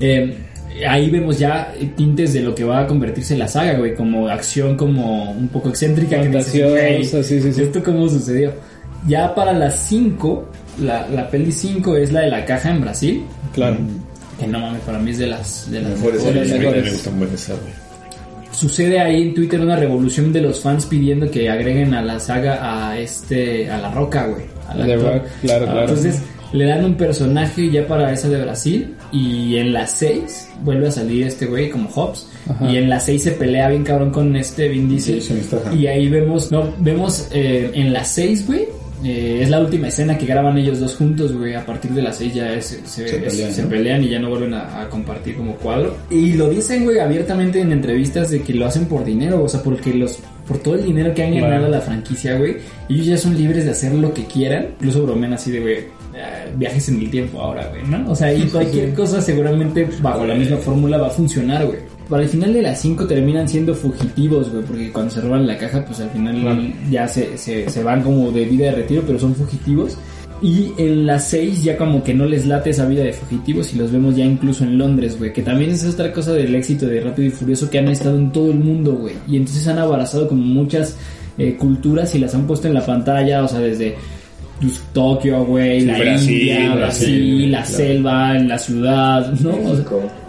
Eh, 0.00 0.32
ahí 0.88 1.10
vemos 1.10 1.38
ya 1.40 1.72
tintes 1.96 2.32
de 2.34 2.40
lo 2.42 2.54
que 2.54 2.62
va 2.62 2.80
a 2.82 2.86
convertirse 2.86 3.32
en 3.34 3.40
la 3.40 3.48
saga 3.48 3.72
güey 3.78 3.94
como 3.96 4.28
acción 4.28 4.76
como 4.76 5.32
un 5.32 5.48
poco 5.48 5.70
excéntrica 5.70 6.20
que 6.22 6.28
dices, 6.28 6.70
"Güey, 6.70 7.04
sí, 7.04 7.22
sí, 7.24 7.52
sí. 7.52 7.62
esto 7.62 7.82
cómo 7.82 8.08
sucedió 8.08 8.52
ya 9.08 9.34
para 9.34 9.52
las 9.52 9.74
5 9.88 10.48
la, 10.82 11.08
la 11.08 11.28
peli 11.28 11.50
5 11.50 11.96
es 11.96 12.12
la 12.12 12.20
de 12.20 12.30
la 12.30 12.44
caja 12.44 12.70
en 12.70 12.80
Brasil 12.80 13.22
Claro. 13.52 13.78
Que 14.38 14.46
no 14.46 14.60
mames 14.60 14.80
para 14.82 14.98
mí 14.98 15.10
es 15.10 15.18
de 15.18 15.26
las 15.26 15.70
de 15.70 15.80
las 15.82 15.98
Mejores. 15.98 16.24
A 16.26 16.30
me 16.58 16.90
gusta 16.90 17.10
buen 17.10 17.34
esa, 17.34 17.52
güey. 17.54 17.88
Sucede 18.52 18.98
ahí 18.98 19.22
en 19.22 19.34
Twitter 19.34 19.60
una 19.60 19.76
revolución 19.76 20.32
de 20.32 20.40
los 20.40 20.60
fans 20.60 20.86
pidiendo 20.86 21.30
que 21.30 21.48
agreguen 21.48 21.94
a 21.94 22.02
la 22.02 22.18
saga 22.18 22.88
a 22.88 22.98
este, 22.98 23.70
a 23.70 23.78
la 23.78 23.90
roca, 23.92 24.26
güey. 24.26 24.44
The 24.74 24.92
actor. 24.94 25.12
Rock, 25.14 25.22
claro, 25.42 25.64
Ah, 25.68 25.72
claro. 25.72 25.80
Entonces 25.80 26.22
le 26.52 26.64
dan 26.64 26.84
un 26.84 26.94
personaje 26.94 27.70
ya 27.70 27.86
para 27.86 28.12
esa 28.12 28.28
de 28.28 28.42
Brasil 28.42 28.94
y 29.12 29.56
en 29.56 29.72
la 29.74 29.86
6 29.86 30.48
vuelve 30.62 30.88
a 30.88 30.90
salir 30.90 31.26
este 31.26 31.44
güey 31.46 31.68
como 31.70 31.90
Hobbs 31.90 32.26
Ajá. 32.48 32.70
y 32.70 32.78
en 32.78 32.88
la 32.88 33.00
6 33.00 33.22
se 33.22 33.30
pelea 33.32 33.68
bien 33.68 33.84
cabrón 33.84 34.10
con 34.10 34.34
este 34.34 34.68
Vin 34.68 34.88
Diesel 34.88 35.22
y 35.78 35.86
ahí 35.86 36.08
vemos, 36.08 36.50
no, 36.50 36.72
vemos 36.78 37.28
eh, 37.32 37.70
en 37.74 37.92
la 37.92 38.02
6, 38.04 38.46
güey. 38.46 38.66
Eh, 39.04 39.40
es 39.42 39.50
la 39.50 39.60
última 39.60 39.88
escena 39.88 40.16
que 40.18 40.26
graban 40.26 40.56
ellos 40.58 40.80
dos 40.80 40.96
juntos, 40.96 41.32
güey. 41.32 41.54
A 41.54 41.64
partir 41.64 41.92
de 41.92 42.02
las 42.02 42.16
6 42.16 42.34
ya 42.34 42.52
es- 42.52 42.66
se, 42.84 42.86
Se 42.86 43.04
es- 43.04 43.12
pelean, 43.34 43.52
se 43.52 43.62
¿no? 43.62 43.68
pelean 43.68 44.04
y 44.04 44.08
ya 44.08 44.18
no 44.18 44.28
vuelven 44.30 44.54
a, 44.54 44.82
a 44.82 44.88
compartir 44.88 45.36
como 45.36 45.54
cuadro. 45.56 45.96
Y 46.10 46.32
lo 46.34 46.48
dicen, 46.48 46.84
güey, 46.84 46.98
abiertamente 46.98 47.60
en 47.60 47.72
entrevistas 47.72 48.30
de 48.30 48.42
que 48.42 48.54
lo 48.54 48.66
hacen 48.66 48.86
por 48.86 49.04
dinero, 49.04 49.42
o 49.44 49.48
sea, 49.48 49.62
porque 49.62 49.92
los 49.94 50.18
por 50.46 50.58
todo 50.58 50.76
el 50.76 50.84
dinero 50.84 51.12
que 51.14 51.22
han 51.22 51.32
Claro. 51.32 51.46
ganado 51.48 51.68
la 51.68 51.80
franquicia, 51.82 52.36
güey, 52.38 52.56
ellos 52.88 53.06
ya 53.06 53.18
son 53.18 53.36
libres 53.36 53.66
de 53.66 53.70
hacer 53.72 53.92
lo 53.94 54.14
que 54.14 54.24
quieran. 54.24 54.68
Incluso 54.78 55.02
bromean 55.04 55.34
así 55.34 55.50
de, 55.50 55.60
güey, 55.60 55.74
eh, 55.74 56.50
viajes 56.56 56.88
en 56.88 57.00
el 57.00 57.10
tiempo 57.10 57.40
ahora, 57.40 57.68
güey, 57.68 57.82
¿no? 57.86 58.10
O 58.10 58.16
sea, 58.16 58.32
y 58.32 58.42
cualquier 58.44 58.94
cosa 58.94 59.20
seguramente 59.20 59.86
bajo 60.00 60.24
la 60.26 60.34
misma 60.34 60.56
fórmula 60.56 60.96
va 60.96 61.08
a 61.08 61.10
funcionar, 61.10 61.66
güey. 61.66 61.78
Para 62.08 62.22
el 62.22 62.28
final 62.28 62.52
de 62.54 62.62
las 62.62 62.80
5 62.80 63.06
terminan 63.06 63.48
siendo 63.48 63.74
fugitivos, 63.74 64.50
güey, 64.50 64.62
porque 64.64 64.90
cuando 64.92 65.10
se 65.12 65.20
roban 65.20 65.46
la 65.46 65.58
caja, 65.58 65.84
pues 65.84 66.00
al 66.00 66.10
final 66.10 66.40
Claro. 66.40 66.62
ya 66.90 67.06
se, 67.06 67.36
se, 67.36 67.68
se 67.68 67.82
van 67.82 68.02
como 68.02 68.30
de 68.32 68.44
vida 68.46 68.66
de 68.66 68.72
retiro, 68.72 69.02
pero 69.06 69.18
son 69.18 69.34
fugitivos. 69.34 69.98
Y 70.40 70.72
en 70.78 71.04
las 71.04 71.28
6 71.28 71.64
ya 71.64 71.76
como 71.76 72.02
que 72.02 72.14
no 72.14 72.24
les 72.24 72.46
late 72.46 72.70
esa 72.70 72.86
vida 72.86 73.02
de 73.02 73.12
fugitivos 73.12 73.74
y 73.74 73.78
los 73.78 73.90
vemos 73.90 74.16
ya 74.16 74.24
incluso 74.24 74.64
en 74.64 74.78
Londres, 74.78 75.18
güey. 75.18 75.32
Que 75.32 75.42
también 75.42 75.70
es 75.72 75.84
otra 75.84 76.12
cosa 76.12 76.32
del 76.32 76.54
éxito 76.54 76.86
de 76.86 77.00
Rápido 77.00 77.28
y 77.28 77.30
Furioso 77.30 77.68
que 77.68 77.78
han 77.78 77.88
estado 77.88 78.16
en 78.16 78.30
todo 78.32 78.50
el 78.52 78.58
mundo, 78.58 78.92
güey. 78.94 79.14
Y 79.26 79.36
entonces 79.36 79.66
han 79.66 79.78
abrazado 79.78 80.28
como 80.28 80.42
muchas 80.42 80.96
eh, 81.38 81.56
culturas 81.56 82.14
y 82.14 82.20
las 82.20 82.34
han 82.34 82.46
puesto 82.46 82.68
en 82.68 82.74
la 82.74 82.86
pantalla, 82.86 83.42
o 83.42 83.48
sea, 83.48 83.58
desde 83.58 83.96
pues, 84.60 84.80
Tokio, 84.92 85.44
güey, 85.44 85.80
la 85.80 85.98
Brasil, 85.98 86.30
India, 86.38 86.74
Brasil, 86.74 86.78
Brasil, 86.78 87.50
la 87.52 87.62
claro. 87.62 87.76
selva, 87.76 88.36
en 88.36 88.48
la 88.48 88.58
ciudad, 88.58 89.32
¿no? 89.40 89.50
O 89.50 89.74
sea, 89.76 89.84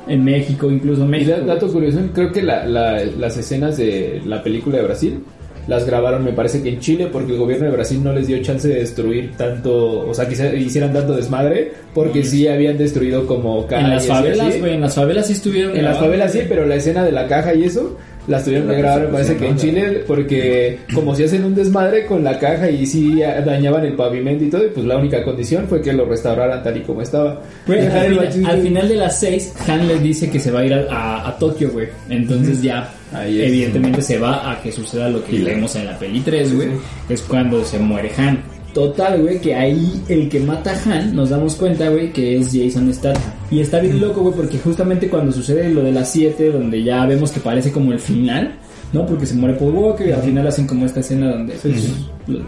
en 0.09 0.23
México, 0.23 0.69
incluso 0.71 1.05
Y 1.05 1.07
México. 1.07 1.31
da- 1.31 1.53
dato 1.53 1.71
curioso, 1.71 1.99
creo 2.13 2.31
que 2.31 2.41
la- 2.41 2.65
la- 2.65 3.03
las 3.05 3.37
escenas 3.37 3.77
de 3.77 4.21
la 4.25 4.41
película 4.43 4.77
de 4.77 4.83
Brasil 4.83 5.23
las 5.69 5.85
grabaron, 5.85 6.25
me 6.25 6.33
parece 6.33 6.61
que 6.61 6.69
en 6.69 6.79
Chile, 6.79 7.07
porque 7.11 7.31
el 7.31 7.37
gobierno 7.37 7.65
de 7.67 7.71
Brasil 7.71 8.03
no 8.03 8.11
les 8.11 8.27
dio 8.27 8.41
chance 8.41 8.67
de 8.67 8.75
destruir 8.79 9.31
tanto, 9.37 10.07
o 10.09 10.13
sea, 10.13 10.27
que 10.27 10.35
se- 10.35 10.57
hicieran 10.57 10.91
tanto 10.91 11.15
desmadre, 11.15 11.71
porque 11.93 12.23
sí 12.23 12.47
habían 12.47 12.77
destruido 12.77 13.25
como 13.27 13.65
calles. 13.67 13.85
En 13.85 13.89
las 13.91 14.07
favelas, 14.07 14.59
güey, 14.59 14.73
en 14.73 14.81
las 14.81 14.95
favelas 14.95 15.27
sí 15.27 15.33
estuvieron. 15.33 15.77
En 15.77 15.85
las 15.85 15.97
favelas 15.99 16.31
sí, 16.33 16.41
pero 16.49 16.65
la 16.65 16.75
escena 16.75 17.03
de 17.05 17.11
la 17.11 17.27
caja 17.27 17.53
y 17.53 17.63
eso 17.63 17.97
las 18.27 18.43
tuvieron 18.45 18.67
que 18.67 18.75
grabar, 18.75 19.01
me 19.03 19.07
parece 19.13 19.37
que 19.37 19.47
en 19.47 19.57
Chile, 19.57 20.03
porque 20.05 20.79
como 20.93 21.15
si 21.15 21.23
hacen 21.23 21.43
un 21.45 21.55
desmadre 21.55 22.05
con 22.05 22.23
la 22.23 22.37
caja 22.37 22.69
y 22.69 22.85
sí 22.85 23.19
dañaban 23.19 23.85
el 23.85 23.93
pavimento 23.93 24.43
y 24.43 24.49
todo, 24.49 24.65
y 24.65 24.69
pues 24.69 24.85
la 24.85 24.97
única 24.97 25.23
condición 25.23 25.65
fue 25.67 25.81
que 25.81 25.93
lo 25.93 26.05
restauraran 26.05 26.61
tal 26.61 26.77
y 26.77 26.81
como 26.81 27.01
estaba. 27.01 27.41
Güey, 27.65 27.79
al, 27.79 27.91
final, 27.91 28.15
machismo. 28.25 28.47
al 28.49 28.61
final 28.61 28.87
de 28.89 28.95
las 28.95 29.19
6, 29.19 29.53
Han 29.67 29.87
le 29.87 29.99
dice 29.99 30.29
que 30.29 30.39
se 30.39 30.51
va 30.51 30.59
a 30.59 30.65
ir 30.65 30.73
a, 30.73 30.85
a- 30.91 31.29
a 31.29 31.37
Tokio, 31.39 31.71
güey. 31.71 31.87
Entonces 32.09 32.61
ya, 32.61 32.91
Ahí 33.11 33.41
es. 33.41 33.47
evidentemente 33.47 34.01
se 34.01 34.17
va 34.17 34.51
a 34.51 34.61
que 34.61 34.71
suceda 34.71 35.09
lo 35.09 35.23
que 35.23 35.39
leemos 35.39 35.75
en 35.75 35.85
la 35.85 35.97
peli 35.97 36.19
3, 36.19 36.55
güey. 36.55 36.69
Es 37.07 37.21
cuando 37.21 37.63
se 37.63 37.79
muere 37.79 38.11
Han. 38.17 38.41
Total, 38.73 39.19
güey, 39.19 39.41
que 39.41 39.55
ahí 39.55 40.03
el 40.09 40.29
que 40.29 40.39
mata 40.39 40.71
a 40.71 40.91
Han, 40.91 41.15
nos 41.15 41.29
damos 41.29 41.55
cuenta, 41.55 41.89
güey, 41.89 42.13
que 42.13 42.37
es 42.37 42.49
Jason 42.53 42.93
Statham. 42.93 43.33
Y 43.49 43.61
está 43.61 43.79
bien 43.79 43.99
loco, 43.99 44.21
güey, 44.21 44.35
porque 44.35 44.59
justamente 44.59 45.09
cuando 45.09 45.31
sucede 45.31 45.69
lo 45.69 45.83
de 45.83 45.91
las 45.91 46.11
7, 46.11 46.51
donde 46.51 46.83
ya 46.83 47.05
vemos 47.05 47.31
que 47.31 47.39
parece 47.39 47.71
como 47.71 47.91
el 47.91 47.99
final, 47.99 48.53
¿no? 48.93 49.05
Porque 49.05 49.25
se 49.25 49.33
muere 49.35 49.57
Paul 49.57 49.73
Walker 49.73 50.07
y 50.07 50.11
al 50.11 50.21
final 50.21 50.47
hacen 50.47 50.67
como 50.67 50.85
esta 50.85 50.99
escena 50.99 51.31
donde 51.31 51.53
pues, 51.53 51.93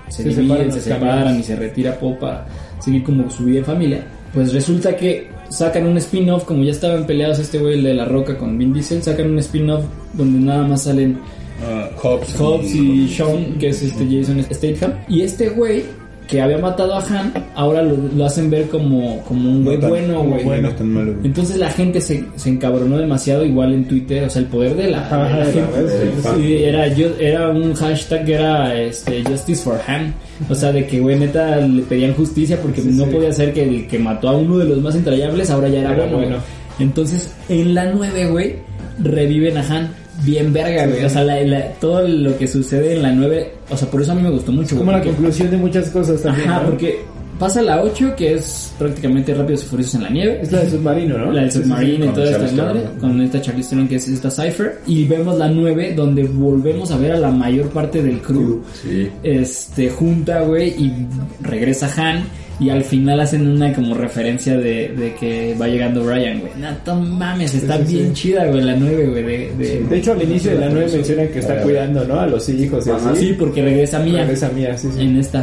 se, 0.09 0.23
Se 0.23 0.29
dividen, 0.29 0.47
separan 0.47 0.71
se 0.71 0.81
separan 0.81 1.39
y 1.39 1.43
se 1.43 1.55
retira 1.55 1.99
para 1.99 2.45
seguir 2.79 3.03
como 3.03 3.29
su 3.29 3.45
vida 3.45 3.59
en 3.59 3.65
familia. 3.65 4.03
Pues 4.33 4.53
resulta 4.53 4.95
que 4.95 5.27
sacan 5.51 5.85
un 5.85 5.97
spin-off, 5.97 6.45
como 6.45 6.63
ya 6.63 6.71
estaban 6.71 7.05
peleados 7.05 7.39
este 7.39 7.59
güey, 7.59 7.75
el 7.75 7.83
de 7.83 7.93
La 7.93 8.05
Roca 8.05 8.37
con 8.37 8.57
Vin 8.57 8.73
Diesel, 8.73 9.03
sacan 9.03 9.29
un 9.31 9.39
spin-off 9.39 9.83
donde 10.13 10.39
nada 10.39 10.67
más 10.67 10.83
salen 10.83 11.19
Ah, 11.63 11.89
Hobbs, 12.01 12.35
Hobbs 12.39 12.73
y 12.73 13.07
Sean, 13.07 13.57
que 13.59 13.69
es 13.69 13.83
este 13.83 14.05
Jason 14.09 14.43
Statham. 14.51 14.93
Y 15.07 15.21
este 15.21 15.49
güey, 15.49 15.83
que 16.31 16.39
había 16.41 16.57
matado 16.59 16.93
a 16.95 16.99
Han, 17.05 17.33
ahora 17.55 17.81
lo, 17.83 17.97
lo 18.15 18.25
hacen 18.25 18.49
ver 18.49 18.69
como, 18.69 19.21
como 19.25 19.51
un 19.51 19.65
güey 19.65 19.77
No 19.77 19.89
bueno, 19.89 20.23
güey. 20.23 20.43
bueno, 20.45 20.69
tan 20.69 20.87
malo. 20.87 21.13
Entonces 21.25 21.57
la 21.57 21.69
gente 21.69 21.99
se, 21.99 22.23
se 22.37 22.49
encabronó 22.49 22.97
demasiado, 22.97 23.43
igual 23.43 23.73
en 23.73 23.85
Twitter, 23.85 24.23
o 24.23 24.29
sea, 24.29 24.41
el 24.41 24.47
poder 24.47 24.75
de 24.77 24.91
la, 24.91 25.05
Ajá, 25.05 25.25
de 25.25 25.29
la 25.33 25.39
la 25.39 25.45
gente. 25.51 25.81
verdad, 25.81 26.35
Sí, 26.37 26.63
era, 26.63 26.87
yo, 26.87 27.07
era 27.19 27.49
un 27.49 27.73
hashtag 27.73 28.23
que 28.25 28.33
era 28.35 28.81
este, 28.81 29.23
Justice 29.25 29.61
for 29.61 29.77
Han. 29.87 30.13
O 30.49 30.55
sea, 30.55 30.71
de 30.71 30.87
que, 30.87 31.01
güey, 31.01 31.19
neta, 31.19 31.57
le 31.57 31.81
pedían 31.83 32.13
justicia 32.13 32.57
porque 32.61 32.81
no 32.81 33.05
podía 33.07 33.33
ser 33.33 33.51
que 33.53 33.63
el 33.63 33.87
que 33.87 33.99
mató 33.99 34.29
a 34.29 34.37
uno 34.37 34.57
de 34.57 34.65
los 34.65 34.81
más 34.81 34.95
entrañables 34.95 35.49
ahora 35.49 35.67
ya 35.67 35.81
era, 35.81 35.91
Era 35.95 36.03
bueno. 36.05 36.17
bueno. 36.17 36.37
Entonces, 36.79 37.33
en 37.49 37.75
la 37.75 37.91
9, 37.91 38.27
güey, 38.27 38.55
reviven 38.99 39.57
a 39.57 39.67
Han. 39.67 39.89
Bien 40.23 40.51
verga, 40.53 40.85
güey. 40.87 41.05
O 41.05 41.09
sea, 41.09 41.23
la- 41.23 41.41
la- 41.43 41.67
todo 41.79 42.07
lo 42.07 42.37
que 42.37 42.47
sucede 42.47 42.95
en 42.95 43.01
la 43.01 43.11
9, 43.11 43.53
o 43.69 43.77
sea, 43.77 43.89
por 43.89 44.01
eso 44.01 44.11
a 44.11 44.15
mí 44.15 44.21
me 44.21 44.29
gustó 44.29 44.51
mucho. 44.51 44.77
como 44.77 44.91
güey, 44.91 45.03
la 45.03 45.11
conclusión 45.11 45.49
de 45.49 45.57
muchas 45.57 45.89
cosas 45.89 46.21
también. 46.21 46.49
Ajá, 46.49 46.61
¿no? 46.63 46.69
porque 46.69 46.99
pasa 47.39 47.61
la 47.63 47.81
8, 47.81 48.13
que 48.15 48.35
es 48.35 48.71
prácticamente 48.77 49.33
Rápidos 49.33 49.63
y 49.63 49.65
Furiosos 49.65 49.95
en 49.95 50.03
la 50.03 50.09
nieve. 50.11 50.39
es 50.43 50.51
la 50.51 50.59
del 50.59 50.69
submarino, 50.69 51.17
¿no? 51.17 51.31
La 51.31 51.41
del 51.41 51.51
Sí, 51.51 51.57
sí, 51.57 51.63
sí. 51.63 51.69
submarino 51.69 52.05
y 52.05 52.09
toda 52.09 52.29
esta 52.29 52.63
madre, 52.63 52.81
con 52.99 53.19
esta 53.21 53.41
Charlize 53.41 53.69
Theron 53.71 53.87
que 53.87 53.95
es 53.95 54.07
esta 54.09 54.29
Cypher. 54.29 54.79
Y 54.85 55.05
vemos 55.07 55.37
la 55.39 55.47
9, 55.49 55.93
donde 55.95 56.23
volvemos 56.23 56.91
a 56.91 56.97
ver 56.97 57.13
a 57.13 57.17
la 57.17 57.31
mayor 57.31 57.69
parte 57.69 58.03
del 58.03 58.21
crew. 58.21 58.61
Sí. 58.83 59.09
Este, 59.23 59.89
junta, 59.89 60.41
güey, 60.41 60.69
y 60.69 60.93
regresa 61.41 61.89
Han. 61.97 62.23
Y 62.61 62.69
al 62.69 62.83
final 62.83 63.19
hacen 63.19 63.47
una 63.47 63.73
como 63.73 63.95
referencia 63.95 64.55
de, 64.55 64.89
de 64.89 65.15
que 65.19 65.55
va 65.59 65.67
llegando 65.67 66.03
Ryan, 66.07 66.39
güey. 66.41 66.51
No, 66.59 66.69
no 66.95 67.01
mames, 67.01 67.55
está 67.55 67.77
Sí, 67.79 67.83
sí, 67.87 67.93
bien 67.95 68.07
sí. 68.09 68.13
chida, 68.21 68.45
güey, 68.45 68.61
la 68.61 68.75
9, 68.75 69.07
güey. 69.07 69.23
De, 69.23 69.51
de- 69.57 69.83
De 69.89 69.97
hecho, 69.97 70.11
al 70.11 70.21
inicio 70.21 70.51
de 70.51 70.59
la 70.59 70.69
9 70.69 70.89
mencionan 70.93 71.27
que 71.29 71.39
está 71.39 71.55
cuidando, 71.63 72.05
¿no? 72.05 72.19
A 72.19 72.27
los 72.27 72.47
hijos 72.49 72.85
y 72.85 72.91
Ajá, 72.91 73.09
así. 73.11 73.27
sí, 73.29 73.33
porque 73.39 73.63
regresa 73.63 73.97
Mía 73.99 74.21
Regresa 74.21 74.49
mía, 74.49 74.77
sí, 74.77 74.89
sí. 74.95 75.01
en 75.01 75.17
esta. 75.17 75.41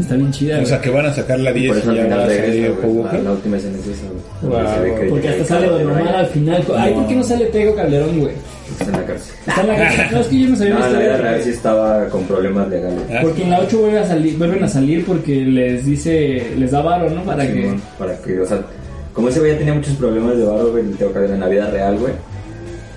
Está 0.00 0.14
bien 0.16 0.30
chida, 0.32 0.60
O 0.62 0.64
sea, 0.66 0.80
que 0.80 0.88
van 0.90 1.04
a 1.06 1.12
sacar 1.12 1.38
la 1.38 1.52
10 1.52 1.68
Por 1.68 1.78
eso 1.78 1.92
y 1.92 1.96
ya 1.96 2.06
va 2.16 2.24
a 2.24 2.26
salir 2.28 2.70
La, 2.80 2.86
Walker. 2.88 3.22
la 3.22 3.32
última 3.32 3.56
escena 3.58 3.76
es 3.78 3.86
esa, 3.86 4.06
güey. 4.08 4.62
Wow, 4.64 4.74
Se 4.74 4.80
ve 4.80 5.00
que- 5.00 5.06
Porque 5.08 5.22
que 5.22 5.28
hasta 5.28 5.44
sale 5.44 5.66
Don 5.68 5.90
Omar 5.90 6.16
al 6.16 6.26
final. 6.28 6.64
Ay, 6.76 6.92
¿por 6.94 7.06
qué 7.08 7.14
no 7.14 7.22
sale 7.24 7.44
Tego 7.46 7.74
Calderón, 7.74 8.20
güey? 8.20 8.32
Está 8.72 8.84
en 8.84 8.92
la 8.92 9.04
cárcel. 9.06 9.34
Está 9.46 9.60
en 9.62 9.66
la 9.68 9.76
cárcel. 9.76 10.06
No, 10.12 10.20
es 10.20 10.26
que 10.26 10.40
yo 10.40 10.48
no 10.48 10.56
sabía 10.56 10.74
No, 10.74 10.80
la 10.80 10.86
en 10.86 10.92
la 10.92 10.98
vida 11.00 11.16
real 11.16 11.42
sí 11.42 11.50
estaba 11.50 12.08
con 12.08 12.24
problemas 12.24 12.68
legales. 12.68 13.00
Ah, 13.10 13.18
Porque 13.22 13.42
en 13.42 13.50
la 13.50 13.60
8 13.60 13.78
vuelven 13.78 14.02
a 14.02 14.06
salir, 14.06 14.36
vuelven 14.38 14.64
a 14.64 14.68
salir 14.68 15.04
porque 15.04 15.34
les 15.44 15.84
dice, 15.86 16.52
les 16.56 16.70
da 16.70 16.82
varo, 16.82 17.10
¿no? 17.10 17.22
Para 17.24 17.46
que 17.46 17.52
Simón, 17.62 17.82
Para 17.98 18.16
que, 18.18 18.40
o 18.40 18.46
sea, 18.46 18.60
como 19.12 19.28
ese 19.28 19.40
güey 19.40 19.52
ya 19.52 19.58
tenía 19.58 19.74
muchos 19.74 19.94
problemas 19.94 20.36
de 20.36 20.44
barro, 20.44 20.70
güey, 20.70 20.84
en 20.84 21.40
la 21.40 21.48
vida 21.48 21.70
real, 21.70 21.98
güey. 21.98 22.12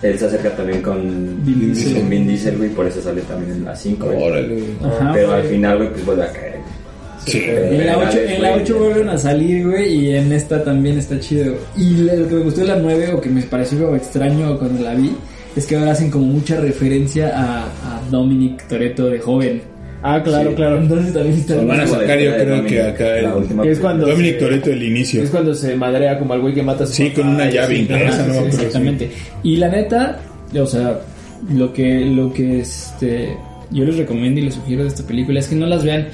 Él 0.02 0.18
se 0.18 0.26
acerca 0.26 0.50
también 0.56 0.82
con 0.82 1.46
Vin 1.46 1.74
Diesel. 1.74 2.00
con 2.00 2.10
Vin 2.10 2.28
Diesel, 2.28 2.58
güey, 2.58 2.70
por 2.70 2.88
eso 2.88 3.02
sale 3.02 3.22
también 3.22 3.52
en 3.58 3.66
la 3.66 3.76
5, 3.76 4.06
güey. 4.06 4.24
Órale. 4.24 4.64
Ajá, 4.84 5.12
Pero 5.14 5.34
al 5.34 5.42
güey. 5.42 5.54
final, 5.54 5.78
güey, 5.78 5.90
pues 5.92 6.06
vuelve 6.06 6.24
a 6.24 6.32
caer. 6.32 6.56
Sí. 7.26 7.40
En 7.46 7.86
la 7.86 7.98
8, 8.00 8.18
en 8.20 8.42
la 8.42 8.54
8 8.56 8.78
vuelven 8.80 9.10
a 9.10 9.18
salir, 9.18 9.68
güey, 9.68 9.94
y 9.94 10.16
en 10.16 10.32
esta 10.32 10.64
también 10.64 10.98
está 10.98 11.20
chido. 11.20 11.54
Y 11.78 11.98
lo 11.98 12.28
que 12.28 12.36
me 12.36 12.42
gustó 12.42 12.62
de 12.62 12.68
la 12.68 12.78
9, 12.78 13.14
o 13.14 13.22
que 13.22 13.30
me 13.30 13.44
pareció 13.44 13.80
como 13.84 13.96
extraño 13.96 14.58
cuando 14.58 14.82
la 14.84 14.96
vi, 14.96 15.16
es 15.56 15.66
que 15.68 15.76
ahora 15.76 15.92
hacen 15.92 16.10
como 16.12 16.26
mucha 16.26 16.60
referencia 16.60 17.32
a, 17.36 17.66
a 17.66 18.02
Dominic 18.10 18.68
Toretto 18.68 19.08
de 19.10 19.20
joven. 19.20 19.62
Ah, 20.04 20.20
claro, 20.24 20.50
Sí. 20.50 20.56
claro. 20.56 20.78
Entonces 20.82 21.14
también 21.14 21.36
está 21.38 21.56
Lo 21.56 21.68
van 21.68 21.80
a 21.82 21.88
sacar, 21.88 22.20
yo 22.20 22.34
creo 22.34 22.46
Dominic, 22.56 22.70
que 22.70 22.82
acá 22.82 23.18
el- 23.18 23.24
la 23.26 23.36
última 23.36 23.64
Que 23.64 23.72
es 23.72 23.80
cuando 23.80 24.08
Dominic 24.08 24.34
se- 24.34 24.40
Toretto 24.40 24.70
el 24.72 24.84
inicio. 24.84 25.24
Es 25.24 25.30
cuando 25.30 25.54
se 25.54 25.76
madrea 25.76 26.18
como 26.18 26.34
al 26.34 26.42
güey 26.42 26.54
que 26.56 26.64
mata 26.64 26.84
a 26.86 26.88
su 26.88 26.94
Sí, 26.94 27.10
con 27.12 27.28
una 27.28 27.50
llave 27.50 27.88
Ajá, 27.94 28.26
no 28.28 28.34
sí. 28.34 28.40
Exactamente. 28.48 29.12
Y 29.44 29.58
la 29.58 29.70
neta, 29.70 30.20
o 30.60 30.66
sea, 30.66 31.00
lo 31.54 31.72
que, 31.72 32.06
lo 32.06 32.34
que 32.34 32.62
este, 32.62 33.36
yo 33.70 33.84
les 33.86 33.98
recomiendo 33.98 34.40
y 34.40 34.46
les 34.46 34.56
sugiero 34.56 34.82
de 34.84 34.88
esta 34.90 35.04
película 35.04 35.40
es 35.40 35.48
que 35.48 35.56
no 35.56 35.68
las 35.68 35.84
vean. 35.84 36.08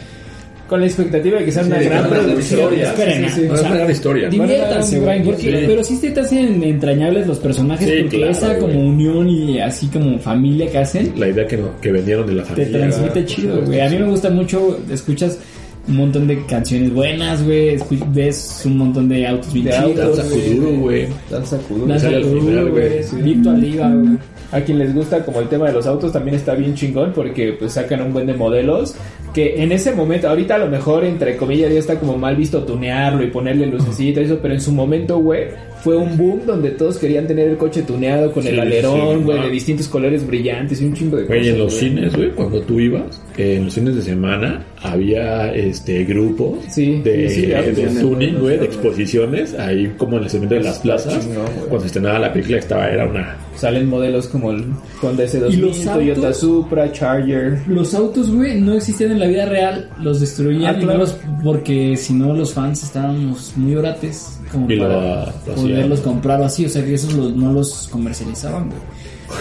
Con 0.68 0.82
la 0.82 0.86
expectativa 0.88 1.40
de 1.40 1.46
que 1.46 1.52
sea 1.52 1.64
una 1.64 1.80
Sí, 1.80 1.86
gran 1.86 2.10
producción. 2.10 2.40
historia. 2.60 2.84
Esperen, 2.90 3.24
Sí, 3.24 3.30
sí, 3.30 3.42
sí. 3.42 3.48
O 3.48 3.56
sea, 3.56 3.56
es 3.56 3.62
una 3.72 3.76
gran 3.78 3.92
historia. 3.92 4.30
Diviértanse, 4.30 5.00
güey, 5.00 5.24
porque- 5.24 5.42
sí. 5.42 5.64
pero 5.66 5.84
sí 5.84 6.00
te 6.14 6.20
hacen 6.20 6.64
entrañables 6.64 7.28
los 7.28 7.38
personajes 7.40 7.88
Sí, 7.90 7.96
porque 8.02 8.18
claro, 8.18 8.32
esa 8.34 8.48
güey. 8.54 8.60
como 8.62 8.88
unión 8.90 9.30
y 9.30 9.60
así 9.62 9.88
como 9.88 10.20
familia 10.20 10.70
que 10.70 10.78
hacen 10.80 11.14
La 11.18 11.30
idea 11.30 11.48
que, 11.48 11.58
no- 11.58 11.80
que 11.80 11.92
vendieron 11.92 12.28
de 12.28 12.34
la 12.34 12.44
te 12.44 12.50
familia. 12.50 12.80
transmite 12.80 13.14
¿verdad? 13.14 13.26
chido, 13.26 13.62
güey. 13.66 13.80
A 13.82 13.90
mí 13.90 13.98
me 13.98 14.10
gusta 14.10 14.30
mucho, 14.30 14.80
escuchas 14.92 15.40
un 15.88 15.96
montón 15.96 16.28
de 16.28 16.46
canciones 16.46 16.94
buenas, 16.94 17.42
güey, 17.46 17.78
escu- 17.78 18.06
ves 18.14 18.62
un 18.66 18.78
montón 18.78 19.08
de 19.08 19.26
autos 19.26 19.54
bien 19.54 19.68
chidos, 19.70 20.18
Danza. 20.18 20.24
Kuduro, 20.36 20.80
güey. 20.82 21.08
Danza 21.32 21.58
Kuduro. 21.60 21.88
Danza 21.88 22.10
Kuduro, 22.10 22.72
güey. 22.72 22.90
Victo 23.24 23.50
Aliva, 23.52 23.90
güey. 23.90 24.18
A 24.52 24.62
quien 24.62 24.80
les 24.80 24.94
gusta 24.94 25.26
como 25.26 25.40
el 25.42 25.50
tema 25.50 25.68
de 25.68 25.74
los 25.74 25.86
autos 25.86 26.14
también 26.14 26.36
está 26.36 26.56
bien 26.56 26.74
chingón 26.74 27.12
porque 27.14 27.54
pues 27.54 27.74
sacan 27.74 28.02
un 28.02 28.14
buen 28.14 28.28
de 28.28 28.34
modelos 28.34 28.96
que 29.34 29.62
en 29.62 29.72
ese 29.72 29.92
momento, 29.92 30.30
ahorita 30.30 30.56
a 30.56 30.58
lo 30.58 30.68
mejor 30.68 31.04
entre 31.04 31.36
comillas 31.38 31.72
ya 31.72 31.80
está 31.80 32.00
como 32.00 32.18
mal 32.18 32.36
visto 32.36 32.64
tunearlo 32.64 33.24
y 33.24 33.28
ponerle 33.28 33.68
lucecita 33.68 34.22
y 34.22 34.24
eso, 34.24 34.40
pero 34.42 34.54
en 34.54 34.62
su 34.62 34.72
momento, 34.72 35.20
güey, 35.20 35.50
fue 35.88 35.96
un 35.96 36.18
boom 36.18 36.42
donde 36.46 36.72
todos 36.72 36.98
querían 36.98 37.28
tener 37.28 37.48
el 37.48 37.56
coche 37.56 37.82
tuneado 37.82 38.34
con 38.34 38.46
el 38.46 38.60
alerón, 38.60 39.24
güey, 39.24 39.42
de 39.44 39.50
distintos 39.50 39.88
colores 39.88 40.28
brillantes 40.28 40.82
y 40.82 40.86
un 40.86 40.94
chingo 40.94 41.16
de 41.16 41.24
cosas. 41.26 41.38
Güey, 41.38 41.50
en 41.50 41.60
los 41.60 41.74
cines, 41.74 42.14
güey, 42.14 42.30
cuando 42.32 42.60
tú 42.60 42.78
ibas, 42.78 43.22
en 43.38 43.64
los 43.66 43.74
cines 43.74 43.96
de 43.96 44.02
semana 44.02 44.66
había 44.82 45.54
este 45.54 46.04
grupos 46.04 46.60
Sí, 46.70 47.02
de, 47.02 47.30
sí, 47.30 47.42
sí, 47.44 47.48
ya, 47.48 47.62
de 47.62 47.72
tuning, 48.02 48.38
güey, 48.40 48.58
de 48.58 48.66
exposiciones, 48.66 49.54
ahí 49.58 49.94
como 49.98 50.18
en 50.18 50.24
el 50.24 50.30
segmento 50.30 50.56
de 50.56 50.62
las 50.64 50.80
plazas, 50.80 51.24
chingón, 51.26 51.46
cuando 51.62 51.80
se 51.80 51.86
estrenaba 51.88 52.20
la 52.20 52.34
película 52.34 52.58
estaba, 52.58 52.90
era 52.90 53.06
una... 53.08 53.38
Salen 53.56 53.88
modelos 53.90 54.28
como 54.28 54.52
el 54.52 54.66
Honda 55.02 55.24
¿Y 55.24 55.28
S2000, 55.28 55.58
los 55.58 55.84
Toyota 55.84 56.20
autos? 56.28 56.38
Supra, 56.38 56.92
Charger. 56.92 57.60
Los 57.68 57.94
autos, 57.96 58.30
güey, 58.30 58.60
no 58.62 58.74
existían 58.74 59.14
en 59.14 59.20
la 59.20 59.26
vida 59.28 59.46
real, 59.46 59.90
los 60.02 60.20
destruían 60.20 60.76
Ah, 60.76 60.78
y 60.78 60.84
claro. 60.84 60.94
no 60.94 61.06
los- 61.06 61.18
porque 61.44 61.96
si 61.98 62.14
no 62.14 62.34
los 62.36 62.54
fans 62.54 62.84
estábamos 62.84 63.54
muy 63.56 63.76
orates 63.76 64.40
como 64.52 64.70
Y 64.70 64.76
lo- 64.76 64.84
para 64.88 65.26
lo 65.48 65.56
poderlos 65.78 66.00
comprar 66.02 66.42
o 66.42 66.46
así, 66.46 66.66
o 66.66 66.70
sea 66.70 66.84
que 66.84 66.94
esos 66.94 67.14
los- 67.14 67.36
no 67.36 67.54
los 67.54 67.88
comercializaban, 67.92 68.68
güey. 68.70 68.80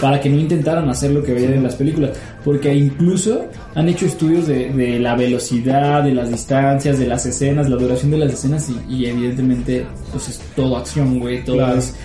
Para 0.01 0.19
que 0.19 0.29
no 0.29 0.37
intentaran 0.37 0.89
hacer 0.89 1.11
lo 1.11 1.23
que 1.23 1.33
veían 1.33 1.53
en 1.53 1.63
las 1.63 1.75
películas. 1.75 2.11
Porque 2.43 2.73
incluso 2.75 3.45
han 3.73 3.87
hecho 3.87 4.05
estudios 4.05 4.45
de, 4.45 4.69
de 4.73 4.99
la 4.99 5.15
velocidad, 5.15 6.03
de 6.03 6.13
las 6.13 6.29
distancias, 6.29 6.99
de 6.99 7.07
las 7.07 7.25
escenas, 7.25 7.69
la 7.69 7.77
duración 7.77 8.11
de 8.11 8.17
las 8.17 8.33
escenas 8.33 8.67
y, 8.89 8.93
y 8.95 9.05
evidentemente 9.05 9.85
pues 10.11 10.27
es 10.27 10.41
todo 10.57 10.75
acción, 10.75 11.19
güey. 11.19 11.43
Todo 11.45 11.57
Claro. 11.57 11.77
es 11.77 11.95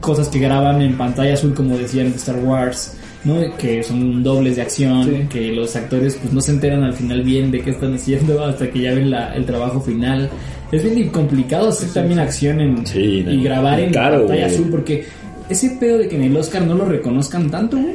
cosas 0.00 0.28
que 0.28 0.38
graban 0.38 0.80
en 0.80 0.96
pantalla 0.96 1.34
azul 1.34 1.52
como 1.54 1.76
decían 1.76 2.10
de 2.10 2.16
Star 2.16 2.36
Wars. 2.38 2.94
¿no? 3.24 3.34
Que 3.58 3.82
son 3.82 4.22
dobles 4.22 4.56
de 4.56 4.62
acción, 4.62 5.04
Sí. 5.04 5.26
que 5.28 5.52
los 5.52 5.74
actores 5.76 6.14
pues 6.22 6.32
no 6.32 6.40
se 6.40 6.52
enteran 6.52 6.84
al 6.84 6.94
final 6.94 7.20
bien 7.22 7.50
de 7.50 7.60
qué 7.60 7.70
están 7.70 7.92
haciendo 7.94 8.42
hasta 8.46 8.70
que 8.70 8.80
ya 8.80 8.94
ven 8.94 9.10
la- 9.10 9.34
el 9.34 9.44
trabajo 9.44 9.80
final. 9.82 10.30
Es 10.70 10.82
bien 10.94 11.08
complicado 11.08 11.68
hacer 11.68 11.88
también 11.90 12.18
acción 12.18 12.60
en, 12.60 12.86
Sí, 12.86 13.24
y 13.26 13.42
grabar 13.42 13.80
en 13.80 13.92
caro, 13.92 14.18
pantalla 14.18 14.46
azul 14.46 14.68
porque 14.70 15.06
ese 15.48 15.70
pedo 15.80 15.98
de 15.98 16.08
que 16.08 16.16
en 16.16 16.24
el 16.24 16.36
Oscar 16.36 16.62
no 16.66 16.74
lo 16.74 16.84
reconozcan 16.84 17.50
tanto, 17.50 17.78
güey. 17.78 17.94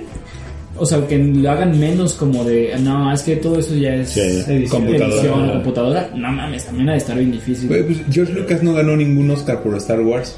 O 0.76 0.88
sea, 0.88 1.06
que 1.08 1.20
lo 1.20 1.52
hagan 1.52 1.80
menos 1.80 2.16
como 2.16 2.44
de, 2.44 2.74
no, 2.82 3.14
es 3.14 3.22
que 3.22 3.36
todo 3.36 3.60
eso 3.60 3.76
ya 3.76 3.94
es 3.94 4.10
Sí, 4.10 4.22
edición, 4.22 4.70
computadora. 4.70 5.16
edición, 5.16 5.50
computadora. 5.52 6.10
No 6.16 6.32
mames, 6.32 6.66
también 6.66 6.90
ha 6.90 6.92
de 6.94 6.98
estar 6.98 7.16
bien 7.16 7.32
difícil. 7.32 7.68
Pues 7.68 7.86
George 8.10 8.34
Lucas 8.34 8.64
no 8.64 8.74
ganó 8.74 8.96
ningún 8.98 9.30
Oscar 9.30 9.62
por 9.62 9.76
Star 9.78 10.02
Wars. 10.02 10.36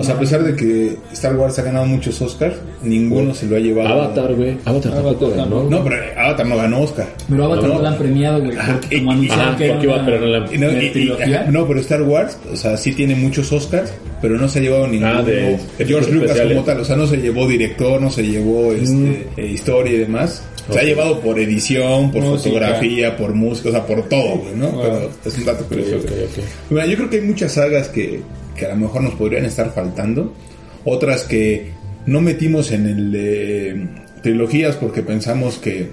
O 0.00 0.04
sea, 0.04 0.14
a 0.14 0.18
pesar 0.18 0.42
de 0.42 0.56
que 0.56 0.96
Star 1.12 1.36
Wars 1.36 1.58
ha 1.58 1.62
ganado 1.62 1.86
muchos 1.86 2.20
Oscars, 2.22 2.56
ninguno 2.82 3.34
se 3.34 3.46
lo 3.46 3.56
ha 3.56 3.58
llevado. 3.60 3.88
Avatar, 4.02 4.34
güey. 4.34 4.56
Avatar 4.64 4.92
tampoco 4.94 5.30
ganó. 5.30 5.64
No, 5.64 5.84
pero 5.84 5.96
Avatar 6.18 6.46
no 6.46 6.56
ganó 6.56 6.80
Oscar. 6.82 7.06
Pero 7.28 7.44
Avatar 7.44 7.68
no, 7.68 7.74
no 7.74 7.82
la 7.82 7.88
han 7.90 7.98
premiado, 7.98 8.42
güey. 8.42 8.56
Porque 8.56 8.98
como 8.98 9.12
anunciaron 9.12 9.56
que 9.56 9.64
era 9.64 9.74
porque 9.74 9.86
iba, 9.86 9.96
una- 9.96 10.04
pero 10.06 10.20
no 10.20 10.26
la- 10.26 10.40
no, 10.40 10.46
y- 10.82 10.86
y- 10.86 10.90
trilogía. 10.90 11.40
ajá, 11.42 11.50
no, 11.50 11.66
pero 11.68 11.80
Star 11.80 12.02
Wars, 12.02 12.38
o 12.52 12.56
sea, 12.56 12.76
sí 12.76 12.92
tiene 12.92 13.14
muchos 13.14 13.52
Oscars, 13.52 13.92
pero 14.22 14.36
no 14.38 14.48
se 14.48 14.58
ha 14.58 14.62
llevado 14.62 14.86
ninguno. 14.88 15.18
Ah, 15.18 15.22
de 15.22 15.58
George 15.78 16.10
Lucas 16.10 16.30
especiales. 16.30 16.52
como 16.54 16.64
tal, 16.64 16.80
o 16.80 16.84
sea, 16.84 16.96
no 16.96 17.06
se 17.06 17.16
llevó 17.18 17.46
director, 17.46 18.00
no 18.00 18.10
se 18.10 18.22
llevó 18.22 18.72
este, 18.72 19.26
eh, 19.36 19.46
historia 19.46 19.92
y 19.92 19.98
demás. 19.98 20.42
Se 20.70 20.78
ha 20.78 20.82
llevado 20.84 21.18
por 21.20 21.36
edición, 21.40 22.12
por 22.12 22.22
Música. 22.22 22.50
fotografía, 22.50 23.16
por 23.16 23.34
música, 23.34 23.70
o 23.70 23.72
sea, 23.72 23.84
por 23.86 24.08
todo, 24.08 24.36
güey, 24.38 24.54
¿no? 24.54 24.70
Pero 24.80 25.10
es 25.24 25.36
un 25.38 25.44
dato 25.44 25.64
curioso. 25.64 25.96
Yo 26.70 26.96
creo 26.96 27.10
que 27.10 27.16
hay 27.16 27.22
muchas 27.22 27.52
sagas 27.52 27.88
que, 27.88 28.20
que 28.60 28.66
a 28.66 28.68
lo 28.68 28.76
mejor 28.76 29.02
nos 29.02 29.14
podrían 29.14 29.46
estar 29.46 29.72
faltando. 29.72 30.34
Otras 30.84 31.24
que 31.24 31.72
no 32.06 32.20
metimos 32.20 32.70
en 32.70 32.86
el 32.86 33.10
de 33.10 33.88
trilogías 34.22 34.76
porque 34.76 35.02
pensamos 35.02 35.56
que 35.56 35.88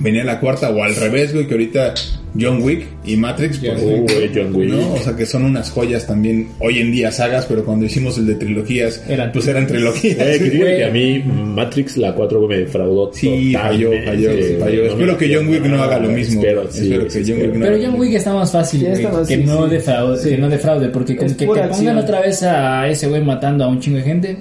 venía 0.00 0.24
la 0.24 0.40
cuarta 0.40 0.70
o 0.70 0.82
al 0.82 0.96
revés, 0.96 1.32
güey, 1.32 1.46
que 1.46 1.54
ahorita 1.54 1.94
John 2.38 2.62
Wick 2.62 2.86
y 3.04 3.16
Matrix, 3.16 3.58
por 3.58 3.76
Uy, 3.76 4.30
John 4.34 4.54
Wick. 4.54 4.68
¿no? 4.70 4.92
O 4.94 4.98
sea, 4.98 5.16
que 5.16 5.26
son 5.26 5.44
unas 5.44 5.70
joyas 5.70 6.06
también 6.06 6.48
hoy 6.60 6.78
en 6.78 6.92
día 6.92 7.10
sagas, 7.10 7.46
pero 7.46 7.64
cuando 7.64 7.86
hicimos 7.86 8.18
el 8.18 8.26
de 8.26 8.34
trilogías, 8.36 9.02
Eran 9.08 9.32
pues 9.32 9.46
eran 9.48 9.66
trilogías. 9.66 10.16
Eh, 10.18 10.38
que 10.38 10.50
digo 10.50 10.64
Güey. 10.64 10.76
que 10.76 10.84
a 10.84 10.90
mí 10.90 11.18
Matrix 11.24 11.96
la 11.96 12.14
4 12.14 12.38
güey, 12.40 12.48
me 12.58 12.64
defraudó 12.64 13.10
Sí, 13.12 13.52
falló, 13.54 13.90
falló. 14.04 14.30
No 14.30 14.84
Espero 14.86 15.18
que 15.18 15.34
John 15.34 15.48
Wick 15.48 15.64
no 15.66 15.82
haga 15.82 15.98
lo 15.98 16.08
mismo. 16.10 16.40
Espero, 16.40 16.70
sí, 16.70 16.82
Espero 16.84 17.04
que 17.04 17.10
sí, 17.10 17.18
John 17.26 17.36
Wick 17.36 17.44
espero. 17.46 17.58
no 17.58 17.64
Pero 17.78 17.90
John 17.90 18.00
Wick 18.00 18.14
está 18.14 18.34
más 18.34 18.52
fácil, 18.52 18.80
Ya 18.80 18.88
güey, 18.90 19.02
está 19.02 19.16
más- 19.18 19.28
que, 19.28 19.36
sí, 19.36 19.42
no 19.44 19.64
sí. 19.64 19.70
defraude, 19.70 20.18
Sí. 20.18 20.28
que 20.30 20.38
no 20.38 20.48
defraude, 20.48 20.88
porque 20.88 21.16
con 21.16 21.26
Es 21.26 21.34
que 21.34 21.46
pongan 21.46 21.64
acción. 21.64 21.98
otra 21.98 22.20
vez 22.20 22.42
a 22.42 22.88
ese 22.88 23.08
güey 23.08 23.22
matando 23.22 23.64
a 23.64 23.68
un 23.68 23.80
chingo 23.80 23.96
de 23.98 24.02
gente. 24.04 24.36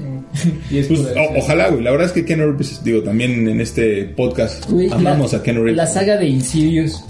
Y 0.70 0.78
es 0.78 0.88
Pues, 0.88 1.00
pura 1.00 1.22
o- 1.24 1.38
ojalá, 1.40 1.70
güey. 1.70 1.84
La 1.84 1.92
verdad 1.92 2.08
es 2.08 2.14
que 2.14 2.24
Ken 2.26 2.40
Reeves, 2.40 2.82
digo, 2.84 3.02
también 3.02 3.48
en 3.48 3.60
este 3.62 4.04
podcast 4.06 4.70
Güey, 4.70 4.90
amamos 4.92 5.34
la, 5.34 5.40
a 5.40 5.44
Ken 5.44 5.56
Reeves. 5.56 5.76
La 5.76 5.88
saga 5.88 6.18
de 6.18 6.28
Insidious. 6.28 7.04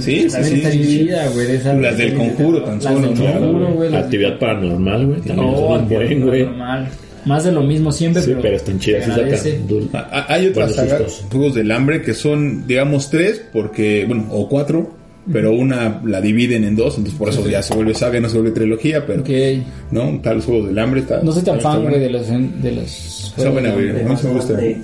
Sí, 0.00 0.02
sí, 0.02 0.30
sí, 0.30 0.54
está 0.54 0.70
sí, 0.70 0.82
chida, 0.82 1.28
güey. 1.28 1.46
Las 1.80 1.98
del 1.98 2.14
conjuro, 2.14 2.62
tan 2.62 2.80
solo, 2.80 3.00
¿no? 3.00 3.08
conjuro, 3.14 3.68
güey. 3.74 3.90
las- 3.90 4.04
Actividad 4.04 4.38
paranormal, 4.38 5.06
güey. 5.06 5.20
También 5.20 5.50
No, 5.52 5.78
buen, 5.86 6.20
güey. 6.26 6.44
normal. 6.46 6.88
Más 7.26 7.44
de 7.44 7.52
lo 7.52 7.62
mismo 7.62 7.92
siempre, 7.92 8.22
Sí, 8.22 8.28
pero, 8.30 8.40
pero 8.42 8.56
están 8.56 8.78
chidas. 8.78 9.06
Ah, 9.92 10.08
ah, 10.10 10.26
Hay 10.28 10.46
otras 10.46 10.74
sagas. 10.74 11.22
Juegos 11.30 11.54
del 11.54 11.70
Hambre, 11.70 12.00
que 12.02 12.14
son, 12.14 12.66
digamos, 12.66 13.10
tres, 13.10 13.42
porque, 13.52 14.04
bueno, 14.06 14.26
o 14.30 14.48
cuatro, 14.48 14.94
pero 15.32 15.52
una 15.52 16.00
la 16.04 16.20
dividen 16.20 16.64
en 16.64 16.76
dos, 16.76 16.96
entonces 16.96 17.18
por 17.18 17.28
eso 17.28 17.48
ya 17.48 17.62
se 17.62 17.74
vuelve 17.74 17.94
saga 17.94 18.18
no 18.20 18.28
se 18.28 18.36
vuelve 18.38 18.52
trilogía, 18.52 19.04
pero, 19.06 19.20
Ok. 19.22 19.28
¿no? 19.90 20.20
Tal 20.22 20.36
los 20.36 20.44
Juegos 20.46 20.68
del 20.68 20.78
Hambre 20.78 21.00
está. 21.00 21.20
No 21.22 21.32
soy 21.32 21.42
tan 21.42 21.60
fan, 21.60 21.82
güey, 21.82 22.00
de 22.00 22.10
los... 22.10 22.28
De 22.28 22.72
los 22.72 23.34
Está 23.36 23.50
buena, 23.50 23.70
güey. 23.72 23.90
A 24.00 24.08
mí 24.08 24.16
sí 24.16 24.26
me 24.26 24.32
gusta. 24.34 24.54
De- 24.54 24.76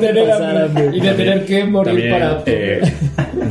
tener 0.00 0.30
hambre 0.30 0.90
y 0.94 1.00
de 1.00 1.12
tener 1.14 1.44
que 1.44 1.64
morir 1.64 1.92
También, 1.94 2.12
para... 2.12 2.42
eh, 2.46 2.80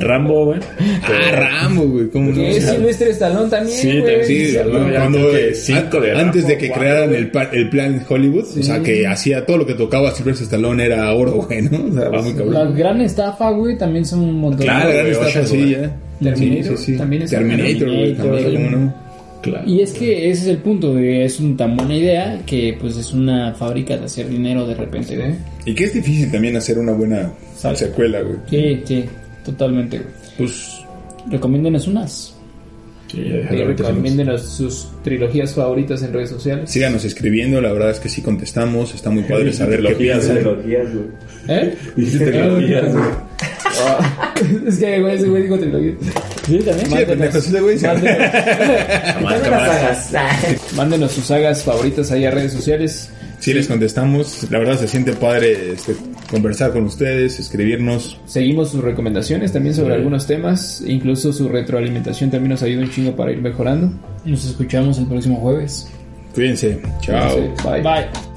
Rambo, 0.02 0.46
güey. 0.46 0.60
Ah, 1.04 1.32
Rambo, 1.32 1.84
güey, 1.88 2.10
¿cómo 2.10 2.32
no? 2.32 2.42
Es 2.42 2.66
Silvestre 2.66 3.10
Stallone 3.12 3.50
también, 3.50 3.78
Sí, 3.78 4.00
güey. 4.00 4.24
Sí, 4.26 4.46
Sí, 4.48 4.58
cuando- 4.58 4.92
ya 4.92 5.00
cuando, 5.00 5.18
creo 5.20 5.32
que 5.32 5.50
eh, 5.50 5.56
cinco 5.56 6.02
de 6.02 6.12
an- 6.12 6.18
antes 6.18 6.42
Rambo, 6.44 6.48
de 6.50 6.58
que 6.58 6.68
cuatro, 6.68 6.82
crearan 6.84 7.10
güey. 7.10 7.20
el, 7.22 7.32
pa- 7.32 7.50
el 7.54 7.70
plan 7.70 8.06
Hollywood, 8.08 8.46
o 8.60 8.64
sea, 8.64 8.82
que 8.82 9.08
hacía 9.08 9.46
todo 9.46 9.58
lo 9.58 9.66
que 9.66 9.74
tocaba 9.74 10.12
Sylvester 10.12 10.44
Stallone 10.46 10.86
era 10.86 11.14
oro, 11.14 11.32
güey, 11.34 11.62
¿no? 11.64 11.70
O 11.78 11.94
sea, 11.94 12.10
muy 12.22 12.32
La 12.34 12.38
cabrón. 12.38 12.76
gran 12.78 13.02
estafa, 13.02 13.50
güey, 13.52 13.78
también 13.78 14.06
son 14.06 14.20
un 14.22 14.40
montón. 14.40 14.62
Claro, 14.66 14.90
de- 14.90 14.94
gran 14.96 15.06
güey, 15.14 15.28
estafa, 15.28 15.46
sí, 15.48 15.58
güey. 15.58 15.72
ya. 15.72 15.96
Terminator 16.22 16.78
Sí, 16.78 16.86
sí, 16.86 16.92
sí. 16.94 16.98
también 16.98 17.22
es 17.22 17.30
Terminator, 17.30 17.64
güey, 17.90 18.14
Terminator, 18.16 18.42
también, 18.42 18.64
¿cómo 18.72 18.86
no? 18.86 19.08
Claro. 19.40 19.70
Y 19.70 19.82
es 19.82 19.94
que 19.94 20.30
ese 20.32 20.42
es 20.42 20.48
el 20.48 20.58
punto, 20.58 20.96
de 20.96 21.24
es 21.24 21.40
una 21.40 21.56
tan 21.56 21.78
buena 21.78 21.96
idea 21.96 22.42
que 22.46 22.76
pues 22.82 22.98
es 22.98 23.14
una 23.14 23.54
fábrica 23.54 23.96
de 23.96 24.06
hacer 24.06 24.28
dinero 24.28 24.66
de 24.66 24.74
repente, 24.74 25.14
¿eh? 25.14 25.36
Y 25.64 25.76
que 25.76 25.84
es 25.86 25.94
difícil 25.94 26.32
también 26.32 26.56
hacer 26.58 26.80
una 26.80 26.92
buena 26.94 27.32
secuela, 27.76 28.20
güey. 28.22 28.38
Sí, 28.50 28.82
sí, 28.86 29.06
totalmente, 29.48 29.98
güey. 29.98 30.10
Pues, 30.38 30.84
Recomiéndenos 31.30 31.88
unas. 31.88 32.34
Sí, 33.12 33.20
Y 33.20 33.64
recomiéndenos 33.64 34.42
sus 34.44 34.90
trilogías 35.02 35.54
favoritas 35.54 36.02
en 36.04 36.12
redes 36.12 36.30
sociales. 36.30 36.70
síganos 36.70 37.06
escribiendo, 37.06 37.62
la 37.62 37.72
verdad 37.72 37.92
es 37.92 38.00
que 38.02 38.10
sí 38.10 38.22
contestamos, 38.22 38.94
está 38.94 39.10
muy 39.10 39.24
padre 39.24 39.54
saber 39.54 39.82
qué 39.82 39.94
Trilogías, 39.96 40.26
piensan. 40.26 40.36
Trilogías, 40.44 40.94
güey. 40.94 41.08
¿Eh? 41.48 41.78
Dijiste 41.96 42.26
trilogías, 42.28 42.94
güey. 42.94 43.06
es 44.68 44.78
que, 44.78 45.00
güey, 45.02 45.16
ese 45.16 45.28
güey 45.30 45.44
dijo 45.44 45.58
trilogía. 45.58 45.94
Sí, 46.46 46.58
también. 46.60 46.90
Sí, 46.90 47.06
pendejo, 47.06 47.42
sí, 47.42 47.60
güey. 47.60 47.78
Mándenos. 49.22 50.74
Mándenos 50.76 51.12
sus 51.12 51.26
sagas 51.26 51.64
favoritas 51.64 52.12
ahí 52.12 52.26
a 52.26 52.32
redes 52.32 52.52
sociales. 52.52 53.10
Sí, 53.40 53.54
les 53.54 53.68
contestamos. 53.68 54.48
La 54.50 54.60
verdad 54.60 54.78
se 54.80 54.88
siente 54.88 55.14
padre 55.14 55.74
este, 55.74 55.96
conversar 56.30 56.72
con 56.74 56.84
ustedes, 56.86 57.40
escribirnos. 57.40 58.20
Seguimos 58.26 58.72
sus 58.72 58.82
recomendaciones 58.84 59.52
también 59.54 59.76
sobre 59.76 59.94
Sí. 59.94 59.98
algunos 59.98 60.26
temas. 60.28 60.84
Incluso 60.86 61.32
su 61.32 61.48
retroalimentación 61.48 62.32
también 62.32 62.52
nos 62.52 62.64
ayuda 62.64 62.82
un 62.84 62.90
chingo 62.92 63.16
para 63.16 63.32
ir 63.32 63.42
mejorando. 63.42 63.92
Nos 64.26 64.44
escuchamos 64.46 64.98
el 64.98 65.06
próximo 65.06 65.38
jueves. 65.38 65.88
Cuídense. 66.34 66.82
Chao. 67.02 67.38
Bye. 67.64 67.82
Bye. 67.82 68.37